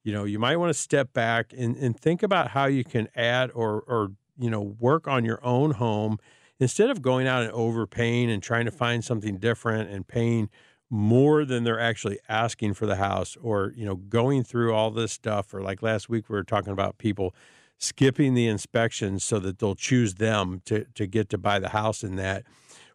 you 0.05 0.13
know, 0.13 0.25
you 0.25 0.39
might 0.39 0.57
want 0.57 0.71
to 0.71 0.79
step 0.79 1.13
back 1.13 1.53
and, 1.57 1.77
and 1.77 1.99
think 1.99 2.23
about 2.23 2.49
how 2.49 2.67
you 2.67 2.85
can 2.85 3.09
add 3.17 3.51
or 3.55 3.81
or 3.89 4.13
you 4.39 4.51
know, 4.51 4.61
work 4.79 5.07
on 5.07 5.25
your 5.25 5.45
own 5.45 5.73
home 5.73 6.19
instead 6.59 6.91
of 6.91 7.03
going 7.03 7.27
out 7.27 7.43
and 7.43 7.53
overpaying 7.53 8.31
and 8.31 8.43
trying 8.43 8.65
to 8.65 8.71
find 8.71 9.05
something 9.05 9.39
different 9.39 9.91
and 9.91 10.07
paying 10.07 10.49
more 10.91 11.45
than 11.45 11.65
they're 11.65 11.81
actually 11.81 12.19
asking 12.29 12.75
for 12.75 12.87
the 12.87 12.97
house 12.97 13.37
or, 13.43 13.73
you 13.77 13.85
know, 13.85 13.97
going 13.97 14.45
through 14.45 14.73
all 14.73 14.91
this 14.91 15.13
stuff 15.13 15.53
or 15.53 15.61
like 15.61 15.83
last 15.83 16.09
week 16.09 16.29
we 16.29 16.35
were 16.37 16.45
talking 16.45 16.73
about 16.73 16.99
people 16.99 17.35
skipping 17.79 18.35
the 18.35 18.47
inspections 18.47 19.25
so 19.25 19.39
that 19.39 19.59
they'll 19.59 19.75
choose 19.75 20.15
them 20.15 20.63
to, 20.65 20.85
to 20.95 21.07
get 21.07 21.29
to 21.29 21.39
buy 21.39 21.59
the 21.59 21.71
house 21.71 22.05
in 22.05 22.17
that. 22.17 22.45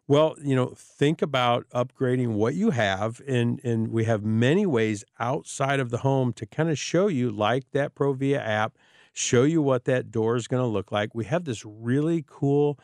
Well, 0.09 0.37
you 0.43 0.55
know, 0.55 0.73
think 0.75 1.21
about 1.21 1.69
upgrading 1.69 2.29
what 2.29 2.55
you 2.55 2.71
have, 2.71 3.21
and 3.27 3.61
and 3.63 3.89
we 3.89 4.05
have 4.05 4.23
many 4.23 4.65
ways 4.65 5.05
outside 5.19 5.79
of 5.79 5.91
the 5.91 5.99
home 5.99 6.33
to 6.33 6.47
kind 6.47 6.67
of 6.71 6.79
show 6.79 7.07
you, 7.07 7.29
like 7.29 7.69
that 7.73 7.93
Provia 7.93 8.39
app, 8.39 8.75
show 9.13 9.43
you 9.43 9.61
what 9.61 9.85
that 9.85 10.09
door 10.09 10.35
is 10.35 10.47
going 10.47 10.63
to 10.63 10.67
look 10.67 10.91
like. 10.91 11.13
We 11.13 11.25
have 11.25 11.43
this 11.45 11.63
really 11.63 12.25
cool 12.27 12.79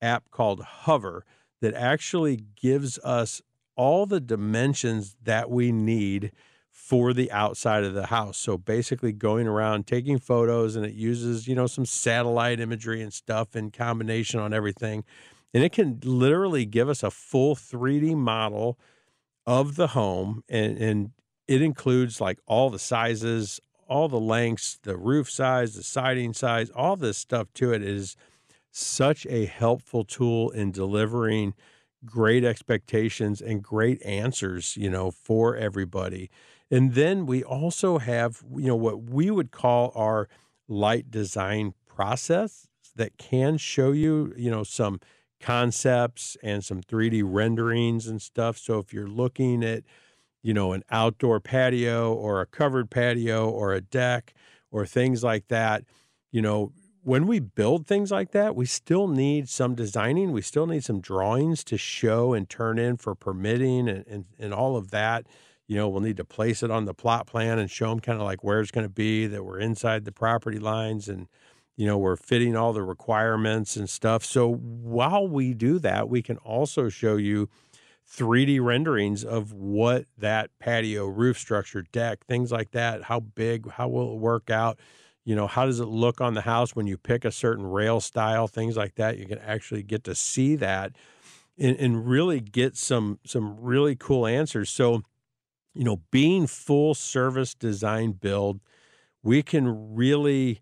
app 0.00 0.30
called 0.30 0.62
Hover 0.62 1.24
that 1.60 1.74
actually 1.74 2.44
gives 2.54 3.00
us 3.00 3.42
all 3.76 4.06
the 4.06 4.20
dimensions 4.20 5.16
that 5.24 5.50
we 5.50 5.72
need 5.72 6.32
for 6.70 7.12
the 7.12 7.32
outside 7.32 7.84
of 7.84 7.94
the 7.94 8.06
house. 8.06 8.38
So 8.38 8.58
basically 8.58 9.12
going 9.12 9.48
around 9.48 9.86
taking 9.88 10.18
photos 10.18 10.76
and 10.76 10.86
it 10.86 10.94
uses, 10.94 11.48
you 11.48 11.54
know, 11.56 11.66
some 11.66 11.86
satellite 11.86 12.60
imagery 12.60 13.02
and 13.02 13.12
stuff 13.12 13.56
in 13.56 13.72
combination 13.72 14.40
on 14.40 14.54
everything. 14.54 15.04
And 15.52 15.64
it 15.64 15.72
can 15.72 16.00
literally 16.04 16.64
give 16.64 16.88
us 16.88 17.02
a 17.02 17.10
full 17.10 17.54
3D 17.54 18.16
model 18.16 18.78
of 19.46 19.76
the 19.76 19.88
home 19.88 20.42
and, 20.48 20.78
and 20.78 21.10
it 21.48 21.62
includes 21.62 22.20
like 22.20 22.38
all 22.46 22.70
the 22.70 22.78
sizes, 22.78 23.60
all 23.88 24.08
the 24.08 24.20
lengths, 24.20 24.78
the 24.84 24.96
roof 24.96 25.28
size, 25.28 25.74
the 25.74 25.82
siding 25.82 26.32
size, 26.32 26.70
all 26.70 26.96
this 26.96 27.18
stuff 27.18 27.48
to 27.54 27.72
it 27.72 27.82
is 27.82 28.16
such 28.70 29.26
a 29.26 29.46
helpful 29.46 30.04
tool 30.04 30.50
in 30.50 30.70
delivering 30.70 31.54
great 32.04 32.44
expectations 32.44 33.40
and 33.40 33.62
great 33.62 34.00
answers, 34.04 34.76
you 34.76 34.88
know, 34.88 35.10
for 35.10 35.56
everybody. 35.56 36.30
And 36.70 36.94
then 36.94 37.26
we 37.26 37.42
also 37.42 37.98
have, 37.98 38.42
you 38.56 38.68
know, 38.68 38.76
what 38.76 39.02
we 39.10 39.30
would 39.30 39.50
call 39.50 39.92
our 39.96 40.28
light 40.68 41.10
design 41.10 41.74
process 41.86 42.68
that 42.94 43.18
can 43.18 43.56
show 43.56 43.90
you, 43.90 44.32
you 44.36 44.50
know, 44.50 44.62
some 44.62 45.00
concepts 45.40 46.36
and 46.42 46.64
some 46.64 46.82
3D 46.82 47.22
renderings 47.24 48.06
and 48.06 48.20
stuff. 48.20 48.58
So 48.58 48.78
if 48.78 48.92
you're 48.92 49.08
looking 49.08 49.64
at, 49.64 49.82
you 50.42 50.54
know, 50.54 50.72
an 50.72 50.84
outdoor 50.90 51.40
patio 51.40 52.12
or 52.12 52.40
a 52.40 52.46
covered 52.46 52.90
patio 52.90 53.48
or 53.48 53.72
a 53.72 53.80
deck 53.80 54.34
or 54.70 54.86
things 54.86 55.24
like 55.24 55.48
that, 55.48 55.84
you 56.30 56.42
know, 56.42 56.72
when 57.02 57.26
we 57.26 57.40
build 57.40 57.86
things 57.86 58.10
like 58.10 58.32
that, 58.32 58.54
we 58.54 58.66
still 58.66 59.08
need 59.08 59.48
some 59.48 59.74
designing. 59.74 60.32
We 60.32 60.42
still 60.42 60.66
need 60.66 60.84
some 60.84 61.00
drawings 61.00 61.64
to 61.64 61.78
show 61.78 62.34
and 62.34 62.48
turn 62.48 62.78
in 62.78 62.98
for 62.98 63.14
permitting 63.14 63.88
and, 63.88 64.06
and, 64.06 64.24
and 64.38 64.52
all 64.52 64.76
of 64.76 64.90
that. 64.90 65.26
You 65.66 65.76
know, 65.76 65.88
we'll 65.88 66.02
need 66.02 66.18
to 66.18 66.24
place 66.24 66.62
it 66.62 66.70
on 66.70 66.84
the 66.84 66.92
plot 66.92 67.26
plan 67.26 67.58
and 67.58 67.70
show 67.70 67.88
them 67.88 68.00
kind 68.00 68.20
of 68.20 68.24
like 68.26 68.44
where 68.44 68.60
it's 68.60 68.70
going 68.70 68.86
to 68.86 68.92
be, 68.92 69.26
that 69.28 69.44
we're 69.44 69.60
inside 69.60 70.04
the 70.04 70.12
property 70.12 70.58
lines 70.58 71.08
and, 71.08 71.28
you 71.80 71.86
know, 71.86 71.96
we're 71.96 72.14
fitting 72.14 72.54
all 72.56 72.74
the 72.74 72.82
requirements 72.82 73.74
and 73.74 73.88
stuff. 73.88 74.22
So 74.22 74.52
while 74.52 75.26
we 75.26 75.54
do 75.54 75.78
that, 75.78 76.10
we 76.10 76.20
can 76.20 76.36
also 76.36 76.90
show 76.90 77.16
you 77.16 77.48
3D 78.06 78.60
renderings 78.60 79.24
of 79.24 79.54
what 79.54 80.04
that 80.18 80.50
patio, 80.58 81.06
roof 81.06 81.38
structure, 81.38 81.80
deck, 81.90 82.26
things 82.26 82.52
like 82.52 82.72
that, 82.72 83.04
how 83.04 83.20
big, 83.20 83.70
how 83.70 83.88
will 83.88 84.12
it 84.12 84.18
work 84.18 84.50
out? 84.50 84.78
You 85.24 85.34
know 85.34 85.46
how 85.46 85.64
does 85.64 85.80
it 85.80 85.86
look 85.86 86.20
on 86.20 86.34
the 86.34 86.42
house 86.42 86.76
when 86.76 86.86
you 86.86 86.98
pick 86.98 87.24
a 87.24 87.32
certain 87.32 87.64
rail 87.64 88.00
style 88.02 88.46
things 88.46 88.76
like 88.76 88.96
that. 88.96 89.16
You 89.16 89.24
can 89.24 89.38
actually 89.38 89.82
get 89.82 90.04
to 90.04 90.14
see 90.14 90.56
that 90.56 90.92
and, 91.56 91.76
and 91.78 92.06
really 92.06 92.40
get 92.40 92.76
some 92.76 93.20
some 93.24 93.58
really 93.58 93.96
cool 93.96 94.26
answers. 94.26 94.68
So 94.68 95.00
you 95.72 95.84
know 95.84 96.02
being 96.10 96.46
full 96.46 96.94
service 96.94 97.54
design 97.54 98.12
build 98.12 98.60
we 99.22 99.42
can 99.42 99.94
really 99.94 100.60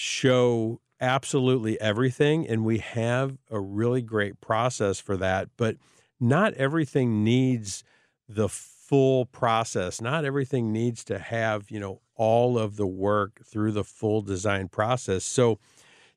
show 0.00 0.80
absolutely 1.00 1.80
everything 1.80 2.46
and 2.46 2.64
we 2.64 2.78
have 2.78 3.38
a 3.50 3.58
really 3.58 4.02
great 4.02 4.40
process 4.40 5.00
for 5.00 5.16
that 5.16 5.48
but 5.56 5.76
not 6.18 6.52
everything 6.54 7.24
needs 7.24 7.82
the 8.28 8.48
full 8.48 9.24
process 9.26 10.00
not 10.00 10.24
everything 10.24 10.72
needs 10.72 11.04
to 11.04 11.18
have 11.18 11.70
you 11.70 11.80
know 11.80 12.00
all 12.20 12.58
of 12.58 12.76
the 12.76 12.86
work 12.86 13.40
through 13.46 13.72
the 13.72 13.82
full 13.82 14.20
design 14.20 14.68
process. 14.68 15.24
So, 15.24 15.58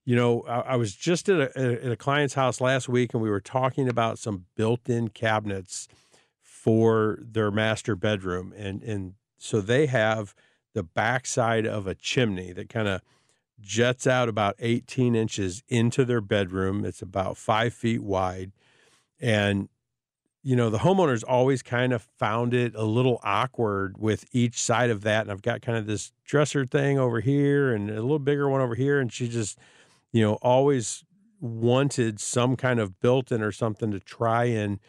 you 0.04 0.18
know, 0.18 0.42
I, 0.42 0.60
I 0.60 0.76
was 0.76 0.94
just 0.94 1.30
at 1.30 1.56
a, 1.56 1.86
at 1.86 1.92
a 1.94 1.96
client's 1.96 2.34
house 2.34 2.60
last 2.60 2.90
week 2.90 3.14
and 3.14 3.24
we 3.24 3.30
were 3.30 3.40
talking 3.40 3.88
about 3.88 4.20
some 4.20 4.44
built 4.58 4.90
in 4.90 5.08
cabinets 5.08 5.88
for 6.42 7.20
their 7.22 7.52
master 7.52 7.96
bedroom. 7.96 8.54
And, 8.58 8.84
and 8.84 9.14
so 9.38 9.62
they 9.62 9.86
have 9.86 10.36
the 10.74 10.84
backside 10.84 11.66
of 11.66 11.88
a 11.88 11.96
chimney 11.96 12.52
that 12.52 12.68
kind 12.68 12.90
of 12.90 13.00
jets 13.64 14.06
out 14.06 14.30
about 14.30 14.56
18 14.60 15.16
inches 15.16 15.64
into 15.68 16.06
their 16.06 16.22
bedroom. 16.22 16.86
It's 16.86 17.02
about 17.02 17.38
five 17.38 17.74
feet 17.74 18.04
wide. 18.04 18.52
And 19.20 19.70
you 20.46 20.58
know, 20.58 20.70
the 20.70 20.80
homeowners 20.80 21.24
always 21.26 21.64
kind 21.64 21.94
of 21.94 22.02
found 22.20 22.54
it 22.54 22.76
a 22.76 22.84
little 22.84 23.20
awkward 23.24 23.98
with 23.98 24.26
each 24.34 24.62
side 24.62 24.90
of 24.90 25.02
that. 25.04 25.22
And 25.22 25.32
I've 25.32 25.42
got 25.42 25.62
kind 25.62 25.78
of 25.78 25.88
this 25.88 26.12
dresser 26.26 26.66
thing 26.66 27.00
over 27.00 27.22
here 27.22 27.74
and 27.74 27.90
a 27.90 28.02
little 28.02 28.20
bigger 28.20 28.50
one 28.50 28.60
over 28.60 28.76
here. 28.76 29.00
And 29.00 29.12
she 29.12 29.30
just, 29.30 29.58
you 30.12 30.22
know, 30.22 30.34
always 30.42 31.06
wanted 31.40 32.20
some 32.20 32.58
kind 32.58 32.82
of 32.82 33.00
built 33.00 33.32
in 33.32 33.42
or 33.42 33.54
something 33.54 33.92
to 33.92 34.02
try 34.02 34.46
and 34.46 34.80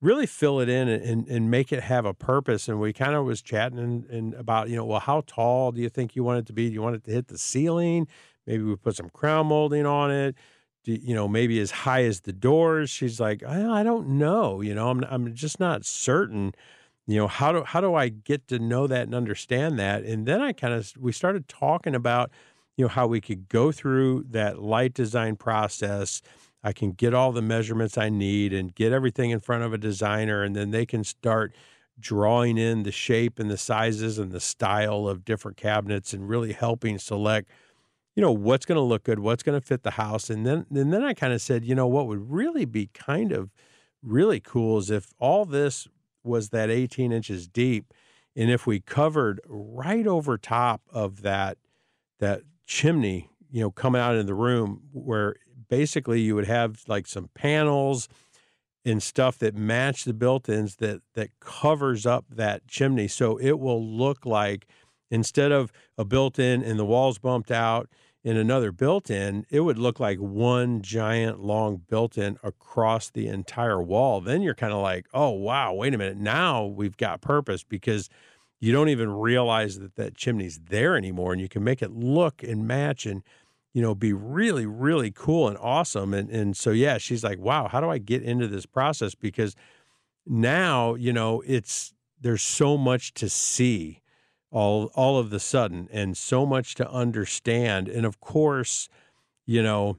really 0.00 0.26
fill 0.26 0.60
it 0.60 0.68
in 0.68 0.88
and, 0.88 1.28
and 1.28 1.50
make 1.50 1.72
it 1.72 1.82
have 1.82 2.06
a 2.06 2.14
purpose. 2.14 2.68
And 2.68 2.80
we 2.80 2.92
kind 2.92 3.14
of 3.14 3.24
was 3.24 3.42
chatting 3.42 3.78
and, 3.78 4.04
and 4.06 4.34
about, 4.34 4.70
you 4.70 4.76
know, 4.76 4.84
well, 4.84 5.00
how 5.00 5.22
tall 5.26 5.72
do 5.72 5.80
you 5.80 5.88
think 5.88 6.16
you 6.16 6.24
want 6.24 6.38
it 6.38 6.46
to 6.46 6.52
be? 6.52 6.68
Do 6.68 6.74
you 6.74 6.82
want 6.82 6.96
it 6.96 7.04
to 7.04 7.10
hit 7.10 7.28
the 7.28 7.38
ceiling? 7.38 8.08
Maybe 8.46 8.62
we 8.62 8.76
put 8.76 8.96
some 8.96 9.10
crown 9.10 9.46
molding 9.46 9.86
on 9.86 10.10
it 10.10 10.36
you 10.84 11.14
know, 11.14 11.28
maybe 11.28 11.60
as 11.60 11.70
high 11.70 12.04
as 12.04 12.20
the 12.20 12.32
doors. 12.32 12.90
She's 12.90 13.20
like, 13.20 13.42
I, 13.44 13.80
I 13.80 13.82
don't 13.82 14.08
know. 14.08 14.60
You 14.60 14.74
know, 14.74 14.88
I'm 14.88 15.04
I'm 15.04 15.34
just 15.34 15.60
not 15.60 15.84
certain. 15.84 16.52
You 17.06 17.16
know, 17.16 17.26
how 17.26 17.52
do 17.52 17.64
how 17.64 17.80
do 17.80 17.94
I 17.94 18.08
get 18.08 18.48
to 18.48 18.58
know 18.58 18.86
that 18.86 19.02
and 19.02 19.14
understand 19.14 19.78
that? 19.78 20.04
And 20.04 20.26
then 20.26 20.40
I 20.40 20.52
kind 20.52 20.74
of 20.74 20.92
we 20.98 21.12
started 21.12 21.48
talking 21.48 21.94
about, 21.94 22.30
you 22.76 22.84
know, 22.84 22.88
how 22.88 23.06
we 23.06 23.20
could 23.20 23.48
go 23.48 23.72
through 23.72 24.26
that 24.30 24.60
light 24.60 24.94
design 24.94 25.36
process. 25.36 26.22
I 26.62 26.72
can 26.72 26.92
get 26.92 27.14
all 27.14 27.32
the 27.32 27.42
measurements 27.42 27.96
I 27.96 28.10
need 28.10 28.52
and 28.52 28.74
get 28.74 28.92
everything 28.92 29.30
in 29.30 29.40
front 29.40 29.64
of 29.64 29.72
a 29.72 29.78
designer, 29.78 30.42
and 30.42 30.54
then 30.54 30.70
they 30.70 30.84
can 30.84 31.04
start 31.04 31.54
drawing 31.98 32.58
in 32.58 32.82
the 32.82 32.92
shape 32.92 33.38
and 33.38 33.50
the 33.50 33.56
sizes 33.56 34.18
and 34.18 34.32
the 34.32 34.40
style 34.40 35.06
of 35.06 35.24
different 35.24 35.56
cabinets 35.56 36.12
and 36.12 36.28
really 36.28 36.52
helping 36.52 36.98
select 36.98 37.48
you 38.16 38.22
know 38.22 38.32
what's 38.32 38.66
going 38.66 38.76
to 38.76 38.82
look 38.82 39.04
good 39.04 39.18
what's 39.18 39.42
going 39.42 39.58
to 39.58 39.64
fit 39.64 39.82
the 39.82 39.92
house. 39.92 40.30
And 40.30 40.46
then 40.46 40.66
and 40.70 40.92
then 40.92 41.02
i 41.02 41.14
kind 41.14 41.32
of 41.32 41.40
said 41.40 41.64
you 41.64 41.74
know 41.74 41.86
what 41.86 42.06
would 42.06 42.30
really 42.30 42.64
be 42.64 42.88
kind 42.92 43.32
of 43.32 43.50
really 44.02 44.40
cool 44.40 44.78
is 44.78 44.90
if 44.90 45.12
all 45.18 45.44
this 45.44 45.86
was 46.24 46.50
that 46.50 46.70
18 46.70 47.12
inches 47.12 47.46
deep 47.46 47.92
and 48.36 48.50
if 48.50 48.66
we 48.66 48.80
covered 48.80 49.40
right 49.46 50.06
over 50.06 50.38
top 50.38 50.82
of 50.90 51.22
that 51.22 51.58
that 52.18 52.42
chimney 52.66 53.30
you 53.50 53.60
know 53.60 53.70
coming 53.70 54.00
out 54.00 54.16
in 54.16 54.26
the 54.26 54.34
room 54.34 54.82
where 54.92 55.36
basically 55.70 56.20
you 56.20 56.34
would 56.34 56.46
have 56.46 56.82
like 56.86 57.06
some 57.06 57.30
panels 57.34 58.08
and 58.84 59.02
stuff 59.02 59.38
that 59.38 59.54
match 59.54 60.04
the 60.04 60.12
built-ins 60.12 60.76
that 60.76 61.00
that 61.14 61.30
covers 61.40 62.04
up 62.04 62.26
that 62.30 62.66
chimney 62.66 63.08
so 63.08 63.38
it 63.38 63.58
will 63.58 63.82
look 63.82 64.26
like 64.26 64.66
Instead 65.10 65.50
of 65.50 65.72
a 65.98 66.04
built 66.04 66.38
in 66.38 66.62
and 66.62 66.78
the 66.78 66.84
walls 66.84 67.18
bumped 67.18 67.50
out 67.50 67.88
in 68.22 68.36
another 68.36 68.70
built 68.70 69.10
in, 69.10 69.44
it 69.50 69.60
would 69.60 69.78
look 69.78 69.98
like 69.98 70.18
one 70.18 70.82
giant 70.82 71.40
long 71.40 71.80
built 71.88 72.16
in 72.16 72.38
across 72.42 73.10
the 73.10 73.26
entire 73.26 73.82
wall. 73.82 74.20
Then 74.20 74.42
you're 74.42 74.54
kind 74.54 74.72
of 74.72 74.80
like, 74.80 75.06
oh, 75.12 75.30
wow, 75.30 75.72
wait 75.72 75.94
a 75.94 75.98
minute. 75.98 76.18
Now 76.18 76.64
we've 76.64 76.96
got 76.96 77.20
purpose 77.20 77.64
because 77.64 78.08
you 78.60 78.72
don't 78.72 78.90
even 78.90 79.10
realize 79.10 79.78
that 79.78 79.96
that 79.96 80.14
chimney's 80.14 80.60
there 80.68 80.96
anymore 80.96 81.32
and 81.32 81.40
you 81.40 81.48
can 81.48 81.64
make 81.64 81.82
it 81.82 81.92
look 81.92 82.42
and 82.42 82.68
match 82.68 83.06
and 83.06 83.22
you 83.72 83.82
know 83.82 83.94
be 83.94 84.12
really 84.12 84.66
really 84.66 85.10
cool 85.10 85.48
and 85.48 85.56
awesome 85.58 86.12
and 86.12 86.30
and 86.30 86.56
so 86.56 86.70
yeah 86.70 86.98
she's 86.98 87.22
like 87.22 87.38
wow 87.38 87.68
how 87.68 87.80
do 87.80 87.88
i 87.88 87.98
get 87.98 88.22
into 88.22 88.48
this 88.48 88.66
process? 88.66 89.14
Because 89.14 89.54
now 90.26 90.94
you 90.94 91.12
know 91.12 91.42
it's 91.46 91.94
there's 92.20 92.42
so 92.42 92.76
much 92.76 93.14
to 93.14 93.28
see 93.28 94.02
all 94.50 94.90
all 94.94 95.18
of 95.18 95.30
the 95.30 95.40
sudden 95.40 95.88
and 95.92 96.16
so 96.16 96.44
much 96.44 96.74
to 96.74 96.90
understand 96.90 97.88
and 97.88 98.04
of 98.04 98.20
course 98.20 98.88
you 99.46 99.62
know 99.62 99.98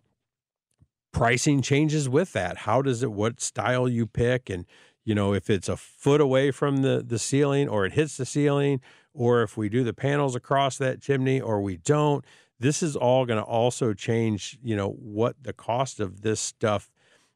pricing 1.11 1.61
changes 1.61 2.07
with 2.07 2.31
that. 2.33 2.59
How 2.59 2.81
does 2.81 3.03
it 3.03 3.11
what 3.11 3.41
style 3.41 3.87
you 3.87 4.07
pick 4.07 4.49
and 4.49 4.65
you 5.03 5.15
know 5.15 5.33
if 5.33 5.49
it's 5.49 5.69
a 5.69 5.77
foot 5.77 6.21
away 6.21 6.51
from 6.51 6.77
the 6.77 7.03
the 7.05 7.19
ceiling 7.19 7.67
or 7.67 7.85
it 7.85 7.93
hits 7.93 8.17
the 8.17 8.25
ceiling 8.25 8.81
or 9.13 9.41
if 9.41 9.57
we 9.57 9.67
do 9.67 9.83
the 9.83 9.93
panels 9.93 10.35
across 10.35 10.77
that 10.77 11.01
chimney 11.01 11.41
or 11.41 11.61
we 11.61 11.77
don't 11.77 12.23
this 12.61 12.83
is 12.83 12.95
all 12.95 13.25
going 13.25 13.39
to 13.39 13.45
also 13.45 13.93
change 13.93 14.57
you 14.63 14.75
know 14.75 14.89
what 14.89 15.35
the 15.41 15.53
cost 15.53 15.99
of 15.99 16.21
this 16.21 16.39
stuff 16.39 16.91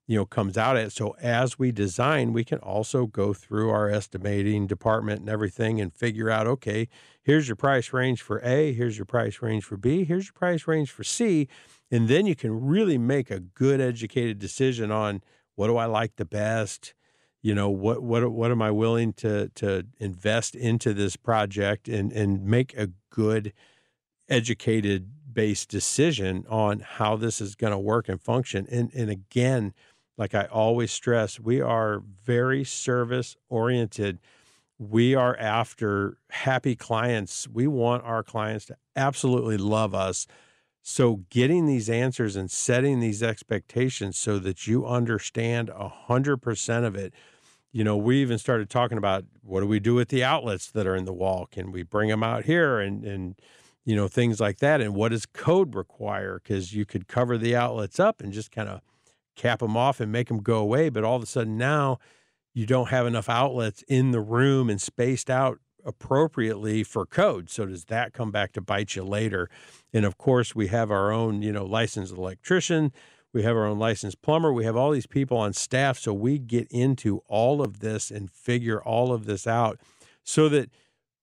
you 0.08 0.16
know 0.16 0.26
comes 0.26 0.58
out 0.58 0.78
at. 0.78 0.92
So 0.92 1.16
as 1.22 1.58
we 1.58 1.72
design 1.72 2.32
we 2.32 2.44
can 2.44 2.60
also 2.60 3.08
go 3.08 3.34
through 3.34 3.70
our 3.70 3.90
estimating 3.90 4.68
department 4.68 5.22
and 5.22 5.30
everything 5.30 5.82
and 5.82 5.94
figure 5.94 6.30
out 6.30 6.48
okay 6.48 6.88
here's 7.24 7.48
your 7.48 7.56
price 7.56 7.92
range 7.92 8.22
for 8.22 8.40
a 8.44 8.72
here's 8.74 8.98
your 8.98 9.06
price 9.06 9.42
range 9.42 9.64
for 9.64 9.78
b 9.78 10.04
here's 10.04 10.28
your 10.28 10.34
price 10.34 10.68
range 10.68 10.92
for 10.92 11.04
c 11.04 11.48
and 11.92 12.08
then 12.08 12.26
you 12.26 12.36
can 12.36 12.66
really 12.66 12.98
make 12.98 13.32
a 13.32 13.40
good 13.40 13.82
educated 13.82 14.40
decision 14.40 14.92
on 14.92 15.22
what 15.56 15.68
do 15.68 15.78
i 15.78 15.86
like 15.86 16.16
the 16.18 16.26
best? 16.26 16.94
You 17.42 17.54
know 17.54 17.70
what 17.70 18.02
what 18.02 18.32
what 18.32 18.52
am 18.52 18.62
i 18.62 18.72
willing 18.72 19.14
to 19.14 19.50
to 19.50 19.86
invest 20.00 20.56
into 20.56 20.94
this 20.94 21.16
project 21.16 21.88
and 21.88 22.12
and 22.12 22.44
make 22.44 22.76
a 22.76 22.90
good 23.10 23.54
educated 24.30 25.12
based 25.36 25.70
decision 25.70 26.46
on 26.50 26.80
how 26.80 27.16
this 27.16 27.40
is 27.40 27.54
going 27.54 27.72
to 27.72 27.78
work 27.78 28.10
and 28.10 28.20
function 28.20 28.66
and 28.72 28.92
and 28.96 29.12
again 29.12 29.74
like 30.18 30.34
I 30.34 30.46
always 30.46 30.92
stress, 30.92 31.40
we 31.40 31.62
are 31.62 32.02
very 32.24 32.64
service 32.64 33.36
oriented. 33.50 34.20
We 34.78 35.16
are 35.16 35.36
after 35.38 36.18
happy 36.30 36.76
clients. 36.76 37.48
We 37.48 37.68
want 37.68 38.04
our 38.04 38.24
clients 38.24 38.66
to 38.66 38.78
absolutely 38.96 39.58
love 39.58 39.94
us. 39.94 40.28
So, 40.82 41.22
getting 41.30 41.66
these 41.66 41.90
answers 41.90 42.36
and 42.36 42.50
setting 42.50 43.00
these 43.00 43.24
expectations 43.24 44.18
so 44.18 44.38
that 44.40 44.68
you 44.68 44.86
understand 44.86 45.70
100% 45.70 46.86
of 46.86 46.96
it. 46.96 47.14
You 47.72 47.84
know, 47.84 47.98
we 47.98 48.22
even 48.22 48.38
started 48.38 48.70
talking 48.70 48.98
about 48.98 49.26
what 49.42 49.62
do 49.62 49.68
we 49.68 49.80
do 49.80 49.96
with 49.96 50.10
the 50.10 50.24
outlets 50.24 50.70
that 50.72 50.86
are 50.86 50.96
in 50.96 51.06
the 51.06 51.14
wall? 51.14 51.48
Can 51.52 51.72
we 51.72 51.82
bring 51.84 52.10
them 52.10 52.24
out 52.24 52.46
here 52.46 52.80
and, 52.80 53.04
and, 53.04 53.36
you 53.86 53.96
know, 53.96 54.08
things 54.08 54.40
like 54.40 54.58
that? 54.58 54.82
And 54.82 54.94
what 54.96 55.10
does 55.10 55.26
code 55.26 55.76
require? 55.76 56.42
Because 56.44 56.74
you 56.74 56.86
could 56.86 57.08
cover 57.08 57.38
the 57.38 57.56
outlets 57.56 58.00
up 58.00 58.20
and 58.20 58.34
just 58.34 58.52
kind 58.52 58.68
of 58.68 58.82
cap 59.36 59.60
them 59.60 59.78
off 59.78 60.00
and 60.00 60.12
make 60.12 60.28
them 60.28 60.42
go 60.42 60.58
away. 60.58 60.90
But 60.90 61.04
all 61.04 61.16
of 61.16 61.24
a 61.24 61.28
sudden 61.28 61.58
now 61.58 62.00
you 62.54 62.66
don't 62.66 62.90
have 62.90 63.06
enough 63.06 63.30
outlets 63.30 63.84
in 63.88 64.12
the 64.12 64.22
room 64.22 64.70
and 64.70 64.82
spaced 64.82 65.30
out 65.30 65.60
appropriately 65.86 66.84
for 66.84 67.06
code. 67.06 67.50
So 67.50 67.66
does 67.66 67.86
that 67.86 68.14
come 68.14 68.32
back 68.32 68.54
to 68.54 68.62
bite 68.62 68.96
you 68.96 69.04
later? 69.04 69.50
And 69.94 70.06
of 70.06 70.18
course, 70.18 70.56
we 70.56 70.68
have 70.68 70.90
our 70.90 71.12
own, 71.12 71.42
you 71.42 71.52
know, 71.52 71.66
licensed 71.66 72.14
electrician, 72.14 72.92
we 73.34 73.44
have 73.44 73.56
our 73.56 73.66
own 73.66 73.78
licensed 73.78 74.22
plumber, 74.22 74.52
we 74.52 74.66
have 74.66 74.76
all 74.76 74.92
these 74.92 75.06
people 75.06 75.38
on 75.38 75.54
staff. 75.54 76.00
So 76.00 76.14
we 76.14 76.40
get 76.40 76.68
into 76.72 77.22
all 77.28 77.62
of 77.62 77.82
this 77.82 78.10
and 78.10 78.32
figure 78.32 78.82
all 78.82 79.14
of 79.14 79.26
this 79.26 79.46
out 79.46 79.80
so 80.24 80.50
that 80.50 80.72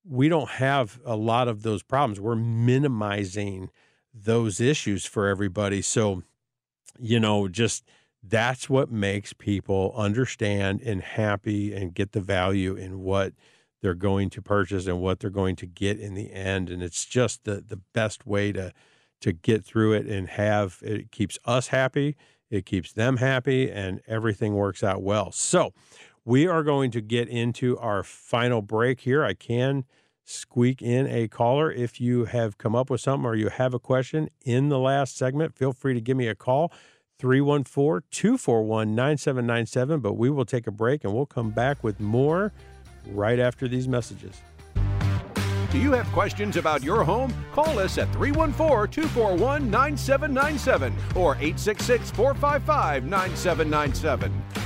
we 0.04 0.28
don't 0.28 0.50
have 0.50 1.00
a 1.04 1.16
lot 1.16 1.48
of 1.48 1.62
those 1.62 1.82
problems. 1.82 2.20
We're 2.20 2.34
minimizing 2.36 3.70
those 4.12 4.60
issues 4.60 5.06
for 5.06 5.28
everybody. 5.28 5.82
So, 5.82 6.22
you 6.98 7.20
know, 7.20 7.48
just 7.48 7.84
that's 8.22 8.68
what 8.68 8.90
makes 8.90 9.32
people 9.32 9.92
understand 9.96 10.80
and 10.82 11.02
happy 11.02 11.74
and 11.74 11.94
get 11.94 12.12
the 12.12 12.20
value 12.20 12.74
in 12.74 13.00
what 13.00 13.32
they're 13.80 13.94
going 13.94 14.30
to 14.30 14.40
purchase 14.40 14.86
and 14.86 15.00
what 15.00 15.18
they're 15.18 15.30
going 15.30 15.56
to 15.56 15.66
get 15.66 15.98
in 15.98 16.14
the 16.14 16.32
end 16.32 16.70
and 16.70 16.82
it's 16.82 17.04
just 17.04 17.44
the 17.44 17.62
the 17.66 17.80
best 17.92 18.24
way 18.26 18.52
to 18.52 18.72
to 19.20 19.32
get 19.32 19.64
through 19.64 19.92
it 19.92 20.06
and 20.06 20.28
have 20.28 20.78
it 20.82 21.10
keeps 21.10 21.38
us 21.44 21.68
happy 21.68 22.16
it 22.48 22.64
keeps 22.64 22.92
them 22.92 23.16
happy 23.16 23.70
and 23.70 24.00
everything 24.06 24.54
works 24.54 24.84
out 24.84 25.02
well 25.02 25.32
so 25.32 25.72
we 26.24 26.46
are 26.46 26.62
going 26.62 26.90
to 26.90 27.00
get 27.00 27.28
into 27.28 27.76
our 27.78 28.02
final 28.02 28.62
break 28.62 29.00
here 29.00 29.24
i 29.24 29.34
can 29.34 29.84
squeak 30.24 30.80
in 30.80 31.06
a 31.08 31.26
caller 31.28 31.70
if 31.70 32.00
you 32.00 32.26
have 32.26 32.56
come 32.56 32.76
up 32.76 32.88
with 32.88 33.00
something 33.00 33.26
or 33.26 33.34
you 33.34 33.48
have 33.48 33.74
a 33.74 33.78
question 33.78 34.28
in 34.44 34.68
the 34.68 34.78
last 34.78 35.16
segment 35.16 35.54
feel 35.54 35.72
free 35.72 35.94
to 35.94 36.00
give 36.00 36.16
me 36.16 36.28
a 36.28 36.34
call 36.34 36.72
314 37.22 38.02
241 38.10 38.96
9797. 38.96 40.00
But 40.00 40.14
we 40.14 40.28
will 40.28 40.44
take 40.44 40.66
a 40.66 40.72
break 40.72 41.04
and 41.04 41.14
we'll 41.14 41.24
come 41.24 41.50
back 41.50 41.84
with 41.84 42.00
more 42.00 42.52
right 43.12 43.38
after 43.38 43.68
these 43.68 43.86
messages. 43.86 44.42
Do 45.70 45.78
you 45.78 45.92
have 45.92 46.06
questions 46.08 46.56
about 46.56 46.82
your 46.82 47.04
home? 47.04 47.32
Call 47.52 47.78
us 47.78 47.96
at 47.96 48.12
314 48.12 48.92
241 48.92 49.70
9797 49.70 50.92
or 51.14 51.36
866 51.36 52.10
455 52.10 53.04
9797. 53.04 54.61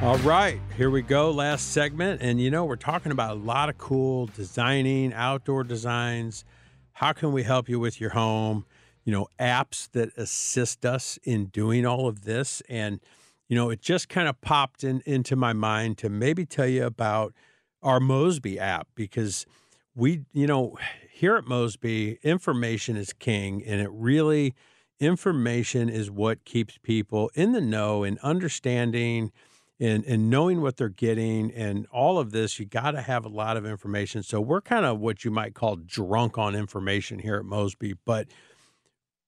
All 0.00 0.18
right, 0.18 0.60
here 0.76 0.90
we 0.90 1.02
go. 1.02 1.30
Last 1.30 1.72
segment. 1.72 2.22
And 2.22 2.40
you 2.40 2.50
know, 2.50 2.64
we're 2.64 2.76
talking 2.76 3.12
about 3.12 3.32
a 3.32 3.40
lot 3.40 3.68
of 3.68 3.78
cool 3.78 4.26
designing, 4.26 5.12
outdoor 5.12 5.64
designs. 5.64 6.44
How 6.92 7.12
can 7.12 7.32
we 7.32 7.42
help 7.42 7.68
you 7.68 7.78
with 7.78 8.00
your 8.00 8.10
home? 8.10 8.64
you 9.08 9.12
know, 9.12 9.26
apps 9.40 9.90
that 9.92 10.10
assist 10.18 10.84
us 10.84 11.18
in 11.22 11.46
doing 11.46 11.86
all 11.86 12.08
of 12.08 12.24
this. 12.24 12.62
And, 12.68 13.00
you 13.48 13.56
know, 13.56 13.70
it 13.70 13.80
just 13.80 14.10
kind 14.10 14.28
of 14.28 14.38
popped 14.42 14.84
in, 14.84 15.00
into 15.06 15.34
my 15.34 15.54
mind 15.54 15.96
to 15.98 16.10
maybe 16.10 16.44
tell 16.44 16.66
you 16.66 16.84
about 16.84 17.32
our 17.82 18.00
Mosby 18.00 18.58
app 18.58 18.86
because 18.94 19.46
we, 19.94 20.26
you 20.34 20.46
know, 20.46 20.76
here 21.10 21.36
at 21.36 21.46
Mosby, 21.46 22.18
information 22.22 22.98
is 22.98 23.14
king 23.14 23.64
and 23.64 23.80
it 23.80 23.88
really, 23.90 24.54
information 25.00 25.88
is 25.88 26.10
what 26.10 26.44
keeps 26.44 26.76
people 26.76 27.30
in 27.34 27.52
the 27.52 27.62
know 27.62 28.04
and 28.04 28.18
understanding 28.18 29.32
and, 29.80 30.04
and 30.04 30.28
knowing 30.28 30.60
what 30.60 30.76
they're 30.76 30.88
getting 30.88 31.52
and 31.52 31.86
all 31.92 32.18
of 32.18 32.32
this, 32.32 32.58
you 32.58 32.66
got 32.66 32.92
to 32.92 33.00
have 33.00 33.24
a 33.24 33.28
lot 33.28 33.56
of 33.56 33.64
information. 33.64 34.22
So 34.22 34.40
we're 34.40 34.60
kind 34.60 34.84
of 34.84 34.98
what 34.98 35.24
you 35.24 35.30
might 35.30 35.54
call 35.54 35.76
drunk 35.76 36.36
on 36.36 36.54
information 36.54 37.20
here 37.20 37.36
at 37.36 37.44
Mosby, 37.44 37.94
but 38.04 38.26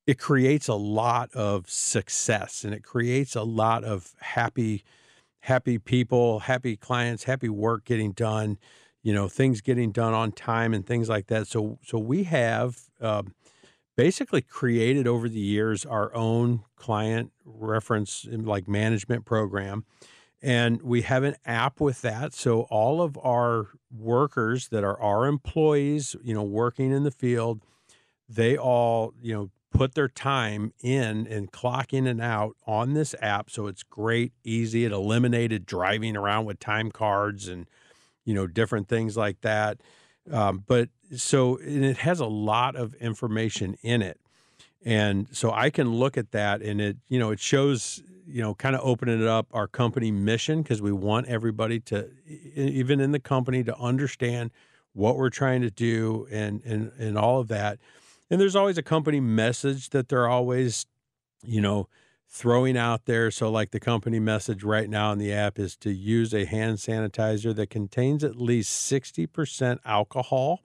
it 0.07 0.19
creates 0.19 0.67
a 0.67 0.75
lot 0.75 1.31
of 1.35 1.71
success 1.71 2.65
and 2.65 2.75
it 2.75 2.83
creates 2.83 3.37
a 3.37 3.43
lot 3.43 3.85
of 3.85 4.13
happy 4.21 4.83
happy 5.43 5.79
people 5.79 6.41
happy 6.41 6.77
clients 6.77 7.25
happy 7.25 7.49
work 7.49 7.85
getting 7.85 8.13
done 8.13 8.59
you 9.03 9.15
know 9.15 9.29
things 9.29 9.61
getting 9.61 9.93
done 9.93 10.13
on 10.13 10.33
time 10.33 10.75
and 10.75 10.87
things 10.87 11.09
like 11.09 11.29
that 11.29 11.47
so 11.47 11.79
so 11.85 11.97
we 11.99 12.25
have 12.25 12.77
um, 13.01 13.35
basically 13.97 14.43
created 14.43 15.07
over 15.07 15.29
the 15.29 15.39
years 15.39 15.87
our 15.87 16.15
own 16.15 16.63
client 16.77 17.31
reference 17.45 18.27
like 18.31 18.67
management 18.67 19.25
program 19.25 19.85
and 20.43 20.81
we 20.83 21.03
have 21.03 21.23
an 21.23 21.37
app 21.45 21.81
with 21.81 22.03
that 22.03 22.33
so 22.33 22.63
all 22.63 23.03
of 23.03 23.19
our 23.19 23.69
workers 23.97 24.69
that 24.69 24.85
are 24.85 25.01
our 25.01 25.27
employees 25.27 26.17
you 26.23 26.35
know 26.35 26.43
working 26.43 26.93
in 26.93 27.05
the 27.05 27.11
field 27.11 27.61
they 28.29 28.57
all 28.57 29.13
you 29.21 29.35
know 29.35 29.51
put 29.71 29.95
their 29.95 30.09
time 30.09 30.73
in 30.83 31.27
and 31.27 31.53
clock 31.53 31.93
in 31.93 32.07
and 32.07 32.21
out 32.21 32.57
on 32.67 32.95
this 32.95 33.15
app. 33.23 33.51
So 33.51 33.67
it's 33.67 33.83
great, 33.83 34.33
easy. 34.45 34.85
It 34.85 34.93
eliminated 34.93 35.65
driving 35.65 36.17
around 36.17 36.45
with 36.45 36.59
time 36.59 36.91
cards 36.91 37.49
and, 37.49 37.67
you 38.25 38.35
know, 38.35 38.47
different 38.47 38.89
things 38.89 39.17
like 39.17 39.41
that. 39.43 39.81
Um, 40.31 40.65
but 40.67 40.89
so 41.17 41.59
it 41.63 41.99
has 41.99 42.21
a 42.21 42.27
lot 42.27 42.77
of 42.77 42.95
information 42.95 43.77
in 43.83 44.03
it. 44.03 44.21
And 44.85 45.29
so 45.33 45.53
I 45.53 45.71
can 45.71 45.91
look 45.91 46.17
at 46.17 46.33
that 46.33 46.63
and 46.63 46.81
it, 46.81 46.97
you 47.09 47.19
know, 47.19 47.31
it 47.31 47.41
shows, 47.41 48.03
you 48.31 48.43
know, 48.43 48.55
kind 48.55 48.75
of 48.75 48.81
opening 48.85 49.21
it 49.21 49.27
up 49.27 49.47
our 49.53 49.67
company 49.67 50.11
mission 50.11 50.63
because 50.63 50.81
we 50.81 50.93
want 50.93 51.27
everybody 51.27 51.81
to, 51.81 52.09
even 52.55 53.01
in 53.01 53.13
the 53.13 53.21
company, 53.21 53.65
to 53.65 53.77
understand 53.79 54.51
what 54.93 55.17
we're 55.17 55.31
trying 55.31 55.63
to 55.63 55.71
do 55.71 56.27
and 56.31 56.63
and 56.65 56.93
and 56.99 57.19
all 57.19 57.41
of 57.41 57.49
that. 57.49 57.79
And 58.31 58.41
there's 58.41 58.57
always 58.57 58.79
a 58.79 58.83
company 58.83 59.21
message 59.21 59.91
that 59.91 60.09
they're 60.09 60.29
always, 60.29 60.87
you 61.43 61.61
know, 61.61 61.89
throwing 62.29 62.77
out 62.77 63.07
there. 63.07 63.31
So, 63.31 63.51
like 63.51 63.73
the 63.73 63.81
company 63.81 64.21
message 64.21 64.63
right 64.63 64.89
now 64.89 65.13
in 65.13 65.19
the 65.19 65.33
app 65.33 65.59
is 65.59 65.77
to 65.79 65.91
use 65.91 66.33
a 66.33 66.45
hand 66.45 66.79
sanitizer 66.79 67.55
that 67.57 67.71
contains 67.71 68.23
at 68.23 68.37
least 68.37 68.91
60% 68.91 69.79
alcohol. 69.85 70.61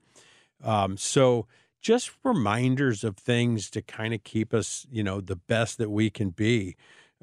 Um, 0.64 0.96
so, 0.98 1.48
just 1.82 2.12
reminders 2.24 3.04
of 3.04 3.18
things 3.18 3.70
to 3.72 3.82
kind 3.82 4.14
of 4.14 4.24
keep 4.24 4.54
us, 4.54 4.88
you 4.90 5.04
know, 5.04 5.22
the 5.22 5.36
best 5.36 5.78
that 5.78 5.90
we 5.90 6.10
can 6.10 6.30
be. 6.30 6.76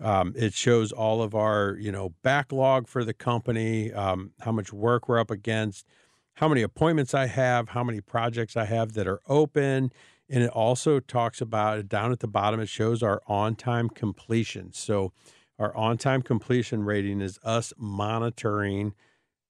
Um, 0.02 0.34
it 0.36 0.52
shows 0.52 0.90
all 0.90 1.22
of 1.22 1.34
our, 1.34 1.76
you 1.78 1.92
know, 1.92 2.14
backlog 2.22 2.88
for 2.88 3.04
the 3.04 3.14
company, 3.14 3.92
um, 3.92 4.32
how 4.40 4.50
much 4.50 4.72
work 4.72 5.08
we're 5.08 5.20
up 5.20 5.30
against, 5.30 5.86
how 6.34 6.48
many 6.48 6.62
appointments 6.62 7.14
I 7.14 7.26
have, 7.26 7.68
how 7.68 7.84
many 7.84 8.00
projects 8.00 8.56
I 8.56 8.64
have 8.64 8.94
that 8.94 9.06
are 9.06 9.20
open. 9.28 9.92
And 10.28 10.42
it 10.42 10.50
also 10.50 10.98
talks 10.98 11.40
about 11.40 11.88
down 11.88 12.10
at 12.10 12.18
the 12.18 12.26
bottom, 12.26 12.58
it 12.58 12.68
shows 12.68 13.02
our 13.02 13.22
on 13.28 13.54
time 13.54 13.88
completion. 13.88 14.72
So, 14.72 15.12
our 15.58 15.76
on 15.76 15.98
time 15.98 16.22
completion 16.22 16.82
rating 16.82 17.20
is 17.20 17.38
us 17.44 17.72
monitoring 17.76 18.94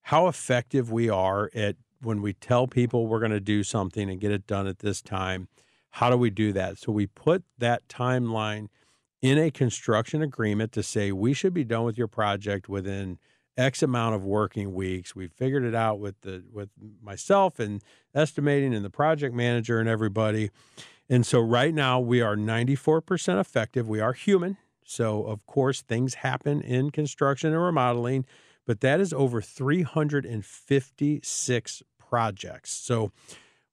how 0.03 0.27
effective 0.27 0.91
we 0.93 1.09
are 1.09 1.51
at 1.55 1.77
when 2.03 2.21
we 2.21 2.35
tell 2.35 2.67
people 2.67 3.07
we're 3.07 3.21
going 3.21 3.31
to 3.31 3.41
do 3.41 3.63
something 3.63 4.11
and 4.11 4.21
get 4.21 4.33
it 4.33 4.47
done 4.47 4.67
at 4.67 4.81
this 4.81 5.01
time. 5.01 5.49
How 5.91 6.11
do 6.11 6.17
we 6.19 6.29
do 6.29 6.53
that? 6.53 6.77
So, 6.79 6.93
we 6.93 7.07
put 7.07 7.45
that 7.57 7.89
timeline 7.89 8.69
in 9.23 9.39
a 9.39 9.51
construction 9.51 10.21
agreement 10.21 10.73
to 10.73 10.83
say 10.83 11.13
we 11.13 11.33
should 11.33 11.55
be 11.55 11.65
done 11.65 11.85
with 11.85 11.97
your 11.97 12.09
project 12.09 12.69
within 12.69 13.19
X 13.57 13.83
amount 13.83 14.15
of 14.15 14.25
working 14.25 14.75
weeks. 14.75 15.15
We 15.15 15.29
figured 15.29 15.65
it 15.65 15.75
out 15.75 16.01
with 16.01 16.21
the 16.23 16.43
with 16.53 16.71
myself 17.03 17.59
and 17.59 17.83
estimating 18.15 18.75
and 18.75 18.85
the 18.85 18.91
project 18.91 19.35
manager 19.35 19.79
and 19.79 19.89
everybody. 19.89 20.51
And 21.09 21.25
so 21.27 21.41
right 21.41 21.75
now 21.75 21.99
we 22.01 22.21
are 22.21 22.37
94% 22.37 23.41
effective. 23.41 23.89
We 23.89 24.01
are 24.01 24.13
human. 24.13 24.59
So 24.85 25.25
of 25.25 25.47
course 25.47 25.81
things 25.83 26.15
happen 26.15 26.61
in 26.63 26.91
construction 26.91 27.53
and 27.53 27.63
remodeling, 27.63 28.25
but 28.67 28.81
that 28.81 28.99
is 29.01 29.13
over 29.13 29.43
356 29.43 31.83
projects. 31.99 32.73
So 32.73 33.13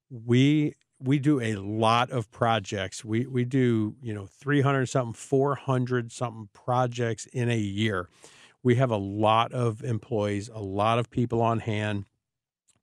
we 0.09 0.73
we 1.01 1.19
do 1.19 1.39
a 1.39 1.55
lot 1.55 2.11
of 2.11 2.29
projects. 2.31 3.05
We 3.05 3.25
we 3.25 3.45
do, 3.45 3.95
you 4.01 4.13
know, 4.13 4.25
300 4.25 4.87
something, 4.87 5.13
400 5.13 6.11
something 6.11 6.49
projects 6.53 7.25
in 7.27 7.49
a 7.49 7.57
year 7.57 8.09
we 8.63 8.75
have 8.75 8.91
a 8.91 8.97
lot 8.97 9.51
of 9.53 9.83
employees, 9.83 10.49
a 10.53 10.61
lot 10.61 10.99
of 10.99 11.09
people 11.09 11.41
on 11.41 11.59
hand 11.59 12.05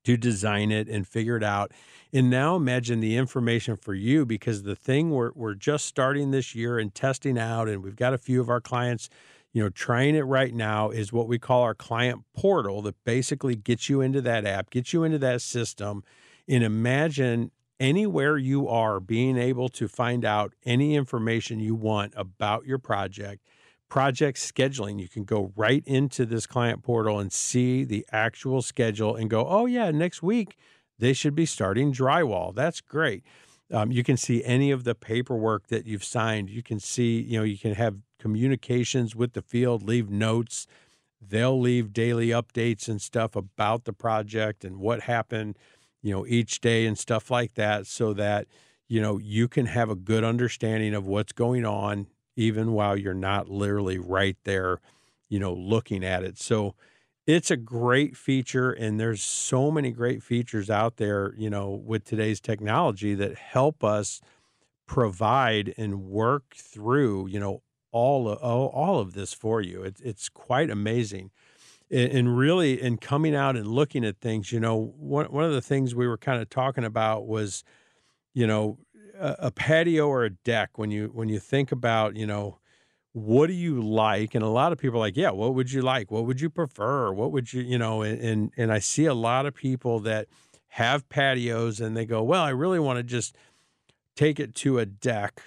to 0.04 0.16
design 0.16 0.70
it 0.70 0.88
and 0.88 1.06
figure 1.06 1.36
it 1.36 1.42
out. 1.42 1.72
And 2.12 2.30
now 2.30 2.56
imagine 2.56 3.00
the 3.00 3.16
information 3.16 3.76
for 3.76 3.92
you 3.92 4.24
because 4.24 4.62
the 4.62 4.76
thing 4.76 5.10
we're, 5.10 5.32
we're 5.34 5.54
just 5.54 5.84
starting 5.86 6.30
this 6.30 6.54
year 6.54 6.78
and 6.78 6.94
testing 6.94 7.36
out, 7.38 7.68
and 7.68 7.82
we've 7.82 7.96
got 7.96 8.14
a 8.14 8.18
few 8.18 8.40
of 8.40 8.48
our 8.48 8.60
clients, 8.60 9.10
you 9.52 9.62
know, 9.62 9.68
trying 9.68 10.14
it 10.14 10.22
right 10.22 10.54
now 10.54 10.90
is 10.90 11.12
what 11.12 11.28
we 11.28 11.38
call 11.38 11.62
our 11.62 11.74
client 11.74 12.22
portal 12.34 12.82
that 12.82 12.94
basically 13.04 13.56
gets 13.56 13.88
you 13.88 14.00
into 14.00 14.20
that 14.22 14.46
app, 14.46 14.70
gets 14.70 14.92
you 14.92 15.02
into 15.02 15.18
that 15.18 15.42
system. 15.42 16.04
And 16.48 16.62
imagine 16.62 17.50
anywhere 17.78 18.36
you 18.38 18.68
are, 18.68 19.00
being 19.00 19.36
able 19.36 19.68
to 19.70 19.88
find 19.88 20.24
out 20.24 20.54
any 20.64 20.94
information 20.94 21.60
you 21.60 21.74
want 21.74 22.12
about 22.16 22.66
your 22.66 22.78
project, 22.78 23.42
project 23.88 24.38
scheduling. 24.38 25.00
You 25.00 25.08
can 25.08 25.24
go 25.24 25.52
right 25.56 25.82
into 25.86 26.26
this 26.26 26.46
client 26.46 26.82
portal 26.82 27.18
and 27.18 27.32
see 27.32 27.84
the 27.84 28.06
actual 28.10 28.62
schedule 28.62 29.16
and 29.16 29.28
go, 29.30 29.46
oh, 29.46 29.66
yeah, 29.66 29.90
next 29.90 30.22
week 30.22 30.56
they 30.98 31.12
should 31.12 31.34
be 31.34 31.46
starting 31.46 31.92
drywall. 31.92 32.54
That's 32.54 32.80
great. 32.80 33.22
Um, 33.72 33.90
you 33.90 34.04
can 34.04 34.16
see 34.16 34.44
any 34.44 34.70
of 34.70 34.84
the 34.84 34.94
paperwork 34.94 35.66
that 35.68 35.86
you've 35.86 36.04
signed. 36.04 36.48
You 36.48 36.62
can 36.62 36.78
see, 36.78 37.20
you 37.20 37.38
know, 37.38 37.44
you 37.44 37.58
can 37.58 37.74
have 37.74 37.96
communications 38.18 39.14
with 39.16 39.32
the 39.32 39.42
field, 39.42 39.82
leave 39.82 40.08
notes. 40.08 40.66
They'll 41.20 41.58
leave 41.60 41.92
daily 41.92 42.28
updates 42.28 42.88
and 42.88 43.02
stuff 43.02 43.34
about 43.34 43.84
the 43.84 43.92
project 43.92 44.64
and 44.64 44.78
what 44.78 45.02
happened 45.02 45.58
you 46.06 46.12
know, 46.12 46.26
each 46.26 46.60
day 46.60 46.86
and 46.86 46.98
stuff 46.98 47.30
like 47.30 47.54
that 47.54 47.86
so 47.86 48.14
that, 48.14 48.48
you 48.88 49.02
know, 49.02 49.18
you 49.18 49.48
can 49.48 49.66
have 49.66 49.90
a 49.90 49.96
good 49.96 50.24
understanding 50.24 50.94
of 50.94 51.06
what's 51.06 51.32
going 51.32 51.66
on 51.66 52.06
even 52.36 52.72
while 52.72 52.96
you're 52.96 53.14
not 53.14 53.48
literally 53.48 53.98
right 53.98 54.36
there, 54.44 54.80
you 55.28 55.40
know, 55.40 55.52
looking 55.52 56.04
at 56.04 56.22
it. 56.22 56.38
So 56.38 56.76
it's 57.26 57.50
a 57.50 57.56
great 57.56 58.16
feature 58.16 58.70
and 58.72 59.00
there's 59.00 59.22
so 59.22 59.70
many 59.70 59.90
great 59.90 60.22
features 60.22 60.70
out 60.70 60.98
there, 60.98 61.34
you 61.36 61.50
know, 61.50 61.70
with 61.70 62.04
today's 62.04 62.40
technology 62.40 63.14
that 63.16 63.36
help 63.36 63.82
us 63.82 64.20
provide 64.86 65.74
and 65.76 66.04
work 66.04 66.54
through, 66.54 67.28
you 67.28 67.40
know, 67.40 67.62
all 67.92 68.28
of, 68.28 68.38
all 68.38 69.00
of 69.00 69.14
this 69.14 69.32
for 69.32 69.60
you. 69.62 69.82
It's 69.82 70.00
it's 70.02 70.28
quite 70.28 70.70
amazing 70.70 71.30
and 71.90 72.36
really 72.36 72.80
in 72.80 72.96
coming 72.96 73.34
out 73.34 73.56
and 73.56 73.66
looking 73.66 74.04
at 74.04 74.18
things 74.18 74.50
you 74.50 74.60
know 74.60 74.94
one, 74.98 75.26
one 75.26 75.44
of 75.44 75.52
the 75.52 75.62
things 75.62 75.94
we 75.94 76.06
were 76.06 76.18
kind 76.18 76.42
of 76.42 76.48
talking 76.50 76.84
about 76.84 77.26
was 77.26 77.64
you 78.34 78.46
know 78.46 78.78
a, 79.18 79.36
a, 79.40 79.50
patio 79.50 80.08
or 80.08 80.24
a 80.24 80.30
deck 80.30 80.78
when 80.78 80.90
you 80.90 81.10
when 81.14 81.28
you 81.28 81.38
think 81.38 81.72
about 81.72 82.16
you 82.16 82.26
know 82.26 82.58
what 83.12 83.46
do 83.46 83.54
you 83.54 83.80
like? 83.80 84.34
And 84.34 84.44
a 84.44 84.48
lot 84.48 84.72
of 84.72 84.78
people 84.78 84.98
are 84.98 85.06
like 85.06 85.16
yeah 85.16 85.30
what 85.30 85.54
would 85.54 85.72
you 85.72 85.82
like? 85.82 86.10
What 86.10 86.26
would 86.26 86.40
you 86.40 86.50
prefer? 86.50 87.12
What 87.12 87.32
would 87.32 87.52
you 87.52 87.62
you 87.62 87.78
know 87.78 88.02
and 88.02 88.20
and, 88.20 88.52
and 88.56 88.72
i 88.72 88.78
see 88.78 89.06
a 89.06 89.14
lot 89.14 89.46
of 89.46 89.54
people 89.54 90.00
that 90.00 90.28
have 90.68 91.08
patios 91.08 91.80
and 91.80 91.96
they 91.96 92.04
go 92.04 92.22
well 92.22 92.42
i 92.42 92.50
really 92.50 92.78
want 92.78 92.98
to 92.98 93.02
just 93.02 93.34
take 94.14 94.38
it 94.38 94.54
to 94.54 94.78
a 94.78 94.84
deck 94.84 95.42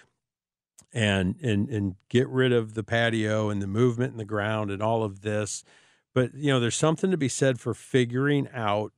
and 0.92 1.36
and 1.44 1.70
and 1.70 1.96
get 2.10 2.28
rid 2.30 2.52
of 2.52 2.74
the 2.74 2.84
patio 2.84 3.50
and 3.50 3.62
the 3.62 3.68
movement 3.68 4.12
in 4.12 4.18
the 4.18 4.26
ground 4.26 4.72
and 4.72 4.82
all 4.82 5.04
of 5.04 5.22
this 5.22 5.64
but 6.14 6.34
you 6.34 6.52
know, 6.52 6.60
there's 6.60 6.76
something 6.76 7.12
to 7.12 7.18
be 7.18 7.30
said 7.30 7.60
for 7.60 7.74
figuring 7.74 8.48
out 8.54 8.94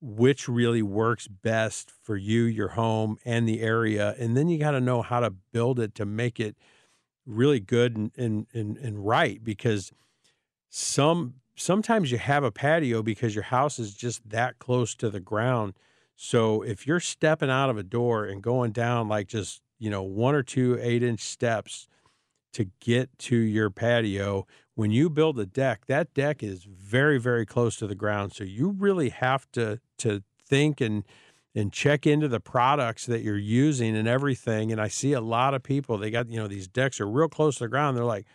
which 0.00 0.48
really 0.48 0.82
works 0.82 1.26
best 1.26 1.92
for 2.02 2.16
you, 2.16 2.44
your 2.44 2.68
home, 2.68 3.18
and 3.24 3.48
the 3.48 3.60
area, 3.60 4.14
and 4.18 4.36
then 4.36 4.48
you 4.48 4.58
got 4.58 4.70
to 4.72 4.80
know 4.80 5.02
how 5.02 5.20
to 5.20 5.30
build 5.30 5.80
it 5.80 5.94
to 5.96 6.06
make 6.06 6.38
it 6.38 6.56
really 7.26 7.60
good 7.60 7.96
and 7.96 8.12
and 8.16 8.46
and, 8.54 8.78
and 8.78 9.06
right 9.06 9.44
because 9.44 9.92
some 10.70 11.34
sometimes 11.56 12.10
you 12.10 12.18
have 12.18 12.44
a 12.44 12.52
patio 12.52 13.02
because 13.02 13.34
your 13.34 13.44
house 13.44 13.78
is 13.78 13.94
just 13.94 14.28
that 14.28 14.58
close 14.58 14.94
to 14.94 15.10
the 15.10 15.20
ground. 15.20 15.74
So 16.16 16.62
if 16.62 16.86
you're 16.86 17.00
stepping 17.00 17.50
out 17.50 17.70
of 17.70 17.76
a 17.76 17.82
door 17.82 18.24
and 18.24 18.42
going 18.42 18.72
down 18.72 19.08
like 19.08 19.28
just, 19.28 19.60
you 19.78 19.90
know, 19.90 20.02
one 20.02 20.34
or 20.34 20.42
two 20.42 20.78
eight 20.80 21.02
inch 21.02 21.20
steps 21.20 21.88
to 22.58 22.66
get 22.80 23.16
to 23.18 23.36
your 23.36 23.70
patio 23.70 24.44
when 24.74 24.90
you 24.90 25.08
build 25.10 25.38
a 25.40 25.46
deck, 25.46 25.86
that 25.86 26.12
deck 26.12 26.42
is 26.42 26.64
very, 26.64 27.18
very 27.18 27.46
close 27.46 27.76
to 27.76 27.86
the 27.86 27.94
ground. 27.94 28.32
So 28.32 28.42
you 28.44 28.70
really 28.70 29.08
have 29.10 29.50
to 29.52 29.80
to 29.98 30.22
think 30.44 30.80
and 30.80 31.04
and 31.54 31.72
check 31.72 32.06
into 32.06 32.28
the 32.28 32.40
products 32.40 33.06
that 33.06 33.22
you're 33.22 33.36
using 33.36 33.96
and 33.96 34.06
everything. 34.06 34.70
And 34.72 34.80
I 34.80 34.88
see 34.88 35.12
a 35.12 35.20
lot 35.20 35.54
of 35.54 35.62
people, 35.62 35.98
they 35.98 36.10
got, 36.10 36.28
you 36.28 36.36
know, 36.36 36.46
these 36.46 36.68
decks 36.68 37.00
are 37.00 37.08
real 37.08 37.28
close 37.28 37.56
to 37.56 37.64
the 37.64 37.68
ground. 37.68 37.96
They're 37.96 38.04
like, 38.04 38.26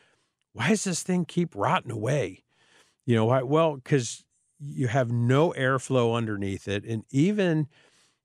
why 0.53 0.69
does 0.69 0.83
this 0.83 1.03
thing 1.03 1.25
keep 1.25 1.53
rotting 1.55 1.91
away? 1.91 2.43
You 3.05 3.15
know, 3.15 3.25
why? 3.25 3.43
Well, 3.43 3.75
because 3.75 4.23
you 4.59 4.87
have 4.87 5.11
no 5.11 5.53
airflow 5.57 6.15
underneath 6.15 6.67
it. 6.67 6.85
And 6.85 7.03
even, 7.09 7.67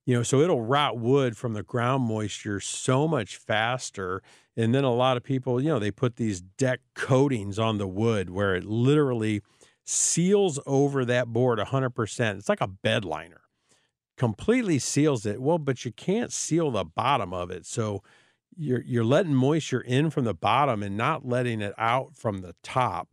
you 0.07 0.15
know, 0.15 0.23
so 0.23 0.41
it'll 0.41 0.63
rot 0.63 0.99
wood 0.99 1.37
from 1.37 1.55
the 1.55 1.63
ground 1.63 2.05
moisture 2.05 2.61
so 2.61 3.07
much 3.09 3.37
faster 3.37 4.23
and 4.59 4.75
then 4.75 4.83
a 4.83 4.93
lot 4.93 5.17
of 5.17 5.23
people, 5.23 5.63
you 5.63 5.69
know, 5.69 5.79
they 5.79 5.93
put 5.93 6.17
these 6.17 6.41
deck 6.41 6.81
coatings 6.97 7.61
on 7.61 7.79
the 7.79 7.87
wood 7.87 8.29
where 8.29 8.57
it 8.57 8.65
literally 8.65 9.41
seals 9.85 10.59
over 10.67 11.05
that 11.05 11.29
board 11.29 11.61
100%. 11.61 12.37
It's 12.37 12.49
like 12.49 12.61
a 12.61 12.67
bed 12.67 13.05
liner, 13.05 13.43
completely 14.17 14.81
seals 14.81 15.25
it. 15.25 15.41
Well, 15.41 15.59
but 15.59 15.85
you 15.85 15.93
can't 15.93 16.33
seal 16.33 16.73
the 16.73 16.85
bottom 16.85 17.33
of 17.33 17.53
it. 17.53 17.67
So 17.67 18.03
you're, 18.57 18.83
you're 18.83 19.05
letting 19.05 19.33
moisture 19.33 19.81
in 19.81 20.11
from 20.11 20.25
the 20.25 20.35
bottom 20.35 20.83
and 20.83 20.97
not 20.97 21.25
letting 21.25 21.61
it 21.61 21.73
out 21.79 22.17
from 22.17 22.39
the 22.39 22.57
top. 22.65 23.09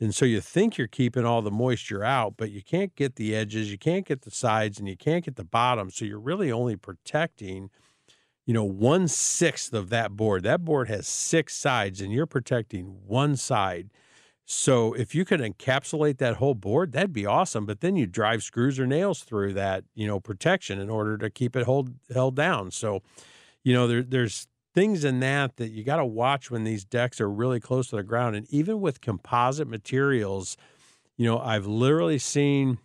And 0.00 0.14
so 0.14 0.26
you 0.26 0.42
think 0.42 0.76
you're 0.76 0.86
keeping 0.86 1.24
all 1.24 1.40
the 1.40 1.50
moisture 1.50 2.04
out, 2.04 2.34
but 2.36 2.50
you 2.50 2.62
can't 2.62 2.94
get 2.94 3.16
the 3.16 3.34
edges, 3.34 3.72
you 3.72 3.78
can't 3.78 4.04
get 4.04 4.22
the 4.22 4.30
sides, 4.30 4.78
and 4.78 4.86
you 4.86 4.98
can't 4.98 5.24
get 5.24 5.36
the 5.36 5.44
bottom. 5.44 5.90
So 5.90 6.04
you're 6.04 6.20
really 6.20 6.52
only 6.52 6.76
protecting– 6.76 7.70
you 8.50 8.54
know, 8.54 8.64
one 8.64 9.06
sixth 9.06 9.72
of 9.72 9.90
that 9.90 10.16
board. 10.16 10.42
That 10.42 10.64
board 10.64 10.88
has 10.88 11.06
six 11.06 11.54
sides, 11.54 12.00
and 12.00 12.12
you're 12.12 12.26
protecting 12.26 12.96
one 13.06 13.36
side. 13.36 13.90
So 14.44 14.92
if 14.92 15.14
you 15.14 15.24
could 15.24 15.38
encapsulate 15.38 16.18
that 16.18 16.38
whole 16.38 16.56
board, 16.56 16.90
that'd 16.90 17.12
be 17.12 17.26
awesome. 17.26 17.64
But 17.64 17.80
then 17.80 17.94
you 17.94 18.08
drive 18.08 18.42
screws 18.42 18.80
or 18.80 18.88
nails 18.88 19.22
through 19.22 19.52
that, 19.52 19.84
you 19.94 20.04
know, 20.04 20.18
protection 20.18 20.80
in 20.80 20.90
order 20.90 21.16
to 21.18 21.30
keep 21.30 21.54
it 21.54 21.64
hold 21.64 21.94
held 22.12 22.34
down. 22.34 22.72
So, 22.72 23.02
you 23.62 23.72
know, 23.72 23.86
there, 23.86 24.02
there's 24.02 24.48
things 24.74 25.04
in 25.04 25.20
that 25.20 25.56
that 25.58 25.68
you 25.68 25.84
got 25.84 25.98
to 25.98 26.04
watch 26.04 26.50
when 26.50 26.64
these 26.64 26.84
decks 26.84 27.20
are 27.20 27.30
really 27.30 27.60
close 27.60 27.86
to 27.90 27.96
the 27.96 28.02
ground. 28.02 28.34
And 28.34 28.48
even 28.52 28.80
with 28.80 29.00
composite 29.00 29.68
materials, 29.68 30.56
you 31.16 31.24
know, 31.24 31.38
I've 31.38 31.68
literally 31.68 32.18
seen 32.18 32.78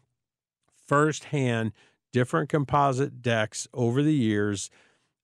firsthand 0.86 1.72
different 2.13 2.49
composite 2.49 3.24
decks 3.24 3.68
over 3.74 4.03
the 4.03 4.13
years 4.13 4.70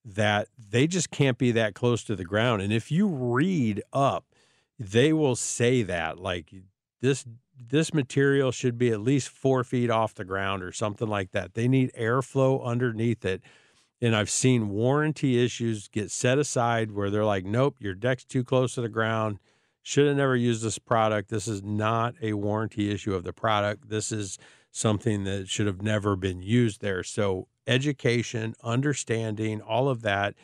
that 0.04 0.48
they 0.58 0.86
just 0.86 1.10
can't 1.10 1.38
be 1.38 1.52
that 1.52 1.74
close 1.74 2.02
to 2.04 2.16
the 2.16 2.24
ground. 2.24 2.62
And 2.62 2.72
if 2.72 2.90
you 2.90 3.06
read 3.06 3.82
up, 3.92 4.24
they 4.78 5.12
will 5.12 5.36
say 5.36 5.82
that 5.82 6.18
like 6.18 6.52
this 7.00 7.24
this 7.68 7.94
material 7.94 8.50
should 8.50 8.76
be 8.76 8.90
at 8.90 9.00
least 9.00 9.28
four 9.28 9.62
feet 9.62 9.90
off 9.90 10.14
the 10.14 10.24
ground 10.24 10.62
or 10.62 10.72
something 10.72 11.06
like 11.08 11.30
that. 11.30 11.54
They 11.54 11.68
need 11.68 11.92
airflow 11.92 12.64
underneath 12.64 13.24
it. 13.24 13.42
And 14.00 14.16
I've 14.16 14.30
seen 14.30 14.70
warranty 14.70 15.42
issues 15.44 15.86
get 15.86 16.10
set 16.10 16.38
aside 16.38 16.90
where 16.90 17.08
they're 17.08 17.24
like, 17.24 17.44
nope, 17.44 17.76
your 17.78 17.94
deck's 17.94 18.24
too 18.24 18.42
close 18.42 18.74
to 18.74 18.80
the 18.80 18.88
ground. 18.88 19.38
Should 19.82 20.08
have 20.08 20.16
never 20.16 20.34
used 20.34 20.64
this 20.64 20.78
product. 20.78 21.28
This 21.28 21.46
is 21.46 21.62
not 21.62 22.14
a 22.20 22.32
warranty 22.32 22.90
issue 22.90 23.14
of 23.14 23.22
the 23.22 23.32
product. 23.32 23.88
This 23.88 24.10
is 24.10 24.38
something 24.72 25.24
that 25.24 25.48
should 25.48 25.66
have 25.66 25.82
never 25.82 26.16
been 26.16 26.42
used 26.42 26.80
there. 26.80 27.04
So 27.04 27.46
education, 27.66 28.54
understanding, 28.62 29.60
all 29.60 29.88
of 29.88 30.02
that 30.02 30.34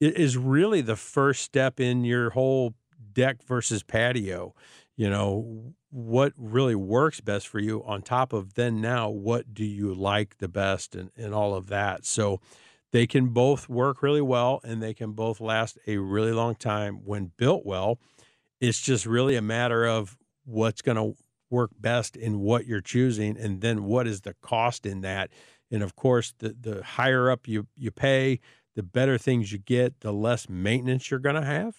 is 0.00 0.36
really 0.36 0.80
the 0.80 0.96
first 0.96 1.42
step 1.42 1.80
in 1.80 2.04
your 2.04 2.30
whole 2.30 2.74
deck 3.12 3.42
versus 3.42 3.82
patio. 3.82 4.54
You 4.96 5.10
know, 5.10 5.74
what 5.90 6.32
really 6.36 6.74
works 6.74 7.20
best 7.20 7.48
for 7.48 7.58
you 7.58 7.82
on 7.84 8.02
top 8.02 8.32
of 8.32 8.54
then 8.54 8.80
now, 8.80 9.08
what 9.08 9.54
do 9.54 9.64
you 9.64 9.94
like 9.94 10.38
the 10.38 10.48
best 10.48 10.94
and, 10.94 11.10
and 11.16 11.34
all 11.34 11.54
of 11.54 11.68
that. 11.68 12.04
So 12.04 12.40
they 12.92 13.06
can 13.06 13.28
both 13.28 13.68
work 13.68 14.02
really 14.02 14.20
well 14.20 14.60
and 14.64 14.82
they 14.82 14.94
can 14.94 15.12
both 15.12 15.40
last 15.40 15.78
a 15.86 15.98
really 15.98 16.32
long 16.32 16.54
time 16.54 17.00
when 17.04 17.32
built 17.36 17.64
well. 17.64 17.98
It's 18.60 18.80
just 18.80 19.06
really 19.06 19.36
a 19.36 19.42
matter 19.42 19.86
of 19.86 20.16
what's 20.44 20.82
going 20.82 20.96
to 20.96 21.18
work 21.50 21.70
best 21.78 22.16
in 22.16 22.40
what 22.40 22.66
you're 22.66 22.80
choosing 22.80 23.36
and 23.36 23.60
then 23.60 23.84
what 23.84 24.06
is 24.06 24.22
the 24.22 24.34
cost 24.40 24.84
in 24.86 25.00
that 25.02 25.30
and 25.70 25.82
of 25.82 25.96
course, 25.96 26.34
the, 26.38 26.54
the 26.58 26.82
higher 26.82 27.30
up 27.30 27.48
you, 27.48 27.66
you 27.76 27.90
pay, 27.90 28.40
the 28.74 28.82
better 28.82 29.18
things 29.18 29.52
you 29.52 29.58
get, 29.58 30.00
the 30.00 30.12
less 30.12 30.48
maintenance 30.48 31.10
you're 31.10 31.20
going 31.20 31.34
to 31.34 31.44
have. 31.44 31.76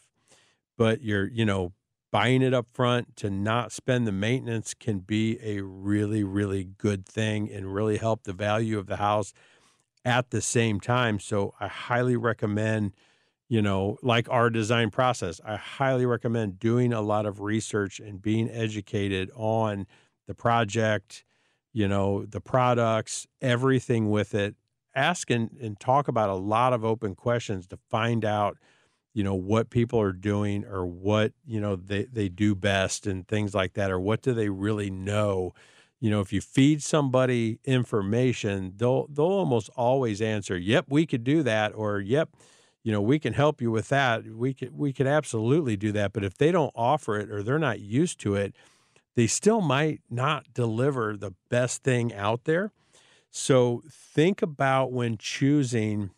But 0.77 1.01
you're, 1.01 1.27
you 1.27 1.45
know, 1.45 1.73
buying 2.11 2.41
it 2.41 2.53
up 2.53 2.67
front 2.73 3.15
to 3.17 3.29
not 3.29 3.71
spend 3.71 4.07
the 4.07 4.11
maintenance 4.11 4.73
can 4.73 4.99
be 4.99 5.39
a 5.43 5.61
really, 5.61 6.23
really 6.23 6.63
good 6.63 7.05
thing 7.05 7.51
and 7.51 7.73
really 7.73 7.97
help 7.97 8.23
the 8.23 8.33
value 8.33 8.77
of 8.77 8.88
the 8.88 8.97
house 8.97 9.33
at 10.05 10.29
the 10.29 10.41
same 10.41 10.79
time. 10.79 11.19
So 11.19 11.53
I 11.59 11.67
highly 11.67 12.15
recommend, 12.15 12.93
you 13.49 13.61
know, 13.61 13.97
like 14.01 14.29
our 14.29 14.49
design 14.49 14.89
process, 14.89 15.41
I 15.43 15.57
highly 15.57 16.05
recommend 16.05 16.59
doing 16.59 16.93
a 16.93 17.01
lot 17.01 17.25
of 17.25 17.41
research 17.41 17.99
and 17.99 18.21
being 18.21 18.49
educated 18.49 19.29
on 19.35 19.85
the 20.27 20.33
project 20.33 21.25
you 21.78 21.88
know, 21.88 22.25
the 22.25 22.41
products, 22.41 23.28
everything 23.39 24.09
with 24.09 24.34
it. 24.34 24.55
Ask 24.95 25.30
and, 25.30 25.51
and 25.61 25.80
talk 25.80 26.07
about 26.07 26.28
a 26.28 26.34
lot 26.34 26.73
of 26.73 26.84
open 26.84 27.13
questions 27.13 27.67
to 27.67 27.78
find 27.91 28.25
out, 28.25 28.57
you 29.13 29.23
know, 29.23 29.36
what 29.36 29.69
people 29.69 30.01
are 30.01 30.11
doing 30.11 30.65
or 30.65 30.88
what, 30.88 31.34
you 31.45 31.61
know, 31.61 31.75
they, 31.75 32.05
they 32.05 32.30
do 32.30 32.55
best 32.55 33.05
and 33.05 33.28
things 33.28 33.53
like 33.53 33.73
that, 33.73 33.91
or 33.91 33.99
what 33.99 34.23
do 34.23 34.34
they 34.34 34.49
really 34.49 34.89
know, 34.89 35.53
you 35.99 36.09
know, 36.09 36.19
if 36.19 36.34
you 36.34 36.41
feed 36.41 36.82
somebody 36.82 37.59
information, 37.63 38.73
they'll 38.78 39.05
they'll 39.07 39.25
almost 39.25 39.69
always 39.75 40.19
answer, 40.19 40.57
"Yep, 40.57 40.86
we 40.89 41.05
could 41.05 41.23
do 41.23 41.43
that," 41.43 41.73
or 41.75 41.99
"Yep, 41.99 42.30
you 42.84 42.91
know, 42.91 43.01
we 43.01 43.19
can 43.19 43.34
help 43.34 43.61
you 43.61 43.71
with 43.71 43.89
that. 43.89 44.25
We 44.25 44.53
could 44.53 44.71
we 44.78 44.93
could 44.93 45.07
absolutely 45.07 45.75
do 45.78 45.91
that." 45.93 46.13
But 46.13 46.23
if 46.23 46.38
they 46.38 46.51
don't 46.51 46.71
offer 46.75 47.17
it 47.19 47.30
or 47.32 47.43
they're 47.43 47.59
not 47.59 47.80
used 47.80 48.19
to 48.21 48.36
it, 48.36 48.55
they 49.18 49.26
still 49.26 49.61
might 49.61 49.99
not 50.11 50.53
deliver 50.53 51.18
the 51.18 51.34
best 51.49 51.82
thing 51.84 52.13
out 52.13 52.43
there. 52.43 52.72
So 53.32 53.82
think 53.89 54.43
about 54.43 54.91
when 54.91 55.18
choosing, 55.18 56.11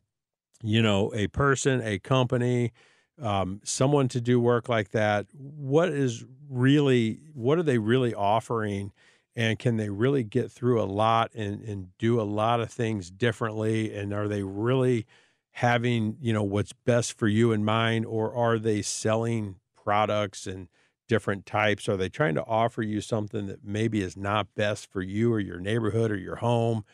you 0.61 0.81
know, 0.81 1.09
a 1.15 1.27
person, 1.27 1.81
a 1.81 1.97
company, 1.99 2.73
um, 3.21 3.61
someone 3.63 4.09
to 4.09 4.19
do 4.19 4.37
work 4.37 4.67
like 4.67 4.89
that. 4.89 5.27
What 5.33 5.87
is 5.87 6.25
really 6.49 7.21
what 7.33 7.57
are 7.57 7.63
they 7.63 7.77
really 7.79 8.13
offering? 8.13 8.91
and 9.35 9.59
can 9.59 9.77
they 9.77 9.89
really 9.89 10.23
get 10.23 10.51
through 10.51 10.81
a 10.81 10.83
lot 10.83 11.31
and, 11.35 11.61
and 11.61 11.95
do 11.99 12.19
a 12.19 12.23
lot 12.23 12.59
of 12.59 12.69
things 12.69 13.11
differently 13.11 13.95
and 13.95 14.11
are 14.11 14.27
they 14.27 14.41
really 14.41 15.05
having 15.51 16.17
you 16.19 16.33
know 16.33 16.43
what's 16.43 16.73
best 16.73 17.17
for 17.17 17.27
you 17.27 17.51
in 17.51 17.63
mind 17.63 18.05
or 18.07 18.33
are 18.33 18.57
they 18.57 18.81
selling 18.81 19.55
products 19.81 20.47
and 20.47 20.67
different 21.09 21.45
types 21.45 21.89
are 21.89 21.97
they 21.97 22.07
trying 22.07 22.35
to 22.35 22.45
offer 22.45 22.81
you 22.81 23.01
something 23.01 23.47
that 23.47 23.65
maybe 23.65 24.01
is 24.01 24.15
not 24.15 24.47
best 24.55 24.89
for 24.89 25.01
you 25.01 25.33
or 25.33 25.39
your 25.41 25.59
neighborhood 25.59 26.11
or 26.11 26.17
your 26.17 26.37
home? 26.37 26.85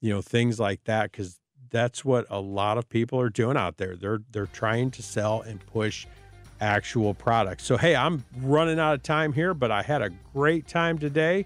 You 0.00 0.14
know 0.14 0.22
things 0.22 0.58
like 0.58 0.84
that 0.84 1.12
because 1.12 1.38
that's 1.68 2.04
what 2.04 2.26
a 2.30 2.40
lot 2.40 2.78
of 2.78 2.88
people 2.88 3.20
are 3.20 3.28
doing 3.28 3.58
out 3.58 3.76
there. 3.76 3.96
They're 3.96 4.20
they're 4.32 4.46
trying 4.46 4.90
to 4.92 5.02
sell 5.02 5.42
and 5.42 5.64
push 5.66 6.06
actual 6.62 7.12
products. 7.12 7.64
So 7.64 7.76
hey 7.76 7.94
i'm 7.94 8.24
running 8.40 8.78
out 8.78 8.94
of 8.94 9.02
time 9.02 9.32
here 9.34 9.52
but 9.52 9.70
i 9.70 9.82
had 9.82 10.00
a 10.00 10.10
great 10.32 10.66
time 10.66 10.98
today. 10.98 11.44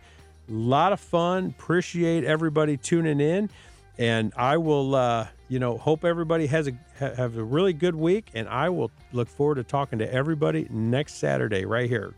A 0.49 0.53
lot 0.53 0.93
of 0.95 1.01
fun. 1.01 1.55
Appreciate 1.59 2.25
everybody 2.25 2.79
tuning 2.79 3.21
in, 3.21 3.51
and 3.99 4.33
I 4.35 4.57
will, 4.57 4.95
uh, 4.95 5.27
you 5.49 5.59
know, 5.59 5.79
hope 5.79 6.05
everybody 6.05 6.47
has 6.47 6.69
a 6.69 6.73
have 6.99 7.37
a 7.37 7.43
really 7.43 7.73
good 7.73 7.95
week. 7.95 8.31
And 8.35 8.49
I 8.49 8.69
will 8.69 8.91
look 9.13 9.29
forward 9.29 9.57
to 9.57 9.65
talking 9.65 9.99
to 10.01 10.13
everybody 10.13 10.67
next 10.71 11.15
Saturday 11.15 11.65
right 11.65 11.89
here. 11.89 12.15